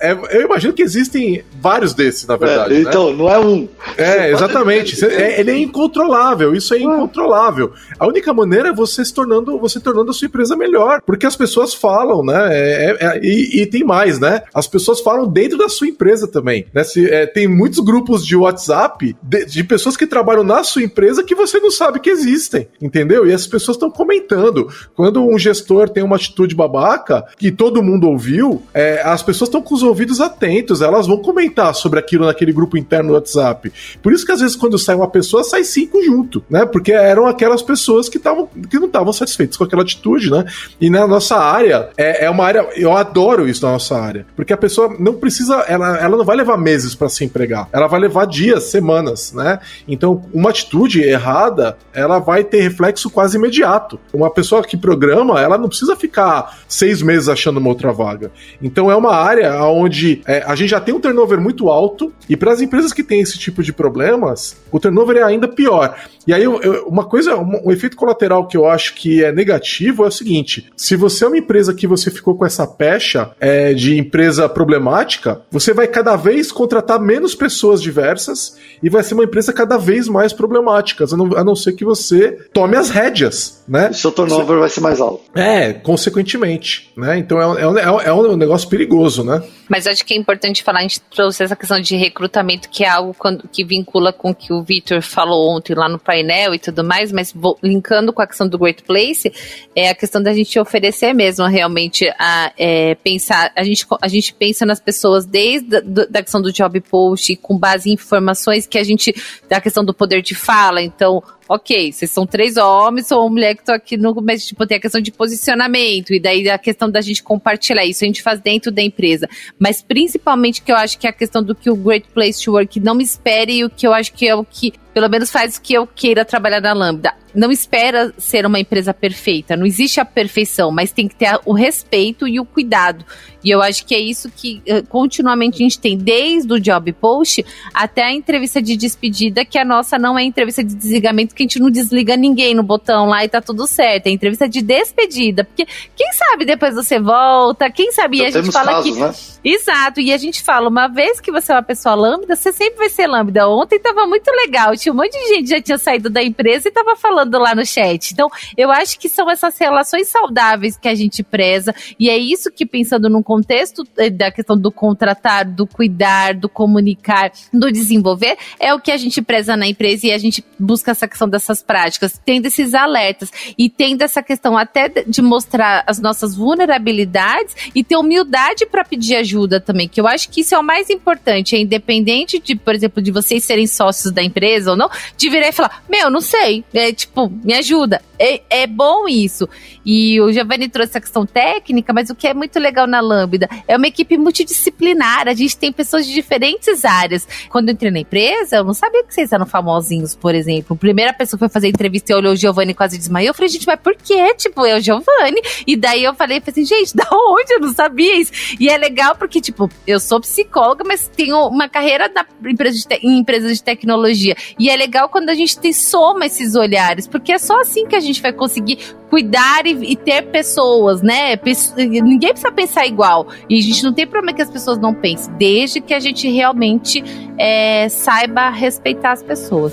é, 0.00 0.18
eu 0.36 0.42
imagino 0.42 0.72
que 0.72 0.82
existem 0.82 1.42
vários 1.60 1.92
desses, 1.94 2.26
na 2.26 2.36
verdade. 2.36 2.80
então, 2.80 3.10
né? 3.10 3.16
não 3.16 3.28
é 3.28 3.38
um. 3.38 3.68
É, 3.96 4.30
exatamente 4.30 4.96
é, 5.10 5.40
ele 5.40 5.50
é 5.50 5.58
incontrolável, 5.58 6.54
isso 6.54 6.74
é 6.74 6.78
incontrolável. 6.78 7.10
controlável. 7.10 7.72
A 7.98 8.06
única 8.06 8.32
maneira 8.32 8.68
é 8.68 8.72
você 8.72 9.04
se 9.04 9.12
tornando, 9.12 9.58
você 9.58 9.80
tornando 9.80 10.10
a 10.10 10.14
sua 10.14 10.26
empresa 10.26 10.56
melhor, 10.56 11.00
porque 11.04 11.26
as 11.26 11.36
pessoas 11.36 11.74
falam, 11.74 12.24
né? 12.24 12.48
É, 12.50 12.90
é, 12.90 12.96
é, 13.00 13.20
e, 13.22 13.62
e, 13.62 13.66
tem 13.66 13.84
mais, 13.84 14.18
né? 14.18 14.42
As 14.54 14.66
pessoas 14.66 15.00
falam 15.00 15.26
dentro 15.26 15.58
da 15.58 15.68
sua 15.68 15.88
empresa 15.88 16.26
também, 16.26 16.66
né? 16.72 16.84
Se, 16.84 17.08
é, 17.08 17.26
tem 17.26 17.48
muitos 17.48 17.80
grupos 17.80 18.24
de 18.24 18.36
WhatsApp 18.36 19.16
de, 19.22 19.44
de, 19.44 19.64
pessoas 19.64 19.96
que 19.96 20.06
trabalham 20.06 20.44
na 20.44 20.62
sua 20.62 20.82
empresa 20.82 21.22
que 21.22 21.34
você 21.34 21.58
não 21.58 21.70
sabe 21.70 22.00
que 22.00 22.10
existem, 22.10 22.68
entendeu? 22.80 23.26
E 23.26 23.32
as 23.32 23.46
pessoas 23.46 23.76
estão 23.76 23.90
comentando. 23.90 24.68
Quando 24.94 25.24
um 25.24 25.38
gestor 25.38 25.88
tem 25.88 26.02
uma 26.02 26.16
atitude 26.16 26.54
babaca 26.54 27.24
que 27.38 27.50
todo 27.50 27.82
mundo 27.82 28.08
ouviu, 28.08 28.62
é, 28.72 29.02
as 29.04 29.22
pessoas 29.22 29.48
estão 29.48 29.62
com 29.62 29.74
os 29.74 29.82
ouvidos 29.82 30.20
atentos, 30.20 30.82
elas 30.82 31.06
vão 31.06 31.18
comentar 31.18 31.74
sobre 31.74 31.98
aquilo 31.98 32.26
naquele 32.26 32.52
grupo 32.52 32.76
interno 32.76 33.10
do 33.10 33.14
WhatsApp. 33.14 33.72
Por 34.02 34.12
isso 34.12 34.24
que 34.24 34.32
às 34.32 34.40
vezes 34.40 34.56
quando 34.56 34.78
sai 34.78 34.94
uma 35.00 35.08
pessoa, 35.08 35.42
sai 35.44 35.64
cinco 35.64 36.02
junto, 36.02 36.44
né? 36.48 36.64
Porque 36.64 36.92
eram 36.92 37.26
aquelas 37.26 37.62
pessoas 37.62 38.08
que, 38.08 38.18
tavam, 38.18 38.48
que 38.68 38.78
não 38.78 38.86
estavam 38.86 39.12
satisfeitas 39.12 39.56
com 39.56 39.64
aquela 39.64 39.82
atitude, 39.82 40.30
né? 40.30 40.44
E 40.80 40.88
na 40.90 41.06
nossa 41.06 41.36
área, 41.36 41.90
é, 41.96 42.26
é 42.26 42.30
uma 42.30 42.44
área, 42.44 42.66
eu 42.76 42.96
adoro 42.96 43.48
isso 43.48 43.64
na 43.64 43.72
nossa 43.72 43.98
área, 43.98 44.26
porque 44.36 44.52
a 44.52 44.56
pessoa 44.56 44.94
não 44.98 45.14
precisa, 45.14 45.56
ela, 45.68 45.98
ela 45.98 46.16
não 46.16 46.24
vai 46.24 46.36
levar 46.36 46.56
meses 46.56 46.94
para 46.94 47.08
se 47.08 47.24
empregar, 47.24 47.68
ela 47.72 47.86
vai 47.86 48.00
levar 48.00 48.26
dias, 48.26 48.64
semanas, 48.64 49.32
né? 49.32 49.58
Então, 49.88 50.24
uma 50.32 50.50
atitude 50.50 51.02
errada, 51.02 51.76
ela 51.92 52.18
vai 52.18 52.44
ter 52.44 52.60
reflexo 52.60 53.10
quase 53.10 53.36
imediato. 53.36 53.98
Uma 54.12 54.30
pessoa 54.30 54.62
que 54.62 54.76
programa, 54.76 55.40
ela 55.40 55.58
não 55.58 55.68
precisa 55.68 55.96
ficar 55.96 56.58
seis 56.68 57.02
meses 57.02 57.28
achando 57.28 57.58
uma 57.58 57.68
outra 57.68 57.92
vaga. 57.92 58.30
Então, 58.62 58.90
é 58.90 58.96
uma 58.96 59.14
área 59.14 59.62
onde 59.64 60.22
é, 60.26 60.42
a 60.46 60.54
gente 60.54 60.70
já 60.70 60.80
tem 60.80 60.94
um 60.94 61.00
turnover 61.00 61.40
muito 61.40 61.68
alto 61.68 62.12
e 62.28 62.36
para 62.36 62.52
as 62.52 62.60
empresas 62.60 62.92
que 62.92 63.02
têm 63.02 63.20
esse 63.20 63.38
tipo 63.38 63.62
de 63.62 63.72
problemas, 63.72 64.56
o 64.70 64.78
turnover 64.78 64.89
é 64.90 65.22
ainda 65.22 65.48
pior. 65.48 65.96
E 66.26 66.32
aí, 66.32 66.44
eu, 66.44 66.60
eu, 66.60 66.86
uma 66.86 67.04
coisa, 67.04 67.36
um, 67.36 67.66
um, 67.66 67.72
efeito 67.72 67.96
colateral 67.96 68.46
que 68.46 68.56
eu 68.56 68.66
acho 68.66 68.94
que 68.94 69.24
é 69.24 69.32
negativo 69.32 70.04
é 70.04 70.08
o 70.08 70.10
seguinte: 70.10 70.70
se 70.76 70.96
você 70.96 71.24
é 71.24 71.28
uma 71.28 71.38
empresa 71.38 71.74
que 71.74 71.86
você 71.86 72.10
ficou 72.10 72.34
com 72.34 72.44
essa 72.44 72.66
pecha 72.66 73.32
é, 73.40 73.72
de 73.72 73.98
empresa 73.98 74.48
problemática, 74.48 75.42
você 75.50 75.72
vai 75.72 75.86
cada 75.86 76.16
vez 76.16 76.52
contratar 76.52 77.00
menos 77.00 77.34
pessoas 77.34 77.80
diversas 77.80 78.56
e 78.82 78.90
vai 78.90 79.02
ser 79.02 79.14
uma 79.14 79.24
empresa 79.24 79.52
cada 79.52 79.76
vez 79.76 80.08
mais 80.08 80.32
problemática, 80.32 81.04
a 81.04 81.16
não, 81.16 81.36
a 81.36 81.44
não 81.44 81.56
ser 81.56 81.72
que 81.72 81.84
você 81.84 82.38
tome 82.52 82.76
as 82.76 82.90
rédeas, 82.90 83.64
né? 83.66 83.90
O 83.90 83.94
seu 83.94 84.12
turnover 84.12 84.56
você... 84.56 84.60
vai 84.60 84.68
ser 84.68 84.80
mais 84.80 85.00
alto. 85.00 85.22
É, 85.34 85.72
consequentemente, 85.72 86.92
né? 86.96 87.18
Então 87.18 87.40
é, 87.40 87.62
é, 87.62 87.90
um, 87.90 88.00
é 88.00 88.12
um 88.12 88.36
negócio 88.36 88.68
perigoso, 88.68 89.24
né? 89.24 89.42
Mas 89.68 89.86
acho 89.86 90.04
que 90.04 90.14
é 90.14 90.16
importante 90.16 90.62
falar, 90.62 90.80
a 90.80 90.82
gente 90.82 91.00
trouxe 91.00 91.44
essa 91.44 91.54
questão 91.54 91.80
de 91.80 91.96
recrutamento, 91.96 92.68
que 92.68 92.84
é 92.84 92.88
algo 92.88 93.14
quando, 93.16 93.48
que 93.48 93.64
vincula 93.64 94.12
com 94.12 94.30
o 94.30 94.34
que 94.34 94.52
o 94.52 94.62
Victor 94.80 95.02
falou 95.02 95.54
ontem 95.54 95.74
lá 95.74 95.88
no 95.88 95.98
painel 95.98 96.54
e 96.54 96.58
tudo 96.58 96.82
mais, 96.82 97.12
mas 97.12 97.32
vou, 97.32 97.58
linkando 97.62 98.12
com 98.12 98.22
a 98.22 98.26
questão 98.26 98.48
do 98.48 98.58
Great 98.58 98.82
Place, 98.82 99.30
é 99.76 99.90
a 99.90 99.94
questão 99.94 100.22
da 100.22 100.32
gente 100.32 100.58
oferecer 100.58 101.12
mesmo 101.12 101.46
realmente 101.46 102.08
a 102.18 102.50
é, 102.58 102.94
pensar, 102.94 103.52
a 103.54 103.62
gente, 103.62 103.86
a 104.00 104.08
gente 104.08 104.32
pensa 104.34 104.64
nas 104.64 104.80
pessoas 104.80 105.26
desde 105.26 105.76
a 105.76 105.80
da 105.80 106.22
questão 106.22 106.40
do 106.40 106.52
job 106.52 106.80
post, 106.80 107.36
com 107.36 107.58
base 107.58 107.90
em 107.90 107.94
informações 107.94 108.66
que 108.66 108.78
a 108.78 108.82
gente, 108.82 109.14
da 109.48 109.60
questão 109.60 109.84
do 109.84 109.92
poder 109.92 110.22
de 110.22 110.34
fala, 110.34 110.80
então 110.82 111.22
ok, 111.50 111.92
vocês 111.92 112.12
são 112.12 112.24
três 112.24 112.56
homens, 112.56 113.08
sou 113.08 113.22
uma 113.22 113.30
mulher 113.30 113.56
que 113.56 113.64
tô 113.64 113.72
aqui 113.72 113.96
no. 113.96 114.14
Mas, 114.22 114.46
tipo, 114.46 114.64
tem 114.64 114.76
a 114.76 114.80
questão 114.80 115.00
de 115.00 115.10
posicionamento, 115.10 116.14
e 116.14 116.20
daí 116.20 116.48
a 116.48 116.56
questão 116.56 116.88
da 116.88 117.00
gente 117.00 117.24
compartilhar 117.24 117.84
isso, 117.84 118.04
a 118.04 118.06
gente 118.06 118.22
faz 118.22 118.38
dentro 118.40 118.70
da 118.70 118.80
empresa. 118.80 119.28
Mas 119.58 119.82
principalmente 119.82 120.62
que 120.62 120.70
eu 120.70 120.76
acho 120.76 120.96
que 120.96 121.08
é 121.08 121.10
a 121.10 121.12
questão 121.12 121.42
do 121.42 121.52
que 121.52 121.68
o 121.68 121.74
Great 121.74 122.06
Place 122.14 122.44
to 122.44 122.52
Work 122.52 122.78
não 122.78 122.94
me 122.94 123.02
espere, 123.02 123.52
e 123.54 123.64
o 123.64 123.70
que 123.70 123.84
eu 123.84 123.92
acho 123.92 124.12
que 124.12 124.28
é 124.28 124.34
o 124.34 124.44
que 124.44 124.72
pelo 124.92 125.08
menos 125.08 125.30
faz 125.30 125.56
o 125.56 125.62
que 125.62 125.74
eu 125.74 125.86
queira 125.86 126.24
trabalhar 126.24 126.60
na 126.60 126.72
Lambda. 126.72 127.14
Não 127.32 127.52
espera 127.52 128.12
ser 128.18 128.44
uma 128.44 128.58
empresa 128.58 128.92
perfeita, 128.92 129.56
não 129.56 129.64
existe 129.64 130.00
a 130.00 130.04
perfeição, 130.04 130.72
mas 130.72 130.90
tem 130.90 131.06
que 131.06 131.14
ter 131.14 131.38
o 131.44 131.52
respeito 131.52 132.26
e 132.26 132.40
o 132.40 132.44
cuidado. 132.44 133.04
E 133.42 133.50
eu 133.50 133.62
acho 133.62 133.86
que 133.86 133.94
é 133.94 134.00
isso 134.00 134.30
que 134.30 134.62
uh, 134.68 134.86
continuamente 134.88 135.54
a 135.54 135.58
gente 135.58 135.78
tem, 135.78 135.96
desde 135.96 136.52
o 136.52 136.60
job 136.60 136.92
post 136.92 137.44
até 137.72 138.02
a 138.02 138.12
entrevista 138.12 138.60
de 138.60 138.76
despedida, 138.76 139.44
que 139.44 139.58
a 139.58 139.64
nossa 139.64 139.98
não 139.98 140.18
é 140.18 140.24
entrevista 140.24 140.62
de 140.62 140.74
desligamento, 140.74 141.34
que 141.34 141.42
a 141.42 141.44
gente 141.44 141.58
não 141.58 141.70
desliga 141.70 142.16
ninguém 142.16 142.54
no 142.54 142.62
botão 142.62 143.06
lá 143.06 143.24
e 143.24 143.28
tá 143.28 143.40
tudo 143.40 143.66
certo. 143.66 144.08
É 144.08 144.10
entrevista 144.10 144.48
de 144.48 144.60
despedida, 144.60 145.44
porque 145.44 145.66
quem 145.96 146.12
sabe 146.12 146.44
depois 146.44 146.74
você 146.74 146.98
volta, 146.98 147.70
quem 147.70 147.92
sabe 147.92 148.18
Já 148.18 148.26
a 148.26 148.30
gente 148.30 148.52
fala 148.52 148.72
casos, 148.72 148.92
que. 148.92 149.00
Né? 149.00 149.14
Exato, 149.42 150.00
e 150.00 150.12
a 150.12 150.18
gente 150.18 150.42
fala, 150.42 150.68
uma 150.68 150.88
vez 150.88 151.20
que 151.20 151.30
você 151.30 151.52
é 151.52 151.54
uma 151.54 151.62
pessoa 151.62 151.94
lambda, 151.94 152.36
você 152.36 152.52
sempre 152.52 152.76
vai 152.78 152.90
ser 152.90 153.06
lambda. 153.06 153.48
Ontem 153.48 153.78
tava 153.78 154.06
muito 154.06 154.30
legal, 154.32 154.76
tinha 154.80 154.92
um 154.92 154.96
monte 154.96 155.12
de 155.12 155.28
gente 155.34 155.50
já 155.50 155.60
tinha 155.60 155.78
saído 155.78 156.08
da 156.08 156.22
empresa 156.22 156.68
e 156.68 156.72
tava 156.72 156.96
falando 156.96 157.38
lá 157.38 157.54
no 157.54 157.64
chat. 157.64 158.12
Então, 158.12 158.28
eu 158.56 158.70
acho 158.70 158.98
que 158.98 159.08
são 159.08 159.30
essas 159.30 159.56
relações 159.58 160.08
saudáveis 160.08 160.76
que 160.76 160.88
a 160.88 160.94
gente 160.94 161.22
preza, 161.22 161.74
e 161.98 162.08
é 162.08 162.16
isso 162.16 162.50
que, 162.50 162.64
pensando 162.64 163.08
num 163.08 163.22
contexto 163.22 163.86
eh, 163.96 164.10
da 164.10 164.30
questão 164.30 164.56
do 164.56 164.72
contratar, 164.72 165.44
do 165.44 165.66
cuidar, 165.66 166.34
do 166.34 166.48
comunicar, 166.48 167.30
do 167.52 167.70
desenvolver, 167.70 168.36
é 168.58 168.72
o 168.74 168.80
que 168.80 168.90
a 168.90 168.96
gente 168.96 169.20
preza 169.20 169.56
na 169.56 169.66
empresa 169.66 170.06
e 170.06 170.12
a 170.12 170.18
gente 170.18 170.44
busca 170.58 170.90
essa 170.90 171.06
questão 171.06 171.28
dessas 171.28 171.62
práticas, 171.62 172.20
tendo 172.24 172.46
esses 172.46 172.74
alertas 172.74 173.30
e 173.58 173.68
tendo 173.68 174.02
essa 174.02 174.22
questão 174.22 174.56
até 174.56 174.88
de 174.88 175.22
mostrar 175.22 175.84
as 175.86 176.00
nossas 176.00 176.34
vulnerabilidades 176.34 177.54
e 177.74 177.84
ter 177.84 177.96
humildade 177.96 178.66
para 178.66 178.84
pedir 178.84 179.16
ajuda 179.16 179.60
também, 179.60 179.88
que 179.88 180.00
eu 180.00 180.06
acho 180.06 180.30
que 180.30 180.40
isso 180.40 180.54
é 180.54 180.58
o 180.58 180.62
mais 180.62 180.88
importante, 180.90 181.54
é 181.54 181.60
independente 181.60 182.38
de, 182.38 182.54
por 182.54 182.74
exemplo, 182.74 183.02
de 183.02 183.10
vocês 183.10 183.44
serem 183.44 183.66
sócios 183.66 184.12
da 184.12 184.22
empresa 184.22 184.69
ou 184.70 184.76
não, 184.76 184.90
de 185.16 185.28
virar 185.28 185.48
e 185.48 185.52
falar, 185.52 185.82
meu, 185.88 186.10
não 186.10 186.20
sei, 186.20 186.64
é 186.72 186.92
tipo, 186.92 187.28
me 187.28 187.54
ajuda. 187.54 188.00
É, 188.18 188.42
é 188.50 188.66
bom 188.66 189.08
isso. 189.08 189.48
E 189.84 190.20
o 190.20 190.30
Giovanni 190.30 190.68
trouxe 190.68 190.98
a 190.98 191.00
questão 191.00 191.24
técnica, 191.24 191.90
mas 191.92 192.10
o 192.10 192.14
que 192.14 192.26
é 192.26 192.34
muito 192.34 192.58
legal 192.58 192.86
na 192.86 193.00
Lambda 193.00 193.48
é 193.66 193.76
uma 193.76 193.86
equipe 193.86 194.18
multidisciplinar. 194.18 195.26
A 195.26 195.32
gente 195.32 195.56
tem 195.56 195.72
pessoas 195.72 196.06
de 196.06 196.12
diferentes 196.12 196.84
áreas. 196.84 197.26
Quando 197.48 197.70
eu 197.70 197.72
entrei 197.72 197.90
na 197.90 198.00
empresa, 198.00 198.56
eu 198.56 198.64
não 198.64 198.74
sabia 198.74 199.02
que 199.04 199.14
vocês 199.14 199.32
eram 199.32 199.46
famosinhos, 199.46 200.14
por 200.14 200.34
exemplo. 200.34 200.74
A 200.74 200.78
primeira 200.78 201.14
pessoa 201.14 201.38
que 201.38 201.40
foi 201.40 201.48
fazer 201.48 201.68
entrevista 201.68 202.12
e 202.12 202.14
olhou 202.14 202.34
o 202.34 202.36
Giovanni 202.36 202.74
quase 202.74 202.98
desmaiou. 202.98 203.28
Eu 203.28 203.34
falei, 203.34 203.48
gente, 203.48 203.66
mas 203.66 203.80
por 203.80 203.96
quê? 203.96 204.34
Tipo, 204.34 204.66
é 204.66 204.76
o 204.76 204.80
Giovanni. 204.80 205.40
E 205.66 205.74
daí 205.74 206.04
eu 206.04 206.14
falei, 206.14 206.40
falei 206.40 206.42
assim, 206.46 206.64
gente, 206.64 206.94
da 206.96 207.08
onde? 207.10 207.54
Eu 207.54 207.60
não 207.60 207.72
sabia 207.72 208.20
isso. 208.20 208.32
E 208.60 208.68
é 208.68 208.76
legal 208.76 209.16
porque, 209.16 209.40
tipo, 209.40 209.70
eu 209.86 209.98
sou 209.98 210.20
psicóloga, 210.20 210.84
mas 210.86 211.08
tenho 211.08 211.38
uma 211.48 211.68
carreira 211.68 212.08
da 212.08 212.24
empresa 212.44 212.78
de 212.78 212.90
em 213.02 213.18
empresas 213.18 213.56
de 213.56 213.62
tecnologia. 213.62 214.36
E 214.60 214.68
é 214.68 214.76
legal 214.76 215.08
quando 215.08 215.30
a 215.30 215.34
gente 215.34 215.58
tem, 215.58 215.72
soma 215.72 216.26
esses 216.26 216.54
olhares, 216.54 217.06
porque 217.06 217.32
é 217.32 217.38
só 217.38 217.58
assim 217.62 217.86
que 217.86 217.96
a 217.96 218.00
gente 218.00 218.20
vai 218.20 218.30
conseguir 218.30 218.94
cuidar 219.08 219.64
e, 219.64 219.92
e 219.92 219.96
ter 219.96 220.26
pessoas, 220.26 221.00
né? 221.00 221.40
ninguém 221.76 222.28
precisa 222.28 222.52
pensar 222.52 222.86
igual. 222.86 223.26
E 223.48 223.58
a 223.58 223.62
gente 223.62 223.82
não 223.82 223.94
tem 223.94 224.06
problema 224.06 224.36
que 224.36 224.42
as 224.42 224.50
pessoas 224.50 224.78
não 224.78 224.92
pensem, 224.92 225.32
desde 225.38 225.80
que 225.80 225.94
a 225.94 225.98
gente 225.98 226.28
realmente 226.28 227.02
é, 227.38 227.88
saiba 227.88 228.50
respeitar 228.50 229.12
as 229.12 229.22
pessoas. 229.22 229.72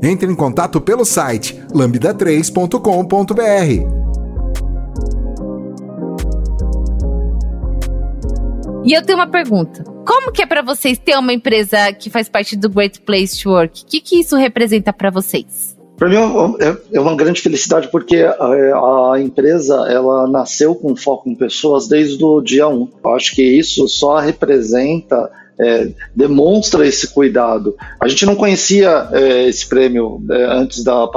Entre 0.00 0.30
em 0.30 0.36
contato 0.36 0.80
pelo 0.80 1.04
site 1.04 1.60
lambda3.com.br. 1.72 4.03
E 8.84 8.92
eu 8.92 9.02
tenho 9.02 9.18
uma 9.18 9.26
pergunta. 9.26 9.82
Como 10.06 10.30
que 10.30 10.42
é 10.42 10.46
para 10.46 10.60
vocês 10.60 10.98
ter 10.98 11.16
uma 11.16 11.32
empresa 11.32 11.90
que 11.92 12.10
faz 12.10 12.28
parte 12.28 12.54
do 12.54 12.68
Great 12.68 13.00
Place 13.00 13.42
to 13.42 13.50
Work? 13.50 13.82
O 13.82 13.86
que, 13.86 13.98
que 13.98 14.20
isso 14.20 14.36
representa 14.36 14.92
para 14.92 15.10
vocês? 15.10 15.74
Para 15.96 16.08
mim 16.08 16.16
é, 16.92 17.00
uma 17.00 17.16
grande 17.16 17.40
felicidade 17.40 17.88
porque 17.88 18.18
a, 18.18 19.12
a, 19.12 19.20
empresa 19.20 19.86
ela 19.88 20.28
nasceu 20.28 20.74
com 20.74 20.94
foco 20.94 21.30
em 21.30 21.34
pessoas 21.34 21.88
desde 21.88 22.22
o 22.22 22.42
dia 22.42 22.68
1. 22.68 22.88
Eu 23.02 23.14
acho 23.14 23.34
que 23.34 23.42
isso 23.42 23.88
só 23.88 24.18
representa 24.18 25.30
é, 25.58 25.88
demonstra 26.14 26.86
esse 26.86 27.08
cuidado. 27.08 27.76
A 28.00 28.08
gente 28.08 28.26
não 28.26 28.34
conhecia 28.34 29.08
é, 29.12 29.48
esse 29.48 29.66
prêmio 29.66 30.22
é, 30.30 30.44
antes 30.44 30.82
da 30.82 31.08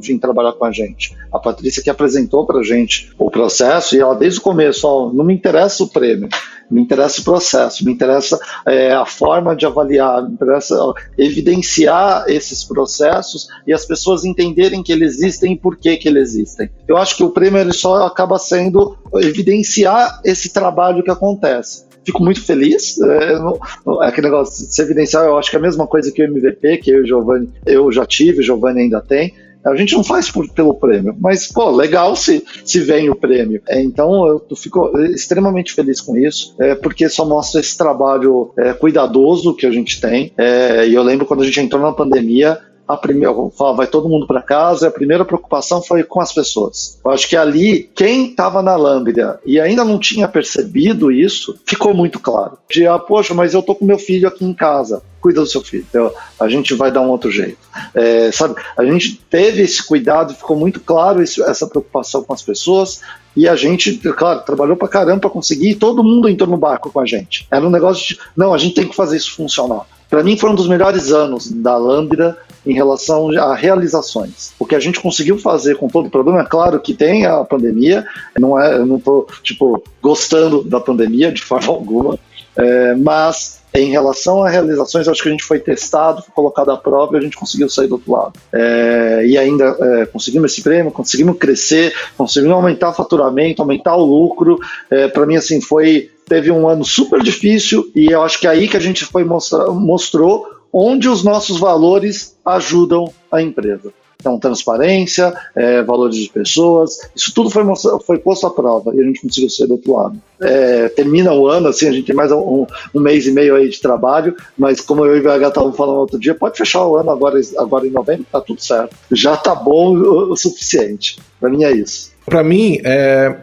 vir 0.00 0.18
trabalhar 0.18 0.52
com 0.52 0.64
a 0.64 0.72
gente. 0.72 1.16
A 1.32 1.38
Patrícia 1.38 1.82
que 1.82 1.90
apresentou 1.90 2.46
para 2.46 2.60
a 2.60 2.64
gente 2.64 3.12
o 3.18 3.30
processo 3.30 3.94
e 3.94 4.00
ela 4.00 4.14
desde 4.14 4.38
o 4.38 4.42
começo, 4.42 4.86
ó, 4.86 5.12
não 5.12 5.24
me 5.24 5.34
interessa 5.34 5.82
o 5.82 5.88
prêmio, 5.88 6.28
me 6.70 6.80
interessa 6.80 7.20
o 7.20 7.24
processo, 7.24 7.84
me 7.84 7.92
interessa 7.92 8.38
é, 8.66 8.92
a 8.92 9.04
forma 9.04 9.54
de 9.54 9.66
avaliar, 9.66 10.22
me 10.22 10.32
interessa 10.32 10.74
ó, 10.76 10.94
evidenciar 11.18 12.24
esses 12.28 12.64
processos 12.64 13.48
e 13.66 13.72
as 13.72 13.84
pessoas 13.84 14.24
entenderem 14.24 14.82
que 14.82 14.92
eles 14.92 15.16
existem 15.16 15.52
e 15.52 15.58
por 15.58 15.76
que, 15.76 15.96
que 15.96 16.08
eles 16.08 16.34
existem. 16.34 16.70
Eu 16.88 16.96
acho 16.96 17.16
que 17.16 17.24
o 17.24 17.30
prêmio 17.30 17.60
ele 17.60 17.72
só 17.72 18.06
acaba 18.06 18.38
sendo 18.38 18.96
evidenciar 19.16 20.20
esse 20.24 20.50
trabalho 20.50 21.02
que 21.02 21.10
acontece 21.10 21.91
fico 22.04 22.22
muito 22.22 22.44
feliz. 22.44 22.98
É, 23.00 23.38
não, 23.38 23.58
aquele 24.00 24.28
negócio 24.28 24.66
de 24.66 24.74
se 24.74 24.82
evidenciar, 24.82 25.24
eu 25.24 25.38
acho 25.38 25.50
que 25.50 25.56
é 25.56 25.58
a 25.58 25.62
mesma 25.62 25.86
coisa 25.86 26.12
que 26.12 26.22
o 26.22 26.24
MVP, 26.24 26.78
que 26.78 26.90
eu 26.90 26.98
e 26.98 27.02
o 27.02 27.06
Giovanni, 27.06 27.48
eu 27.66 27.90
já 27.92 28.04
tive, 28.06 28.40
o 28.40 28.42
Giovanni 28.42 28.82
ainda 28.82 29.00
tem. 29.00 29.34
A 29.64 29.76
gente 29.76 29.94
não 29.94 30.02
faz 30.02 30.28
por, 30.28 30.48
pelo 30.52 30.74
prêmio, 30.74 31.14
mas, 31.20 31.46
pô, 31.46 31.70
legal 31.70 32.16
se, 32.16 32.44
se 32.64 32.80
vem 32.80 33.08
o 33.08 33.14
prêmio. 33.14 33.62
É, 33.68 33.80
então, 33.80 34.26
eu 34.26 34.56
fico 34.56 34.98
extremamente 34.98 35.72
feliz 35.72 36.00
com 36.00 36.16
isso, 36.16 36.54
é, 36.58 36.74
porque 36.74 37.08
só 37.08 37.24
mostra 37.24 37.60
esse 37.60 37.78
trabalho 37.78 38.52
é, 38.58 38.72
cuidadoso 38.72 39.54
que 39.54 39.64
a 39.64 39.70
gente 39.70 40.00
tem. 40.00 40.32
É, 40.36 40.88
e 40.88 40.94
eu 40.94 41.02
lembro 41.02 41.26
quando 41.26 41.42
a 41.42 41.46
gente 41.46 41.60
entrou 41.60 41.80
na 41.80 41.92
pandemia, 41.92 42.58
a 42.92 42.96
primeira, 42.96 43.34
vai 43.74 43.86
todo 43.86 44.08
mundo 44.08 44.26
para 44.26 44.42
casa, 44.42 44.88
a 44.88 44.90
primeira 44.90 45.24
preocupação 45.24 45.82
foi 45.82 46.02
com 46.02 46.20
as 46.20 46.32
pessoas. 46.32 46.98
Eu 47.04 47.10
acho 47.10 47.28
que 47.28 47.36
ali, 47.36 47.90
quem 47.94 48.26
estava 48.26 48.62
na 48.62 48.76
Lambda 48.76 49.40
e 49.44 49.58
ainda 49.60 49.84
não 49.84 49.98
tinha 49.98 50.28
percebido 50.28 51.10
isso, 51.10 51.58
ficou 51.66 51.94
muito 51.94 52.20
claro. 52.20 52.58
De, 52.70 52.86
ah, 52.86 52.98
poxa, 52.98 53.34
mas 53.34 53.54
eu 53.54 53.62
tô 53.62 53.74
com 53.74 53.84
meu 53.84 53.98
filho 53.98 54.28
aqui 54.28 54.44
em 54.44 54.54
casa. 54.54 55.02
Cuida 55.20 55.40
do 55.40 55.46
seu 55.46 55.62
filho, 55.62 55.86
então, 55.88 56.10
a 56.38 56.48
gente 56.48 56.74
vai 56.74 56.90
dar 56.90 57.00
um 57.00 57.08
outro 57.08 57.30
jeito. 57.30 57.56
É, 57.94 58.32
sabe, 58.32 58.56
a 58.76 58.84
gente 58.84 59.22
teve 59.30 59.62
esse 59.62 59.86
cuidado, 59.86 60.34
ficou 60.34 60.56
muito 60.56 60.80
claro 60.80 61.22
isso, 61.22 61.44
essa 61.44 61.64
preocupação 61.64 62.24
com 62.24 62.34
as 62.34 62.42
pessoas, 62.42 63.00
e 63.36 63.48
a 63.48 63.54
gente, 63.54 63.96
claro, 63.98 64.40
trabalhou 64.40 64.76
pra 64.76 64.88
caramba 64.88 65.20
para 65.20 65.30
conseguir, 65.30 65.76
todo 65.76 66.02
mundo 66.02 66.28
entrou 66.28 66.50
no 66.50 66.56
barco 66.56 66.90
com 66.90 66.98
a 66.98 67.06
gente. 67.06 67.46
Era 67.52 67.64
um 67.64 67.70
negócio 67.70 68.08
de, 68.08 68.18
não, 68.36 68.52
a 68.52 68.58
gente 68.58 68.74
tem 68.74 68.88
que 68.88 68.96
fazer 68.96 69.16
isso 69.16 69.36
funcionar. 69.36 69.86
Para 70.10 70.22
mim, 70.22 70.36
foi 70.36 70.50
um 70.50 70.54
dos 70.54 70.68
melhores 70.68 71.10
anos 71.10 71.50
da 71.50 71.74
Lambda 71.76 72.36
em 72.66 72.74
relação 72.74 73.30
a 73.30 73.54
realizações. 73.54 74.52
O 74.58 74.66
que 74.66 74.74
a 74.74 74.80
gente 74.80 75.00
conseguiu 75.00 75.38
fazer 75.38 75.76
com 75.76 75.88
todo 75.88 76.06
o 76.06 76.10
problema, 76.10 76.40
é 76.40 76.44
claro 76.44 76.80
que 76.80 76.94
tem 76.94 77.26
a 77.26 77.42
pandemia, 77.44 78.06
não 78.38 78.60
é, 78.60 78.74
eu 78.76 78.86
não 78.86 78.96
estou 78.96 79.26
tipo 79.42 79.82
gostando 80.00 80.62
da 80.62 80.80
pandemia 80.80 81.32
de 81.32 81.42
forma 81.42 81.68
alguma, 81.72 82.18
é, 82.56 82.94
mas 82.94 83.62
em 83.74 83.90
relação 83.90 84.44
a 84.44 84.50
realizações, 84.50 85.08
acho 85.08 85.22
que 85.22 85.28
a 85.28 85.32
gente 85.32 85.44
foi 85.44 85.58
testado, 85.58 86.22
foi 86.22 86.34
colocado 86.34 86.70
à 86.70 86.76
prova 86.76 87.14
e 87.14 87.18
a 87.18 87.22
gente 87.22 87.36
conseguiu 87.36 87.70
sair 87.70 87.86
do 87.86 87.94
outro 87.94 88.12
lado. 88.12 88.32
É, 88.52 89.24
e 89.26 89.38
ainda 89.38 89.76
é, 89.80 90.06
conseguimos 90.06 90.52
esse 90.52 90.62
prêmio, 90.62 90.92
conseguimos 90.92 91.38
crescer, 91.38 91.94
conseguimos 92.16 92.54
aumentar 92.54 92.90
o 92.90 92.94
faturamento, 92.94 93.62
aumentar 93.62 93.96
o 93.96 94.04
lucro. 94.04 94.58
É, 94.90 95.08
Para 95.08 95.24
mim, 95.24 95.36
assim, 95.36 95.60
foi 95.60 96.10
teve 96.28 96.50
um 96.50 96.68
ano 96.68 96.84
super 96.84 97.22
difícil 97.22 97.90
e 97.94 98.06
eu 98.06 98.22
acho 98.22 98.38
que 98.40 98.46
é 98.46 98.50
aí 98.50 98.68
que 98.68 98.76
a 98.76 98.80
gente 98.80 99.04
foi 99.04 99.24
mostrar, 99.24 99.66
mostrou 99.68 100.46
onde 100.72 101.08
os 101.08 101.22
nossos 101.22 101.60
valores 101.60 102.36
ajudam 102.44 103.12
a 103.30 103.42
empresa. 103.42 103.92
Então, 104.22 104.38
transparência, 104.38 105.34
é, 105.54 105.82
valores 105.82 106.14
de 106.16 106.28
pessoas, 106.28 107.10
isso 107.14 107.34
tudo 107.34 107.50
foi, 107.50 107.64
foi 108.06 108.18
posto 108.18 108.46
à 108.46 108.50
prova 108.50 108.94
e 108.94 109.00
a 109.00 109.02
gente 109.02 109.20
conseguiu 109.20 109.50
ser 109.50 109.66
do 109.66 109.72
outro 109.72 109.96
lado. 109.96 110.16
É, 110.40 110.88
termina 110.90 111.32
o 111.32 111.48
ano, 111.48 111.66
assim, 111.66 111.88
a 111.88 111.92
gente 111.92 112.06
tem 112.06 112.14
mais 112.14 112.30
um, 112.30 112.64
um, 112.94 113.00
mês 113.00 113.26
e 113.26 113.32
meio 113.32 113.56
aí 113.56 113.68
de 113.68 113.80
trabalho, 113.80 114.36
mas 114.56 114.80
como 114.80 115.04
eu 115.04 115.16
e 115.16 115.20
o 115.20 115.22
BH 115.24 115.48
estavam 115.48 115.72
falando 115.72 115.98
outro 115.98 116.20
dia, 116.20 116.36
pode 116.36 116.56
fechar 116.56 116.86
o 116.86 116.96
ano 116.96 117.10
agora, 117.10 117.40
agora 117.58 117.84
em 117.84 117.90
novembro, 117.90 118.24
tá 118.30 118.40
tudo 118.40 118.62
certo. 118.62 118.94
Já 119.10 119.36
tá 119.36 119.56
bom 119.56 119.96
o, 119.96 120.32
o 120.32 120.36
suficiente. 120.36 121.18
Para 121.40 121.50
mim 121.50 121.64
é 121.64 121.72
isso. 121.72 122.12
Para 122.24 122.44
mim, 122.44 122.78
é, 122.84 123.38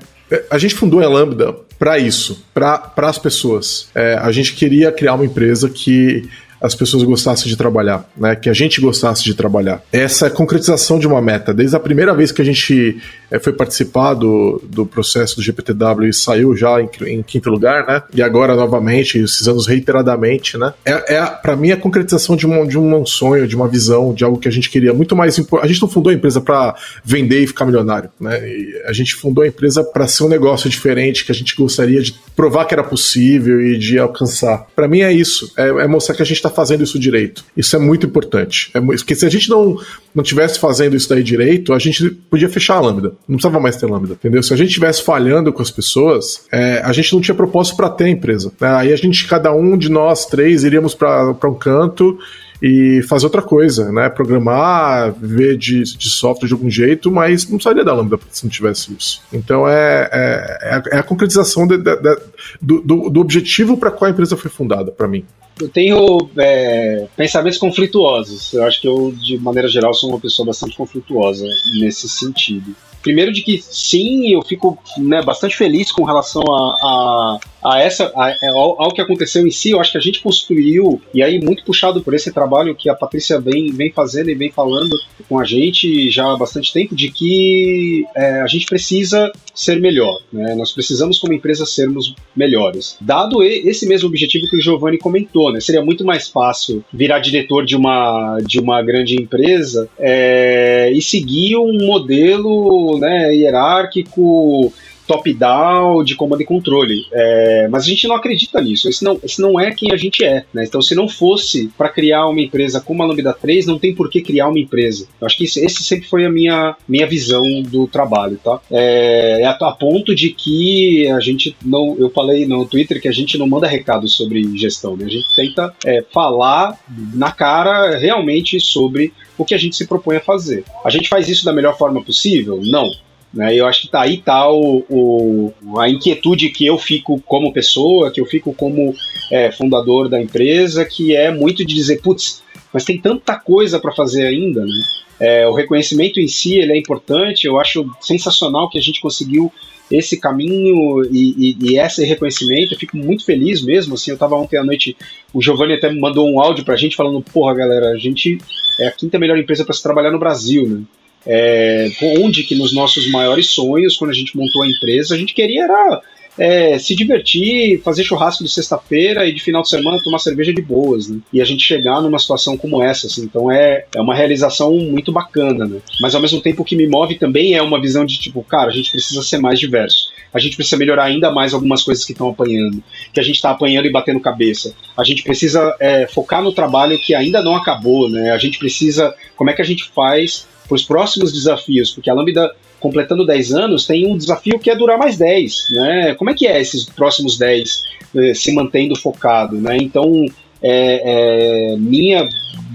a 0.49 0.57
gente 0.57 0.75
fundou 0.75 1.01
a 1.01 1.09
Lambda 1.09 1.53
para 1.77 1.99
isso, 1.99 2.45
para 2.53 2.93
as 2.95 3.17
pessoas. 3.17 3.89
É, 3.93 4.13
a 4.13 4.31
gente 4.31 4.55
queria 4.55 4.93
criar 4.93 5.15
uma 5.15 5.25
empresa 5.25 5.69
que 5.69 6.29
as 6.61 6.75
pessoas 6.75 7.03
gostassem 7.03 7.47
de 7.47 7.55
trabalhar, 7.55 8.07
né? 8.15 8.35
Que 8.35 8.49
a 8.49 8.53
gente 8.53 8.81
gostasse 8.81 9.23
de 9.23 9.33
trabalhar. 9.33 9.81
Essa 9.91 10.29
concretização 10.29 10.99
de 10.99 11.07
uma 11.07 11.21
meta. 11.21 11.53
Desde 11.53 11.75
a 11.75 11.79
primeira 11.79 12.13
vez 12.13 12.31
que 12.31 12.41
a 12.41 12.45
gente 12.45 13.01
é, 13.31 13.39
foi 13.39 13.53
participar 13.53 14.13
do, 14.13 14.61
do 14.65 14.85
processo 14.85 15.35
do 15.35 15.41
GPTW 15.41 16.09
e 16.09 16.13
saiu 16.13 16.55
já 16.55 16.81
em, 16.81 16.89
em, 17.07 17.23
quinto 17.23 17.49
lugar, 17.49 17.85
né? 17.85 18.03
E 18.13 18.21
agora 18.21 18.55
novamente, 18.55 19.17
esses 19.17 19.47
anos 19.47 19.67
reiteradamente, 19.67 20.57
né? 20.57 20.73
É, 20.85 21.15
é 21.15 21.25
para 21.25 21.55
mim 21.55 21.71
a 21.71 21.77
concretização 21.77 22.35
de 22.35 22.47
um, 22.47 22.67
de 22.67 22.77
um 22.77 23.05
sonho, 23.05 23.47
de 23.47 23.55
uma 23.55 23.67
visão, 23.67 24.13
de 24.13 24.23
algo 24.23 24.39
que 24.39 24.47
a 24.47 24.51
gente 24.51 24.69
queria 24.69 24.93
muito 24.93 25.15
mais. 25.15 25.39
A 25.61 25.67
gente 25.67 25.81
não 25.81 25.89
fundou 25.89 26.11
a 26.11 26.15
empresa 26.15 26.41
para 26.41 26.75
vender 27.03 27.41
e 27.41 27.47
ficar 27.47 27.65
milionário, 27.65 28.09
né? 28.19 28.39
E 28.47 28.81
a 28.85 28.93
gente 28.93 29.15
fundou 29.15 29.43
a 29.43 29.47
empresa 29.47 29.83
para 29.83 30.07
ser 30.07 30.23
um 30.23 30.29
negócio 30.29 30.69
diferente 30.69 31.25
que 31.25 31.31
a 31.31 31.35
gente 31.35 31.55
gostaria 31.55 32.01
de 32.01 32.15
provar 32.35 32.65
que 32.65 32.73
era 32.73 32.83
possível 32.83 33.61
e 33.61 33.77
de 33.77 33.99
alcançar. 33.99 34.67
Para 34.75 34.87
mim 34.87 35.01
é 35.01 35.11
isso. 35.11 35.51
É, 35.57 35.67
é 35.67 35.87
mostrar 35.87 36.15
que 36.15 36.21
a 36.21 36.25
gente 36.25 36.37
está 36.37 36.49
fazendo 36.49 36.83
isso 36.83 36.99
direito. 36.99 37.43
Isso 37.55 37.75
é 37.75 37.79
muito 37.79 38.05
importante. 38.05 38.71
É, 38.73 38.79
porque 38.79 39.15
se 39.15 39.25
a 39.25 39.29
gente 39.29 39.49
não, 39.49 39.77
não 40.13 40.23
tivesse 40.23 40.59
fazendo 40.59 40.95
isso 40.95 41.09
daí 41.09 41.23
direito, 41.23 41.73
a 41.73 41.79
gente 41.79 42.09
podia 42.09 42.49
fechar 42.49 42.75
a 42.75 42.81
Lambda. 42.81 43.13
Não 43.27 43.35
precisava 43.35 43.59
mais 43.59 43.77
ter 43.77 43.85
Lambda, 43.85 44.13
entendeu? 44.13 44.41
Se 44.41 44.53
a 44.53 44.57
gente 44.57 44.71
tivesse 44.71 45.03
falhando 45.03 45.53
com 45.53 45.61
as 45.61 45.69
pessoas, 45.69 46.45
é, 46.51 46.81
a 46.83 46.91
gente 46.91 47.13
não 47.13 47.21
tinha 47.21 47.35
propósito 47.35 47.77
para 47.77 47.89
ter 47.89 48.05
a 48.05 48.09
empresa. 48.09 48.51
Né? 48.59 48.67
Aí 48.75 48.93
a 48.93 48.95
gente, 48.95 49.27
cada 49.27 49.53
um 49.53 49.77
de 49.77 49.89
nós 49.89 50.25
três, 50.25 50.63
iríamos 50.63 50.95
para 50.95 51.31
um 51.45 51.53
canto 51.53 52.17
e 52.61 53.01
fazer 53.03 53.25
outra 53.25 53.41
coisa, 53.41 53.91
né? 53.91 54.09
Programar, 54.09 55.13
ver 55.13 55.57
de, 55.57 55.83
de 55.83 56.09
software 56.09 56.47
de 56.47 56.53
algum 56.53 56.69
jeito, 56.69 57.09
mas 57.09 57.49
não 57.49 57.59
sairia 57.59 57.85
da 57.85 57.93
Lambda 57.93 58.19
se 58.29 58.43
não 58.43 58.51
tivesse 58.51 58.93
isso. 58.97 59.21
Então 59.31 59.67
é, 59.67 60.09
é, 60.11 60.57
é, 60.61 60.73
a, 60.73 60.99
é 60.99 61.03
concretização 61.03 61.65
de, 61.65 61.77
de, 61.77 61.95
de, 61.95 62.17
do, 62.61 63.09
do, 63.09 63.19
objetivo 63.19 63.77
para 63.77 63.91
qual 63.91 64.09
a 64.09 64.11
empresa 64.11 64.35
foi 64.35 64.51
fundada, 64.51 64.91
para 64.91 65.07
mim. 65.07 65.23
Eu 65.59 65.69
tenho 65.69 66.29
é, 66.37 67.07
pensamentos 67.15 67.57
conflituosos. 67.57 68.53
Eu 68.53 68.63
acho 68.63 68.79
que 68.81 68.87
eu, 68.87 69.13
de 69.15 69.37
maneira 69.37 69.67
geral, 69.67 69.93
sou 69.93 70.09
uma 70.09 70.19
pessoa 70.19 70.45
bastante 70.45 70.75
conflituosa 70.75 71.45
nesse 71.79 72.07
sentido. 72.07 72.75
Primeiro 73.01 73.31
de 73.31 73.41
que 73.41 73.61
sim, 73.61 74.33
eu 74.33 74.41
fico 74.41 74.77
né, 74.97 75.21
bastante 75.21 75.55
feliz 75.55 75.91
com 75.91 76.03
relação 76.03 76.43
a, 76.43 76.77
a, 76.81 77.39
a 77.63 77.79
essa 77.79 78.11
a, 78.15 78.33
ao, 78.53 78.81
ao, 78.81 78.93
que 78.93 79.01
aconteceu 79.01 79.45
em 79.45 79.51
si. 79.51 79.71
Eu 79.71 79.79
acho 79.79 79.91
que 79.91 79.97
a 79.97 80.01
gente 80.01 80.21
construiu, 80.21 81.01
e 81.13 81.21
aí 81.21 81.39
muito 81.39 81.63
puxado 81.63 82.01
por 82.01 82.13
esse 82.13 82.31
trabalho 82.31 82.75
que 82.75 82.89
a 82.89 82.95
Patrícia 82.95 83.39
vem, 83.39 83.71
vem 83.71 83.91
fazendo 83.91 84.29
e 84.29 84.35
vem 84.35 84.51
falando 84.51 84.97
com 85.27 85.39
a 85.39 85.45
gente 85.45 86.09
já 86.09 86.31
há 86.31 86.37
bastante 86.37 86.71
tempo, 86.71 86.95
de 86.95 87.11
que 87.11 88.05
é, 88.15 88.41
a 88.41 88.47
gente 88.47 88.65
precisa 88.65 89.31
ser 89.53 89.79
melhor. 89.79 90.19
Né? 90.31 90.55
Nós 90.55 90.71
precisamos, 90.71 91.19
como 91.19 91.33
empresa, 91.33 91.65
sermos 91.65 92.15
melhores. 92.35 92.97
Dado 93.01 93.43
esse 93.43 93.85
mesmo 93.85 94.07
objetivo 94.07 94.47
que 94.49 94.57
o 94.57 94.61
Giovanni 94.61 94.97
comentou, 94.97 95.51
né? 95.51 95.59
seria 95.59 95.83
muito 95.83 96.05
mais 96.05 96.27
fácil 96.27 96.83
virar 96.93 97.19
diretor 97.19 97.65
de 97.65 97.75
uma, 97.75 98.39
de 98.45 98.59
uma 98.59 98.81
grande 98.81 99.15
empresa 99.15 99.89
é, 99.99 100.91
e 100.93 101.01
seguir 101.01 101.57
um 101.57 101.85
modelo 101.85 102.97
né, 102.99 103.35
hierárquico 103.35 104.73
top-down, 105.09 106.03
de 106.03 106.15
comando 106.15 106.43
e 106.43 106.45
controle. 106.45 107.07
É, 107.11 107.67
mas 107.67 107.83
a 107.83 107.87
gente 107.87 108.07
não 108.07 108.15
acredita 108.15 108.61
nisso. 108.61 108.87
Esse 108.87 109.03
não, 109.03 109.19
esse 109.23 109.41
não 109.41 109.59
é 109.59 109.71
quem 109.71 109.91
a 109.91 109.97
gente 109.97 110.23
é. 110.23 110.45
Né? 110.53 110.63
Então, 110.65 110.83
se 110.83 110.93
não 110.93 111.09
fosse 111.09 111.71
para 111.75 111.89
criar 111.89 112.27
uma 112.27 112.39
empresa 112.39 112.79
como 112.79 113.01
a 113.01 113.07
Lambda 113.07 113.33
3, 113.33 113.65
não 113.65 113.79
tem 113.79 113.95
por 113.95 114.07
que 114.07 114.21
criar 114.21 114.47
uma 114.47 114.59
empresa. 114.59 115.07
Eu 115.19 115.25
acho 115.25 115.35
que 115.35 115.45
esse, 115.45 115.65
esse 115.65 115.83
sempre 115.83 116.07
foi 116.07 116.25
a 116.25 116.29
minha, 116.29 116.75
minha 116.87 117.07
visão 117.07 117.43
do 117.63 117.87
trabalho. 117.87 118.39
Tá? 118.43 118.61
É, 118.69 119.41
é 119.41 119.45
a, 119.45 119.51
a, 119.51 119.71
ponto 119.71 120.13
de 120.13 120.29
que 120.29 121.07
a 121.07 121.19
gente 121.19 121.57
não. 121.65 121.95
Eu 121.97 122.11
falei 122.11 122.45
no 122.45 122.63
Twitter 122.67 123.01
que 123.01 123.07
a 123.07 123.11
gente 123.11 123.35
não 123.35 123.47
manda 123.47 123.65
recados 123.65 124.13
sobre 124.15 124.55
gestão. 124.55 124.95
Né? 124.95 125.05
A 125.05 125.09
gente 125.09 125.35
tenta 125.35 125.73
é, 125.83 126.05
falar 126.13 126.77
na 127.15 127.31
cara 127.31 127.97
realmente 127.97 128.59
sobre 128.59 129.11
o 129.39 129.43
que 129.43 129.55
a 129.55 129.57
gente 129.57 129.75
se 129.75 129.87
propõe 129.87 130.17
a 130.17 130.21
fazer. 130.21 130.63
A 130.85 130.89
gente 130.91 131.09
faz 131.09 131.27
isso 131.27 131.45
da 131.45 131.53
melhor 131.53 131.75
forma 131.75 132.03
possível? 132.03 132.59
Não. 132.61 132.91
Né? 133.33 133.55
Eu 133.55 133.67
acho 133.67 133.81
que 133.81 133.89
tá 133.89 134.01
aí 134.01 134.17
tá 134.17 134.51
o, 134.51 134.83
o, 134.89 135.79
a 135.79 135.89
inquietude 135.89 136.49
que 136.49 136.65
eu 136.65 136.77
fico 136.77 137.21
como 137.25 137.53
pessoa, 137.53 138.11
que 138.11 138.19
eu 138.19 138.25
fico 138.25 138.53
como 138.53 138.95
é, 139.31 139.51
fundador 139.51 140.09
da 140.09 140.21
empresa, 140.21 140.85
que 140.85 141.15
é 141.15 141.31
muito 141.31 141.63
de 141.65 141.75
dizer, 141.75 142.01
putz, 142.01 142.41
mas 142.73 142.83
tem 142.83 142.99
tanta 142.99 143.35
coisa 143.37 143.79
para 143.79 143.93
fazer 143.93 144.25
ainda, 144.25 144.65
né? 144.65 144.83
É, 145.19 145.45
o 145.47 145.53
reconhecimento 145.53 146.19
em 146.19 146.29
si 146.29 146.57
ele 146.57 146.71
é 146.71 146.77
importante, 146.77 147.45
eu 147.45 147.59
acho 147.59 147.85
sensacional 147.99 148.69
que 148.69 148.77
a 148.77 148.81
gente 148.81 149.01
conseguiu 149.01 149.51
esse 149.91 150.17
caminho 150.19 151.03
e, 151.11 151.57
e, 151.59 151.71
e, 151.71 151.79
esse 151.79 152.05
reconhecimento. 152.05 152.73
Eu 152.73 152.77
fico 152.77 152.95
muito 152.95 153.25
feliz 153.25 153.61
mesmo. 153.61 153.95
Assim, 153.95 154.11
eu 154.11 154.15
estava 154.15 154.35
ontem 154.35 154.57
à 154.57 154.63
noite, 154.63 154.95
o 155.33 155.41
Giovanni 155.41 155.73
até 155.73 155.91
mandou 155.91 156.29
um 156.29 156.39
áudio 156.39 156.63
para 156.63 156.75
a 156.75 156.77
gente 156.77 156.95
falando: 156.95 157.21
porra, 157.21 157.55
galera, 157.55 157.89
a 157.89 157.97
gente 157.97 158.37
é 158.79 158.87
a 158.87 158.91
quinta 158.91 159.19
melhor 159.19 159.37
empresa 159.37 159.65
para 159.65 159.73
se 159.73 159.83
trabalhar 159.83 160.11
no 160.11 160.19
Brasil, 160.19 160.67
né? 160.67 160.83
É, 161.31 161.87
onde 162.19 162.43
que 162.43 162.55
nos 162.55 162.73
nossos 162.73 163.07
maiores 163.11 163.51
sonhos, 163.51 163.95
quando 163.95 164.09
a 164.09 164.15
gente 164.15 164.35
montou 164.35 164.63
a 164.63 164.67
empresa, 164.67 165.13
a 165.13 165.17
gente 165.17 165.35
queria 165.35 165.65
era 165.65 166.01
é, 166.39 166.79
se 166.79 166.95
divertir, 166.95 167.81
fazer 167.81 168.03
churrasco 168.03 168.43
de 168.43 168.49
sexta-feira 168.49 169.27
e 169.27 169.33
de 169.33 169.41
final 169.41 169.61
de 169.61 169.69
semana 169.69 170.01
tomar 170.01 170.19
cerveja 170.19 170.53
de 170.53 170.61
boas, 170.61 171.09
né? 171.09 171.19
E 171.33 171.41
a 171.41 171.45
gente 171.45 171.63
chegar 171.63 172.01
numa 172.01 172.17
situação 172.17 172.57
como 172.57 172.81
essa, 172.81 173.07
assim, 173.07 173.23
então 173.23 173.51
é, 173.51 173.85
é 173.93 174.01
uma 174.01 174.15
realização 174.15 174.73
muito 174.73 175.11
bacana, 175.11 175.67
né? 175.67 175.79
Mas 176.01 176.15
ao 176.15 176.21
mesmo 176.21 176.39
tempo 176.39 176.61
o 176.61 176.65
que 176.65 176.77
me 176.77 176.87
move 176.87 177.15
também 177.15 177.55
é 177.55 177.61
uma 177.61 177.81
visão 177.81 178.05
de 178.05 178.17
tipo, 178.17 178.41
cara, 178.41 178.69
a 178.69 178.73
gente 178.73 178.89
precisa 178.89 179.21
ser 179.21 179.37
mais 179.37 179.59
diverso. 179.59 180.11
A 180.33 180.39
gente 180.39 180.55
precisa 180.55 180.77
melhorar 180.77 181.05
ainda 181.05 181.29
mais 181.29 181.53
algumas 181.53 181.83
coisas 181.83 182.05
que 182.05 182.13
estão 182.13 182.29
apanhando, 182.29 182.81
que 183.13 183.19
a 183.19 183.23
gente 183.23 183.35
está 183.35 183.49
apanhando 183.49 183.87
e 183.87 183.91
batendo 183.91 184.19
cabeça. 184.21 184.73
A 184.95 185.03
gente 185.03 185.23
precisa 185.23 185.75
é, 185.79 186.07
focar 186.07 186.41
no 186.41 186.53
trabalho 186.53 186.97
que 186.99 187.13
ainda 187.13 187.41
não 187.41 187.55
acabou, 187.55 188.09
né? 188.09 188.31
A 188.31 188.37
gente 188.37 188.59
precisa, 188.59 189.13
como 189.35 189.49
é 189.49 189.53
que 189.53 189.61
a 189.61 189.65
gente 189.65 189.83
faz 189.93 190.47
para 190.67 190.75
os 190.75 190.83
próximos 190.83 191.33
desafios, 191.33 191.89
porque 191.89 192.09
a 192.09 192.13
Lambda, 192.13 192.53
completando 192.79 193.25
10 193.25 193.53
anos, 193.53 193.85
tem 193.85 194.07
um 194.07 194.17
desafio 194.17 194.59
que 194.59 194.69
é 194.69 194.75
durar 194.75 194.97
mais 194.97 195.17
10, 195.17 195.67
né? 195.71 196.15
Como 196.15 196.29
é 196.29 196.33
que 196.33 196.47
é 196.47 196.59
esses 196.59 196.85
próximos 196.85 197.37
10 197.37 197.83
eh, 198.15 198.33
se 198.33 198.51
mantendo 198.53 198.95
focado, 198.95 199.57
né? 199.57 199.77
Então, 199.77 200.25
é, 200.61 201.71
é, 201.73 201.77
minha 201.77 202.27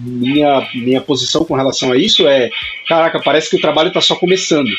minha, 0.04 0.68
minha 0.74 1.00
posição 1.00 1.44
com 1.44 1.54
relação 1.54 1.90
a 1.90 1.96
isso 1.96 2.26
é, 2.28 2.50
caraca, 2.86 3.20
parece 3.20 3.48
que 3.48 3.56
o 3.56 3.60
trabalho 3.60 3.88
está 3.88 4.00
só 4.00 4.14
começando. 4.14 4.70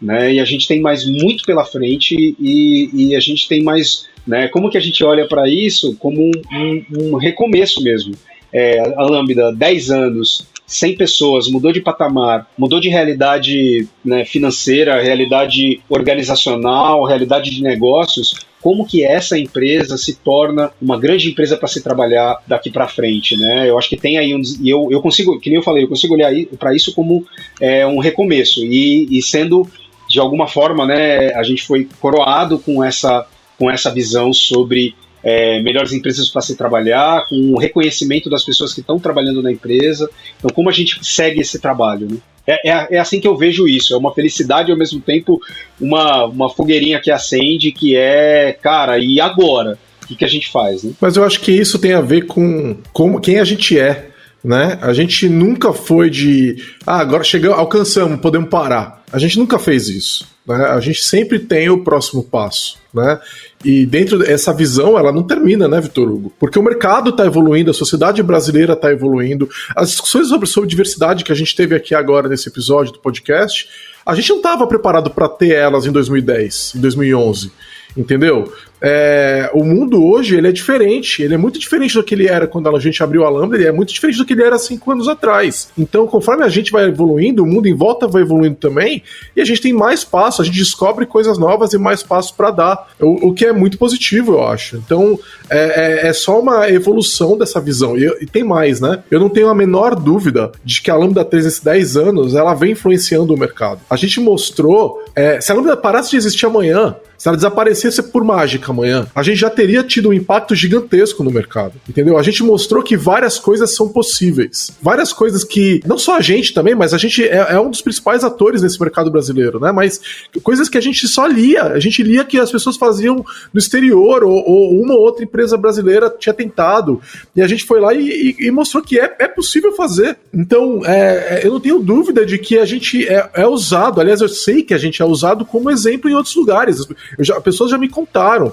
Né, 0.00 0.32
e 0.32 0.40
a 0.40 0.46
gente 0.46 0.66
tem 0.66 0.80
mais 0.80 1.04
muito 1.04 1.44
pela 1.44 1.62
frente 1.62 2.34
e, 2.40 2.88
e 2.90 3.14
a 3.14 3.20
gente 3.20 3.46
tem 3.46 3.62
mais, 3.62 4.06
né, 4.26 4.48
como 4.48 4.70
que 4.70 4.78
a 4.78 4.80
gente 4.80 5.04
olha 5.04 5.28
para 5.28 5.46
isso 5.46 5.94
como 5.98 6.22
um, 6.22 6.30
um, 6.50 6.84
um, 6.98 7.16
recomeço 7.16 7.82
mesmo. 7.82 8.14
É, 8.50 8.80
a 8.80 9.02
Lambda, 9.02 9.52
10 9.52 9.90
anos, 9.90 10.46
100 10.70 10.96
pessoas, 10.96 11.48
mudou 11.48 11.72
de 11.72 11.80
patamar, 11.80 12.48
mudou 12.56 12.78
de 12.78 12.88
realidade 12.88 13.88
né, 14.04 14.24
financeira, 14.24 15.02
realidade 15.02 15.80
organizacional, 15.88 17.04
realidade 17.04 17.50
de 17.50 17.60
negócios, 17.60 18.46
como 18.62 18.86
que 18.86 19.04
essa 19.04 19.36
empresa 19.36 19.98
se 19.98 20.14
torna 20.14 20.70
uma 20.80 20.96
grande 20.96 21.28
empresa 21.28 21.56
para 21.56 21.66
se 21.66 21.82
trabalhar 21.82 22.40
daqui 22.46 22.70
para 22.70 22.86
frente, 22.86 23.36
né? 23.36 23.68
Eu 23.68 23.76
acho 23.76 23.88
que 23.88 23.96
tem 23.96 24.16
aí 24.16 24.32
um 24.32 24.42
eu, 24.64 24.86
eu 24.92 25.02
consigo, 25.02 25.40
que 25.40 25.50
nem 25.50 25.56
eu 25.56 25.62
falei, 25.64 25.82
eu 25.82 25.88
consigo 25.88 26.14
olhar 26.14 26.32
para 26.56 26.72
isso 26.72 26.94
como 26.94 27.26
é, 27.60 27.84
um 27.84 27.98
recomeço 27.98 28.64
e, 28.64 29.08
e 29.10 29.20
sendo 29.22 29.68
de 30.08 30.20
alguma 30.20 30.46
forma, 30.46 30.86
né, 30.86 31.32
a 31.34 31.42
gente 31.42 31.64
foi 31.64 31.88
coroado 32.00 32.60
com 32.60 32.82
essa 32.84 33.26
com 33.58 33.68
essa 33.68 33.92
visão 33.92 34.32
sobre 34.32 34.94
é, 35.22 35.60
melhores 35.60 35.92
empresas 35.92 36.28
para 36.28 36.42
se 36.42 36.56
trabalhar, 36.56 37.26
com 37.28 37.52
o 37.52 37.58
reconhecimento 37.58 38.30
das 38.30 38.44
pessoas 38.44 38.72
que 38.72 38.80
estão 38.80 38.98
trabalhando 38.98 39.42
na 39.42 39.52
empresa. 39.52 40.08
Então, 40.38 40.50
como 40.50 40.68
a 40.68 40.72
gente 40.72 41.04
segue 41.04 41.40
esse 41.40 41.58
trabalho? 41.58 42.08
Né? 42.10 42.18
É, 42.46 42.70
é, 42.70 42.88
é, 42.92 42.98
assim 42.98 43.20
que 43.20 43.28
eu 43.28 43.36
vejo 43.36 43.68
isso. 43.68 43.94
É 43.94 43.96
uma 43.96 44.12
felicidade 44.12 44.70
ao 44.72 44.78
mesmo 44.78 45.00
tempo 45.00 45.40
uma, 45.80 46.24
uma 46.24 46.50
fogueirinha 46.50 47.00
que 47.00 47.10
acende, 47.10 47.72
que 47.72 47.96
é, 47.96 48.56
cara, 48.60 48.98
e 48.98 49.20
agora? 49.20 49.78
O 50.02 50.06
que, 50.06 50.16
que 50.16 50.24
a 50.24 50.28
gente 50.28 50.50
faz? 50.50 50.82
Né? 50.82 50.92
Mas 51.00 51.16
eu 51.16 51.24
acho 51.24 51.40
que 51.40 51.52
isso 51.52 51.78
tem 51.78 51.92
a 51.92 52.00
ver 52.00 52.26
com, 52.26 52.76
com 52.92 53.20
quem 53.20 53.38
a 53.38 53.44
gente 53.44 53.78
é. 53.78 54.09
Né? 54.42 54.78
A 54.80 54.92
gente 54.92 55.28
nunca 55.28 55.72
foi 55.72 56.08
de. 56.08 56.56
Ah, 56.86 56.98
agora 56.98 57.22
chegamos, 57.22 57.58
alcançamos, 57.58 58.20
podemos 58.20 58.48
parar. 58.48 59.02
A 59.12 59.18
gente 59.18 59.38
nunca 59.38 59.58
fez 59.58 59.88
isso. 59.88 60.26
Né? 60.46 60.56
A 60.64 60.80
gente 60.80 61.04
sempre 61.04 61.38
tem 61.38 61.68
o 61.68 61.84
próximo 61.84 62.22
passo. 62.24 62.78
Né? 62.92 63.20
E 63.62 63.84
dentro 63.84 64.18
dessa 64.18 64.52
visão, 64.52 64.98
ela 64.98 65.12
não 65.12 65.22
termina, 65.22 65.68
né, 65.68 65.80
Vitor 65.80 66.08
Hugo? 66.08 66.32
Porque 66.40 66.58
o 66.58 66.62
mercado 66.62 67.10
está 67.10 67.26
evoluindo, 67.26 67.70
a 67.70 67.74
sociedade 67.74 68.22
brasileira 68.22 68.72
está 68.72 68.90
evoluindo. 68.90 69.48
As 69.76 69.90
discussões 69.90 70.28
sobre, 70.28 70.48
sobre 70.48 70.70
diversidade 70.70 71.22
que 71.22 71.32
a 71.32 71.36
gente 71.36 71.54
teve 71.54 71.74
aqui 71.74 71.94
agora 71.94 72.28
nesse 72.28 72.48
episódio 72.48 72.94
do 72.94 72.98
podcast, 72.98 73.68
a 74.06 74.14
gente 74.14 74.30
não 74.30 74.38
estava 74.38 74.66
preparado 74.66 75.10
para 75.10 75.28
ter 75.28 75.54
elas 75.54 75.84
em 75.84 75.92
2010, 75.92 76.72
em 76.76 76.80
2011 76.80 77.52
entendeu? 77.96 78.52
É, 78.82 79.50
o 79.52 79.62
mundo 79.62 80.02
hoje 80.02 80.36
ele 80.36 80.48
é 80.48 80.52
diferente, 80.52 81.22
ele 81.22 81.34
é 81.34 81.36
muito 81.36 81.58
diferente 81.58 81.94
do 81.94 82.02
que 82.02 82.14
ele 82.14 82.26
era 82.26 82.46
quando 82.46 82.74
a 82.74 82.78
gente 82.80 83.02
abriu 83.02 83.24
a 83.24 83.30
Lambda, 83.30 83.56
ele 83.56 83.66
é 83.66 83.72
muito 83.72 83.92
diferente 83.92 84.16
do 84.16 84.24
que 84.24 84.32
ele 84.32 84.42
era 84.42 84.58
cinco 84.58 84.90
anos 84.90 85.06
atrás. 85.06 85.68
Então, 85.76 86.06
conforme 86.06 86.44
a 86.44 86.48
gente 86.48 86.72
vai 86.72 86.84
evoluindo, 86.84 87.42
o 87.42 87.46
mundo 87.46 87.66
em 87.66 87.74
volta 87.74 88.08
vai 88.08 88.22
evoluindo 88.22 88.56
também, 88.56 89.02
e 89.36 89.40
a 89.40 89.44
gente 89.44 89.60
tem 89.60 89.72
mais 89.72 90.04
passos, 90.04 90.40
a 90.40 90.44
gente 90.44 90.58
descobre 90.58 91.04
coisas 91.04 91.36
novas 91.36 91.72
e 91.72 91.78
mais 91.78 92.02
passos 92.02 92.30
para 92.30 92.50
dar, 92.50 92.88
o, 92.98 93.28
o, 93.28 93.34
que 93.34 93.44
é 93.44 93.52
muito 93.52 93.76
positivo, 93.76 94.32
eu 94.32 94.46
acho. 94.46 94.76
Então, 94.76 95.18
é, 95.50 96.04
é, 96.04 96.08
é 96.08 96.12
só 96.12 96.40
uma 96.40 96.70
evolução 96.70 97.36
dessa 97.36 97.60
visão, 97.60 97.96
e, 97.96 98.06
e, 98.20 98.26
tem 98.26 98.44
mais, 98.44 98.80
né? 98.80 99.02
Eu 99.10 99.20
não 99.20 99.28
tenho 99.28 99.48
a 99.48 99.54
menor 99.54 99.94
dúvida 99.94 100.52
de 100.64 100.80
que 100.80 100.90
a 100.90 100.96
Lambda 100.96 101.24
3, 101.24 101.44
nesses 101.44 101.60
10 101.60 101.96
anos, 101.96 102.34
ela 102.34 102.54
vem 102.54 102.72
influenciando 102.72 103.34
o 103.34 103.38
mercado. 103.38 103.80
A 103.90 103.96
gente 103.96 104.20
mostrou, 104.20 105.02
é, 105.14 105.40
se 105.40 105.52
a 105.52 105.54
Lambda 105.54 105.76
parasse 105.76 106.10
de 106.10 106.16
existir 106.16 106.46
amanhã, 106.46 106.96
se 107.20 107.28
ela 107.28 107.36
desaparecesse 107.36 108.02
por 108.04 108.24
mágica 108.24 108.69
amanhã, 108.70 109.06
a 109.14 109.22
gente 109.22 109.38
já 109.38 109.50
teria 109.50 109.82
tido 109.82 110.08
um 110.08 110.12
impacto 110.12 110.54
gigantesco 110.54 111.22
no 111.22 111.30
mercado. 111.30 111.74
Entendeu? 111.88 112.18
A 112.18 112.22
gente 112.22 112.42
mostrou 112.42 112.82
que 112.82 112.96
várias 112.96 113.38
coisas 113.38 113.74
são 113.74 113.88
possíveis. 113.88 114.70
Várias 114.80 115.12
coisas 115.12 115.44
que, 115.44 115.80
não 115.86 115.98
só 115.98 116.16
a 116.16 116.20
gente 116.20 116.54
também, 116.54 116.74
mas 116.74 116.94
a 116.94 116.98
gente 116.98 117.22
é, 117.22 117.46
é 117.50 117.60
um 117.60 117.70
dos 117.70 117.82
principais 117.82 118.24
atores 118.24 118.62
nesse 118.62 118.80
mercado 118.80 119.10
brasileiro, 119.10 119.60
né? 119.60 119.72
Mas 119.72 120.00
coisas 120.42 120.68
que 120.68 120.78
a 120.78 120.80
gente 120.80 121.06
só 121.08 121.26
lia. 121.26 121.64
A 121.64 121.80
gente 121.80 122.02
lia 122.02 122.24
que 122.24 122.38
as 122.38 122.50
pessoas 122.50 122.76
faziam 122.76 123.24
no 123.52 123.58
exterior, 123.58 124.24
ou, 124.24 124.42
ou 124.48 124.80
uma 124.80 124.94
ou 124.94 125.00
outra 125.00 125.24
empresa 125.24 125.56
brasileira 125.56 126.14
tinha 126.18 126.34
tentado. 126.34 127.00
E 127.34 127.42
a 127.42 127.46
gente 127.46 127.64
foi 127.64 127.80
lá 127.80 127.92
e, 127.94 128.36
e, 128.38 128.46
e 128.46 128.50
mostrou 128.50 128.82
que 128.82 128.98
é, 128.98 129.16
é 129.18 129.28
possível 129.28 129.72
fazer. 129.72 130.16
Então, 130.32 130.82
é, 130.84 131.40
é 131.40 131.46
eu 131.46 131.52
não 131.52 131.60
tenho 131.60 131.78
dúvida 131.80 132.24
de 132.24 132.38
que 132.38 132.58
a 132.58 132.64
gente 132.64 133.06
é, 133.06 133.30
é 133.34 133.46
usado. 133.46 134.00
Aliás, 134.00 134.20
eu 134.20 134.28
sei 134.28 134.62
que 134.62 134.74
a 134.74 134.78
gente 134.78 135.02
é 135.02 135.04
usado 135.04 135.44
como 135.44 135.70
exemplo 135.70 136.10
em 136.10 136.14
outros 136.14 136.34
lugares. 136.34 136.86
Já, 137.18 137.40
pessoas 137.40 137.70
já 137.70 137.78
me 137.78 137.88
contaram. 137.88 138.52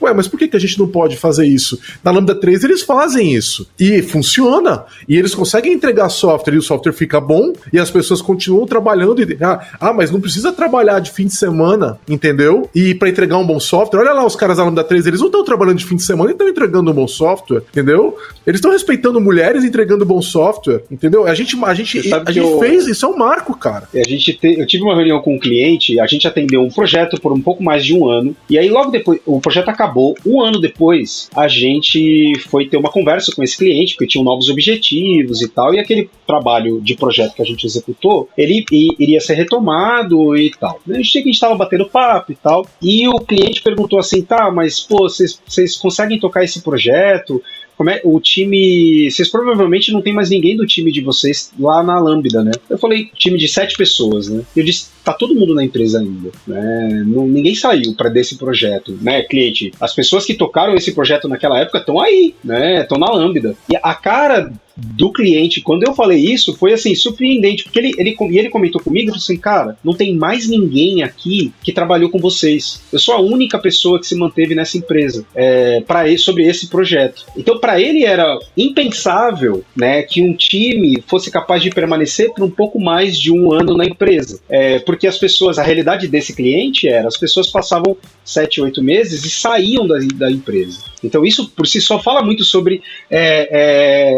Ué, 0.00 0.12
mas 0.12 0.28
por 0.28 0.38
que, 0.38 0.48
que 0.48 0.56
a 0.56 0.60
gente 0.60 0.78
não 0.78 0.88
pode 0.88 1.16
fazer 1.16 1.46
isso? 1.46 1.78
Na 2.02 2.10
Lambda 2.10 2.34
3 2.34 2.64
eles 2.64 2.82
fazem 2.82 3.34
isso. 3.34 3.68
E 3.78 4.02
funciona. 4.02 4.84
E 5.08 5.16
eles 5.16 5.34
conseguem 5.34 5.72
entregar 5.72 6.08
software 6.08 6.54
e 6.54 6.58
o 6.58 6.62
software 6.62 6.92
fica 6.92 7.20
bom 7.20 7.52
e 7.72 7.78
as 7.78 7.90
pessoas 7.90 8.20
continuam 8.20 8.66
trabalhando. 8.66 9.20
E, 9.22 9.38
ah, 9.42 9.60
ah 9.80 9.92
mas 9.92 10.10
não 10.10 10.20
precisa 10.20 10.52
trabalhar 10.52 11.00
de 11.00 11.10
fim 11.10 11.26
de 11.26 11.34
semana, 11.34 11.98
entendeu? 12.08 12.68
E 12.74 12.94
para 12.94 13.08
entregar 13.08 13.38
um 13.38 13.46
bom 13.46 13.60
software. 13.60 14.00
Olha 14.00 14.12
lá 14.12 14.26
os 14.26 14.36
caras 14.36 14.58
da 14.58 14.64
Lambda 14.64 14.84
3, 14.84 15.06
eles 15.06 15.20
não 15.20 15.26
estão 15.26 15.44
trabalhando 15.44 15.78
de 15.78 15.84
fim 15.84 15.96
de 15.96 16.02
semana 16.02 16.30
e 16.30 16.32
estão 16.32 16.48
entregando 16.48 16.90
um 16.90 16.94
bom 16.94 17.08
software, 17.08 17.62
entendeu? 17.70 18.16
Eles 18.46 18.58
estão 18.58 18.72
respeitando 18.72 19.20
mulheres 19.20 19.64
entregando 19.64 20.04
bom 20.04 20.20
software, 20.20 20.82
entendeu? 20.90 21.26
A 21.26 21.34
gente, 21.34 21.56
a 21.64 21.74
gente, 21.74 22.12
a 22.12 22.30
gente 22.30 22.38
eu... 22.38 22.58
fez, 22.58 22.86
isso 22.86 23.06
é 23.06 23.08
um 23.08 23.16
marco, 23.16 23.56
cara. 23.56 23.88
A 23.94 24.08
gente 24.08 24.34
te, 24.34 24.60
eu 24.60 24.66
tive 24.66 24.84
uma 24.84 24.94
reunião 24.94 25.20
com 25.20 25.34
um 25.34 25.38
cliente, 25.38 25.98
a 26.00 26.06
gente 26.06 26.26
atendeu 26.26 26.62
um 26.62 26.70
projeto 26.70 27.20
por 27.20 27.32
um 27.32 27.40
pouco 27.40 27.62
mais 27.62 27.84
de 27.84 27.94
um 27.94 28.08
ano, 28.08 28.34
e 28.48 28.58
aí 28.58 28.68
logo 28.68 28.90
depois, 28.90 29.20
o 29.24 29.40
projeto 29.40 29.68
acabou 29.68 29.85
acabou. 29.86 30.14
Um 30.26 30.42
ano 30.42 30.60
depois, 30.60 31.30
a 31.34 31.48
gente 31.48 32.32
foi 32.48 32.68
ter 32.68 32.76
uma 32.76 32.90
conversa 32.90 33.32
com 33.34 33.42
esse 33.42 33.56
cliente, 33.56 33.94
porque 33.94 34.06
tinham 34.06 34.24
novos 34.24 34.48
objetivos 34.48 35.40
e 35.40 35.48
tal, 35.48 35.74
e 35.74 35.78
aquele 35.78 36.10
trabalho 36.26 36.80
de 36.80 36.96
projeto 36.96 37.34
que 37.34 37.42
a 37.42 37.44
gente 37.44 37.64
executou, 37.64 38.28
ele 38.36 38.64
iria 38.98 39.20
ser 39.20 39.34
retomado 39.34 40.36
e 40.36 40.50
tal. 40.50 40.80
A 40.88 40.94
gente, 40.94 41.18
a 41.18 41.22
gente 41.22 41.34
estava 41.34 41.54
batendo 41.54 41.86
papo 41.86 42.32
e 42.32 42.36
tal, 42.36 42.66
e 42.82 43.08
o 43.08 43.20
cliente 43.20 43.62
perguntou 43.62 43.98
assim, 43.98 44.22
tá, 44.22 44.50
mas 44.50 44.80
pô, 44.80 45.08
vocês 45.08 45.76
conseguem 45.76 46.18
tocar 46.18 46.44
esse 46.44 46.60
projeto? 46.60 47.42
como 47.76 47.90
é, 47.90 48.00
o 48.04 48.18
time. 48.18 49.10
Vocês 49.10 49.28
provavelmente 49.28 49.92
não 49.92 50.00
tem 50.00 50.12
mais 50.12 50.30
ninguém 50.30 50.56
do 50.56 50.66
time 50.66 50.90
de 50.90 51.02
vocês 51.02 51.52
lá 51.58 51.82
na 51.82 51.98
Lambda, 52.00 52.42
né? 52.42 52.52
Eu 52.70 52.78
falei, 52.78 53.10
time 53.14 53.38
de 53.38 53.46
sete 53.46 53.76
pessoas, 53.76 54.28
né? 54.28 54.42
Eu 54.56 54.64
disse, 54.64 54.88
tá 55.06 55.12
todo 55.12 55.36
mundo 55.36 55.54
na 55.54 55.62
empresa 55.62 56.00
ainda, 56.00 56.32
né? 56.44 57.04
Não, 57.06 57.28
ninguém 57.28 57.54
saiu 57.54 57.94
para 57.94 58.08
desse 58.08 58.36
projeto, 58.36 58.98
né, 59.00 59.22
cliente? 59.22 59.72
As 59.80 59.94
pessoas 59.94 60.24
que 60.24 60.34
tocaram 60.34 60.74
esse 60.74 60.92
projeto 60.92 61.28
naquela 61.28 61.60
época 61.60 61.78
estão 61.78 62.00
aí, 62.00 62.34
né? 62.42 62.82
Estão 62.82 62.98
na 62.98 63.12
Lambda. 63.12 63.54
E 63.70 63.76
a 63.80 63.94
cara 63.94 64.52
do 64.76 65.10
cliente, 65.10 65.62
quando 65.62 65.84
eu 65.84 65.94
falei 65.94 66.18
isso, 66.18 66.54
foi 66.54 66.72
assim, 66.74 66.94
surpreendente, 66.94 67.64
porque 67.64 67.78
ele, 67.78 67.92
ele, 67.96 68.16
ele 68.20 68.50
comentou 68.50 68.80
comigo, 68.80 69.14
assim, 69.14 69.36
cara, 69.36 69.78
não 69.82 69.94
tem 69.94 70.14
mais 70.14 70.48
ninguém 70.48 71.02
aqui 71.02 71.52
que 71.62 71.72
trabalhou 71.72 72.10
com 72.10 72.18
vocês. 72.18 72.82
Eu 72.92 72.98
sou 72.98 73.14
a 73.14 73.20
única 73.20 73.58
pessoa 73.58 73.98
que 73.98 74.06
se 74.06 74.14
manteve 74.14 74.54
nessa 74.54 74.76
empresa 74.76 75.24
é, 75.34 75.80
para 75.80 76.06
sobre 76.18 76.46
esse 76.46 76.68
projeto. 76.68 77.26
Então, 77.36 77.58
para 77.58 77.80
ele 77.80 78.04
era 78.04 78.38
impensável, 78.56 79.64
né, 79.74 80.02
que 80.02 80.22
um 80.22 80.34
time 80.34 81.02
fosse 81.06 81.30
capaz 81.30 81.62
de 81.62 81.70
permanecer 81.70 82.32
por 82.32 82.44
um 82.44 82.50
pouco 82.50 82.78
mais 82.78 83.18
de 83.18 83.32
um 83.32 83.52
ano 83.52 83.76
na 83.76 83.84
empresa, 83.84 84.38
é, 84.48 84.78
as 85.04 85.18
pessoas, 85.18 85.58
a 85.58 85.64
realidade 85.64 86.06
desse 86.06 86.32
cliente 86.32 86.88
era, 86.88 87.08
as 87.08 87.16
pessoas 87.16 87.50
passavam 87.50 87.96
sete, 88.24 88.60
oito 88.60 88.80
meses 88.80 89.24
e 89.24 89.30
saíam 89.30 89.84
da, 89.84 89.96
da 90.14 90.30
empresa. 90.30 90.84
Então, 91.02 91.24
isso 91.24 91.48
por 91.50 91.66
si 91.66 91.80
só 91.80 92.00
fala 92.00 92.22
muito 92.22 92.44
sobre, 92.44 92.82
é, 93.10 93.48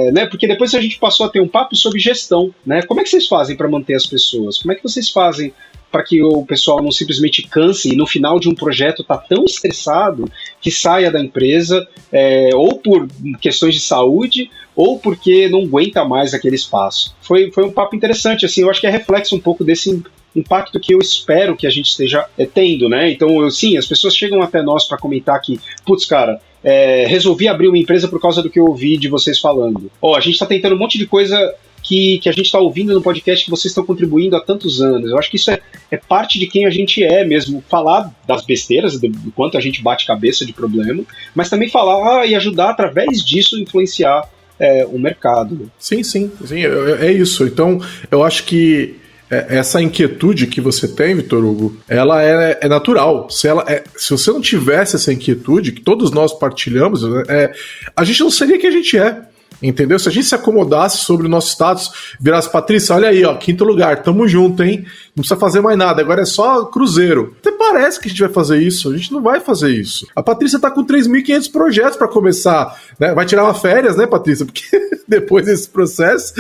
é 0.09 0.13
né, 0.13 0.27
porque 0.27 0.47
depois 0.47 0.75
a 0.75 0.81
gente 0.81 0.99
passou 0.99 1.25
a 1.25 1.31
ter 1.31 1.41
um 1.41 1.49
papo 1.49 1.75
sobre 1.75 1.99
gestão, 1.99 2.55
né? 2.67 2.83
Como 2.83 3.01
é 3.01 3.03
que 3.03 3.09
vocês 3.09 3.27
fazem 3.27 3.57
para 3.57 3.69
manter 3.69 3.95
as 3.95 4.05
pessoas? 4.07 4.59
Como 4.59 4.73
é 4.73 4.75
que 4.75 4.83
vocês 4.83 5.09
fazem 5.09 5.55
para 5.91 6.03
que 6.03 6.23
o 6.23 6.45
pessoal 6.45 6.83
não 6.83 6.91
simplesmente 6.91 7.43
canse 7.43 7.93
e 7.93 7.97
no 7.97 8.07
final 8.07 8.39
de 8.39 8.49
um 8.49 8.55
projeto 8.55 9.03
tá 9.03 9.17
tão 9.17 9.45
estressado 9.45 10.31
que 10.61 10.71
saia 10.71 11.11
da 11.11 11.21
empresa, 11.21 11.87
é, 12.13 12.51
ou 12.55 12.79
por 12.79 13.09
questões 13.41 13.75
de 13.75 13.81
saúde, 13.81 14.51
ou 14.77 14.99
porque 14.99 15.49
não 15.49 15.63
aguenta 15.63 16.05
mais 16.05 16.35
aquele 16.35 16.57
espaço. 16.57 17.15
Foi, 17.21 17.51
foi 17.51 17.65
um 17.65 17.73
papo 17.73 17.97
interessante, 17.97 18.47
assim, 18.47 18.63
eu 18.63 18.71
acho 18.71 18.81
que 18.81 18.87
é 18.87 18.91
reflexo 18.91 19.35
um 19.35 19.41
pouco 19.41 19.65
desse 19.65 20.03
impacto 20.35 20.79
que 20.79 20.95
eu 20.95 20.99
espero 20.99 21.57
que 21.57 21.67
a 21.67 21.71
gente 21.71 21.91
esteja 21.91 22.27
é, 22.37 22.47
tendo, 22.47 22.89
né? 22.89 23.11
Então, 23.11 23.41
eu, 23.41 23.51
sim, 23.51 23.77
as 23.77 23.87
pessoas 23.87 24.17
chegam 24.17 24.43
até 24.43 24.63
nós 24.63 24.85
para 24.85 24.99
comentar 24.99 25.41
que, 25.41 25.59
putz, 25.85 26.05
cara, 26.05 26.41
é, 26.63 27.07
resolvi 27.07 27.49
abrir 27.49 27.69
uma 27.69 27.79
empresa 27.79 28.09
por 28.09 28.21
causa 28.21 28.43
do 28.43 28.51
que 28.51 28.59
eu 28.59 28.67
ouvi 28.67 28.97
de 28.97 29.09
vocês 29.09 29.39
falando. 29.39 29.91
Ó, 30.01 30.17
a 30.17 30.21
gente 30.21 30.35
está 30.35 30.47
tentando 30.47 30.75
um 30.75 30.79
monte 30.79 30.99
de 30.99 31.07
coisa 31.07 31.55
que, 31.83 32.19
que 32.19 32.29
a 32.29 32.33
gente 32.33 32.47
está 32.47 32.59
ouvindo 32.59 32.93
no 32.93 33.01
podcast 33.01 33.45
que 33.45 33.51
vocês 33.51 33.71
estão 33.71 33.85
contribuindo 33.85 34.37
há 34.37 34.41
tantos 34.41 34.83
anos. 34.83 35.11
Eu 35.11 35.19
acho 35.19 35.31
que 35.31 35.37
isso 35.37 35.51
é, 35.51 35.61
é 35.91 35.97
parte 35.97 36.39
de 36.39 36.47
quem 36.47 36.67
a 36.67 36.71
gente 36.71 37.03
é 37.03 37.25
mesmo. 37.25 37.63
Falar 37.69 38.13
das 38.27 38.45
besteiras, 38.45 39.01
do, 39.01 39.09
do 39.09 39.33
quanto 39.33 39.57
a 39.57 39.61
gente 39.61 39.83
bate 39.83 40.07
cabeça 40.07 40.45
de 40.45 40.53
problema, 40.53 41.03
mas 41.35 41.49
também 41.49 41.69
falar 41.69 42.21
ah, 42.21 42.27
e 42.27 42.35
ajudar 42.35 42.71
através 42.71 43.25
disso 43.25 43.59
influenciar 43.59 44.29
é, 44.59 44.85
o 44.87 44.99
mercado. 44.99 45.71
Sim, 45.79 46.03
sim, 46.03 46.31
sim, 46.45 46.65
é, 46.65 47.07
é 47.07 47.13
isso. 47.13 47.45
Então, 47.45 47.81
eu 48.11 48.25
acho 48.25 48.45
que 48.45 48.97
é, 48.97 49.08
essa 49.31 49.81
inquietude 49.83 50.47
que 50.47 50.61
você 50.61 50.89
tem, 50.89 51.15
Vitor 51.15 51.45
Hugo, 51.45 51.77
ela 51.89 52.23
é, 52.23 52.59
é 52.63 52.69
natural. 52.69 53.29
Se, 53.31 53.47
ela 53.47 53.65
é, 53.69 53.85
se 53.97 54.11
você 54.11 54.31
não 54.31 54.41
tivesse 54.41 54.97
essa 54.97 55.13
inquietude, 55.13 55.73
que 55.73 55.81
todos 55.83 56.11
nós 56.11 56.33
partilhamos, 56.33 57.03
é, 57.29 57.53
a 57.95 58.05
gente 58.05 58.21
não 58.21 58.31
seria 58.31 58.59
quem 58.59 58.71
a 58.71 58.73
gente 58.73 58.99
é. 58.99 59.23
Entendeu? 59.61 59.99
Se 59.99 60.09
a 60.09 60.13
gente 60.13 60.27
se 60.27 60.35
acomodasse 60.35 60.99
sobre 60.99 61.27
o 61.27 61.29
nosso 61.29 61.49
status, 61.49 61.91
virasse 62.21 62.51
Patrícia, 62.51 62.95
olha 62.95 63.09
aí, 63.09 63.25
ó, 63.25 63.35
quinto 63.35 63.65
lugar, 63.65 64.03
tamo 64.03 64.29
junto, 64.29 64.63
hein? 64.63 64.87
Não 65.19 65.23
precisa 65.23 65.41
fazer 65.41 65.61
mais 65.61 65.77
nada, 65.77 66.01
agora 66.01 66.23
é 66.23 66.25
só 66.25 66.65
cruzeiro. 66.67 67.35
Até 67.41 67.51
parece 67.51 67.99
que 67.99 68.07
a 68.07 68.09
gente 68.09 68.21
vai 68.21 68.31
fazer 68.31 68.63
isso, 68.63 68.89
a 68.89 68.97
gente 68.97 69.13
não 69.13 69.21
vai 69.21 69.41
fazer 69.41 69.71
isso. 69.71 70.07
A 70.15 70.23
Patrícia 70.23 70.61
tá 70.61 70.71
com 70.71 70.87
3.500 70.87 71.51
projetos 71.51 71.97
para 71.97 72.07
começar, 72.07 72.81
né? 73.01 73.13
Vai 73.13 73.27
tirar 73.27 73.43
uma 73.43 73.55
férias, 73.55 73.97
né, 73.97 74.07
Patrícia? 74.07 74.47
Porque 74.47 74.65
depois 75.09 75.47
desse 75.47 75.69
processo. 75.69 76.35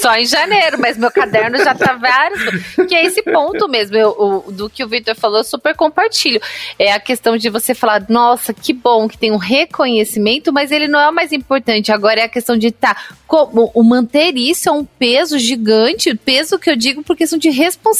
Só 0.00 0.14
em 0.14 0.24
janeiro, 0.24 0.78
mas 0.78 0.96
meu 0.96 1.10
caderno 1.10 1.58
já 1.58 1.74
tá 1.74 1.94
vários. 1.94 2.86
Que 2.86 2.94
é 2.94 3.06
esse 3.06 3.22
ponto 3.22 3.68
mesmo, 3.68 3.96
eu, 3.96 4.10
o, 4.10 4.52
do 4.52 4.70
que 4.70 4.84
o 4.84 4.88
Victor 4.88 5.16
falou, 5.16 5.38
eu 5.38 5.44
super 5.44 5.74
compartilho. 5.74 6.40
É 6.78 6.92
a 6.92 7.00
questão 7.00 7.36
de 7.36 7.50
você 7.50 7.74
falar, 7.74 8.04
nossa, 8.08 8.54
que 8.54 8.72
bom 8.72 9.08
que 9.08 9.18
tem 9.18 9.32
um 9.32 9.36
reconhecimento, 9.36 10.52
mas 10.52 10.70
ele 10.70 10.86
não 10.86 11.00
é 11.00 11.08
o 11.08 11.14
mais 11.14 11.32
importante. 11.32 11.90
Agora 11.90 12.20
é 12.20 12.24
a 12.24 12.28
questão 12.28 12.56
de. 12.56 12.70
Tá, 12.70 12.96
como, 13.26 13.70
o 13.74 13.82
manter 13.82 14.36
isso 14.36 14.68
é 14.68 14.72
um 14.72 14.84
peso 14.84 15.38
gigante, 15.38 16.14
peso 16.14 16.58
que 16.58 16.70
eu 16.70 16.76
digo 16.76 17.02
por 17.02 17.16
questão 17.16 17.38
de 17.38 17.50
responsabilidade. 17.50 17.95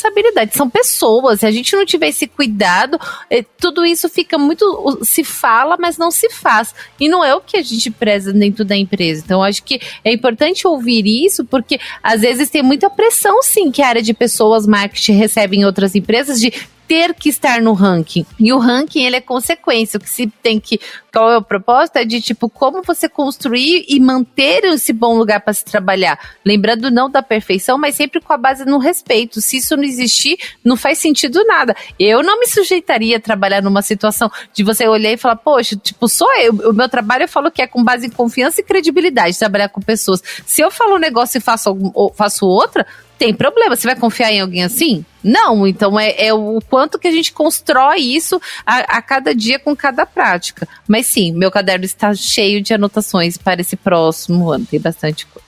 São 0.52 0.68
pessoas, 0.68 1.40
se 1.40 1.46
a 1.46 1.50
gente 1.50 1.74
não 1.74 1.84
tiver 1.84 2.08
esse 2.08 2.26
cuidado, 2.26 2.98
é, 3.30 3.42
tudo 3.42 3.84
isso 3.84 4.08
fica 4.08 4.38
muito. 4.38 4.98
se 5.02 5.24
fala, 5.24 5.76
mas 5.78 5.98
não 5.98 6.10
se 6.10 6.30
faz. 6.30 6.74
E 7.00 7.08
não 7.08 7.24
é 7.24 7.34
o 7.34 7.40
que 7.40 7.56
a 7.56 7.62
gente 7.62 7.90
preza 7.90 8.32
dentro 8.32 8.64
da 8.64 8.76
empresa. 8.76 9.22
Então, 9.24 9.42
acho 9.42 9.62
que 9.62 9.80
é 10.04 10.12
importante 10.12 10.66
ouvir 10.66 11.06
isso, 11.06 11.44
porque 11.44 11.78
às 12.02 12.20
vezes 12.20 12.50
tem 12.50 12.62
muita 12.62 12.88
pressão, 12.90 13.42
sim, 13.42 13.70
que 13.70 13.82
a 13.82 13.88
área 13.88 14.02
de 14.02 14.14
pessoas 14.14 14.66
marketing 14.66 15.12
recebe 15.12 15.56
em 15.56 15.64
outras 15.64 15.94
empresas 15.94 16.40
de 16.40 16.52
ter 16.86 17.14
que 17.14 17.28
estar 17.28 17.60
no 17.60 17.72
ranking. 17.72 18.24
E 18.38 18.52
o 18.52 18.58
ranking, 18.58 19.04
ele 19.04 19.16
é 19.16 19.20
consequência. 19.20 19.98
O 19.98 20.00
que 20.00 20.08
se 20.08 20.26
tem 20.42 20.60
que. 20.60 20.80
Qual 21.12 21.30
é 21.30 21.36
o 21.36 21.42
propósito? 21.42 21.96
É 21.96 22.04
de 22.04 22.20
tipo, 22.20 22.48
como 22.48 22.82
você 22.82 23.08
construir 23.08 23.84
e 23.88 23.98
manter 23.98 24.64
esse 24.64 24.92
bom 24.92 25.16
lugar 25.16 25.40
para 25.40 25.52
se 25.52 25.64
trabalhar. 25.64 26.18
Lembrando 26.44 26.90
não 26.90 27.10
da 27.10 27.22
perfeição, 27.22 27.78
mas 27.78 27.94
sempre 27.94 28.20
com 28.20 28.32
a 28.32 28.36
base 28.36 28.64
no 28.64 28.78
respeito. 28.78 29.40
Se 29.40 29.58
isso 29.58 29.76
não 29.76 29.84
existir, 29.84 30.38
não 30.64 30.76
faz 30.76 30.98
sentido 30.98 31.44
nada. 31.44 31.74
Eu 31.98 32.22
não 32.22 32.38
me 32.38 32.46
sujeitaria 32.46 33.16
a 33.16 33.20
trabalhar 33.20 33.62
numa 33.62 33.82
situação 33.82 34.30
de 34.52 34.62
você 34.62 34.86
olhar 34.86 35.12
e 35.12 35.16
falar, 35.16 35.36
poxa, 35.36 35.76
tipo, 35.76 36.08
sou 36.08 36.32
eu. 36.36 36.52
O 36.70 36.72
meu 36.72 36.88
trabalho 36.88 37.24
eu 37.24 37.28
falo 37.28 37.50
que 37.50 37.62
é 37.62 37.66
com 37.66 37.82
base 37.82 38.06
em 38.06 38.10
confiança 38.10 38.60
e 38.60 38.64
credibilidade, 38.64 39.38
trabalhar 39.38 39.68
com 39.68 39.80
pessoas. 39.80 40.22
Se 40.46 40.60
eu 40.60 40.70
falo 40.70 40.96
um 40.96 40.98
negócio 40.98 41.38
e 41.38 41.40
faço, 41.40 41.76
faço 42.14 42.46
outra, 42.46 42.86
tem 43.18 43.34
problema. 43.34 43.74
Você 43.74 43.86
vai 43.86 43.96
confiar 43.96 44.32
em 44.32 44.40
alguém 44.40 44.62
assim? 44.62 45.04
Não, 45.22 45.66
então 45.66 45.98
é, 45.98 46.14
é 46.26 46.32
o 46.32 46.60
quanto 46.68 46.98
que 46.98 47.08
a 47.08 47.12
gente 47.12 47.32
constrói 47.32 47.98
isso 47.98 48.40
a, 48.64 48.98
a, 48.98 49.02
cada 49.02 49.34
dia 49.34 49.58
com 49.58 49.74
cada 49.74 50.06
prática. 50.06 50.68
Mas 50.86 51.06
sim, 51.06 51.32
meu 51.32 51.50
caderno 51.50 51.84
está 51.84 52.14
cheio 52.14 52.60
de 52.62 52.72
anotações 52.74 53.36
para 53.36 53.60
esse 53.60 53.76
próximo 53.76 54.50
ano, 54.50 54.66
tem 54.70 54.80
bastante 54.80 55.26
coisa. 55.26 55.46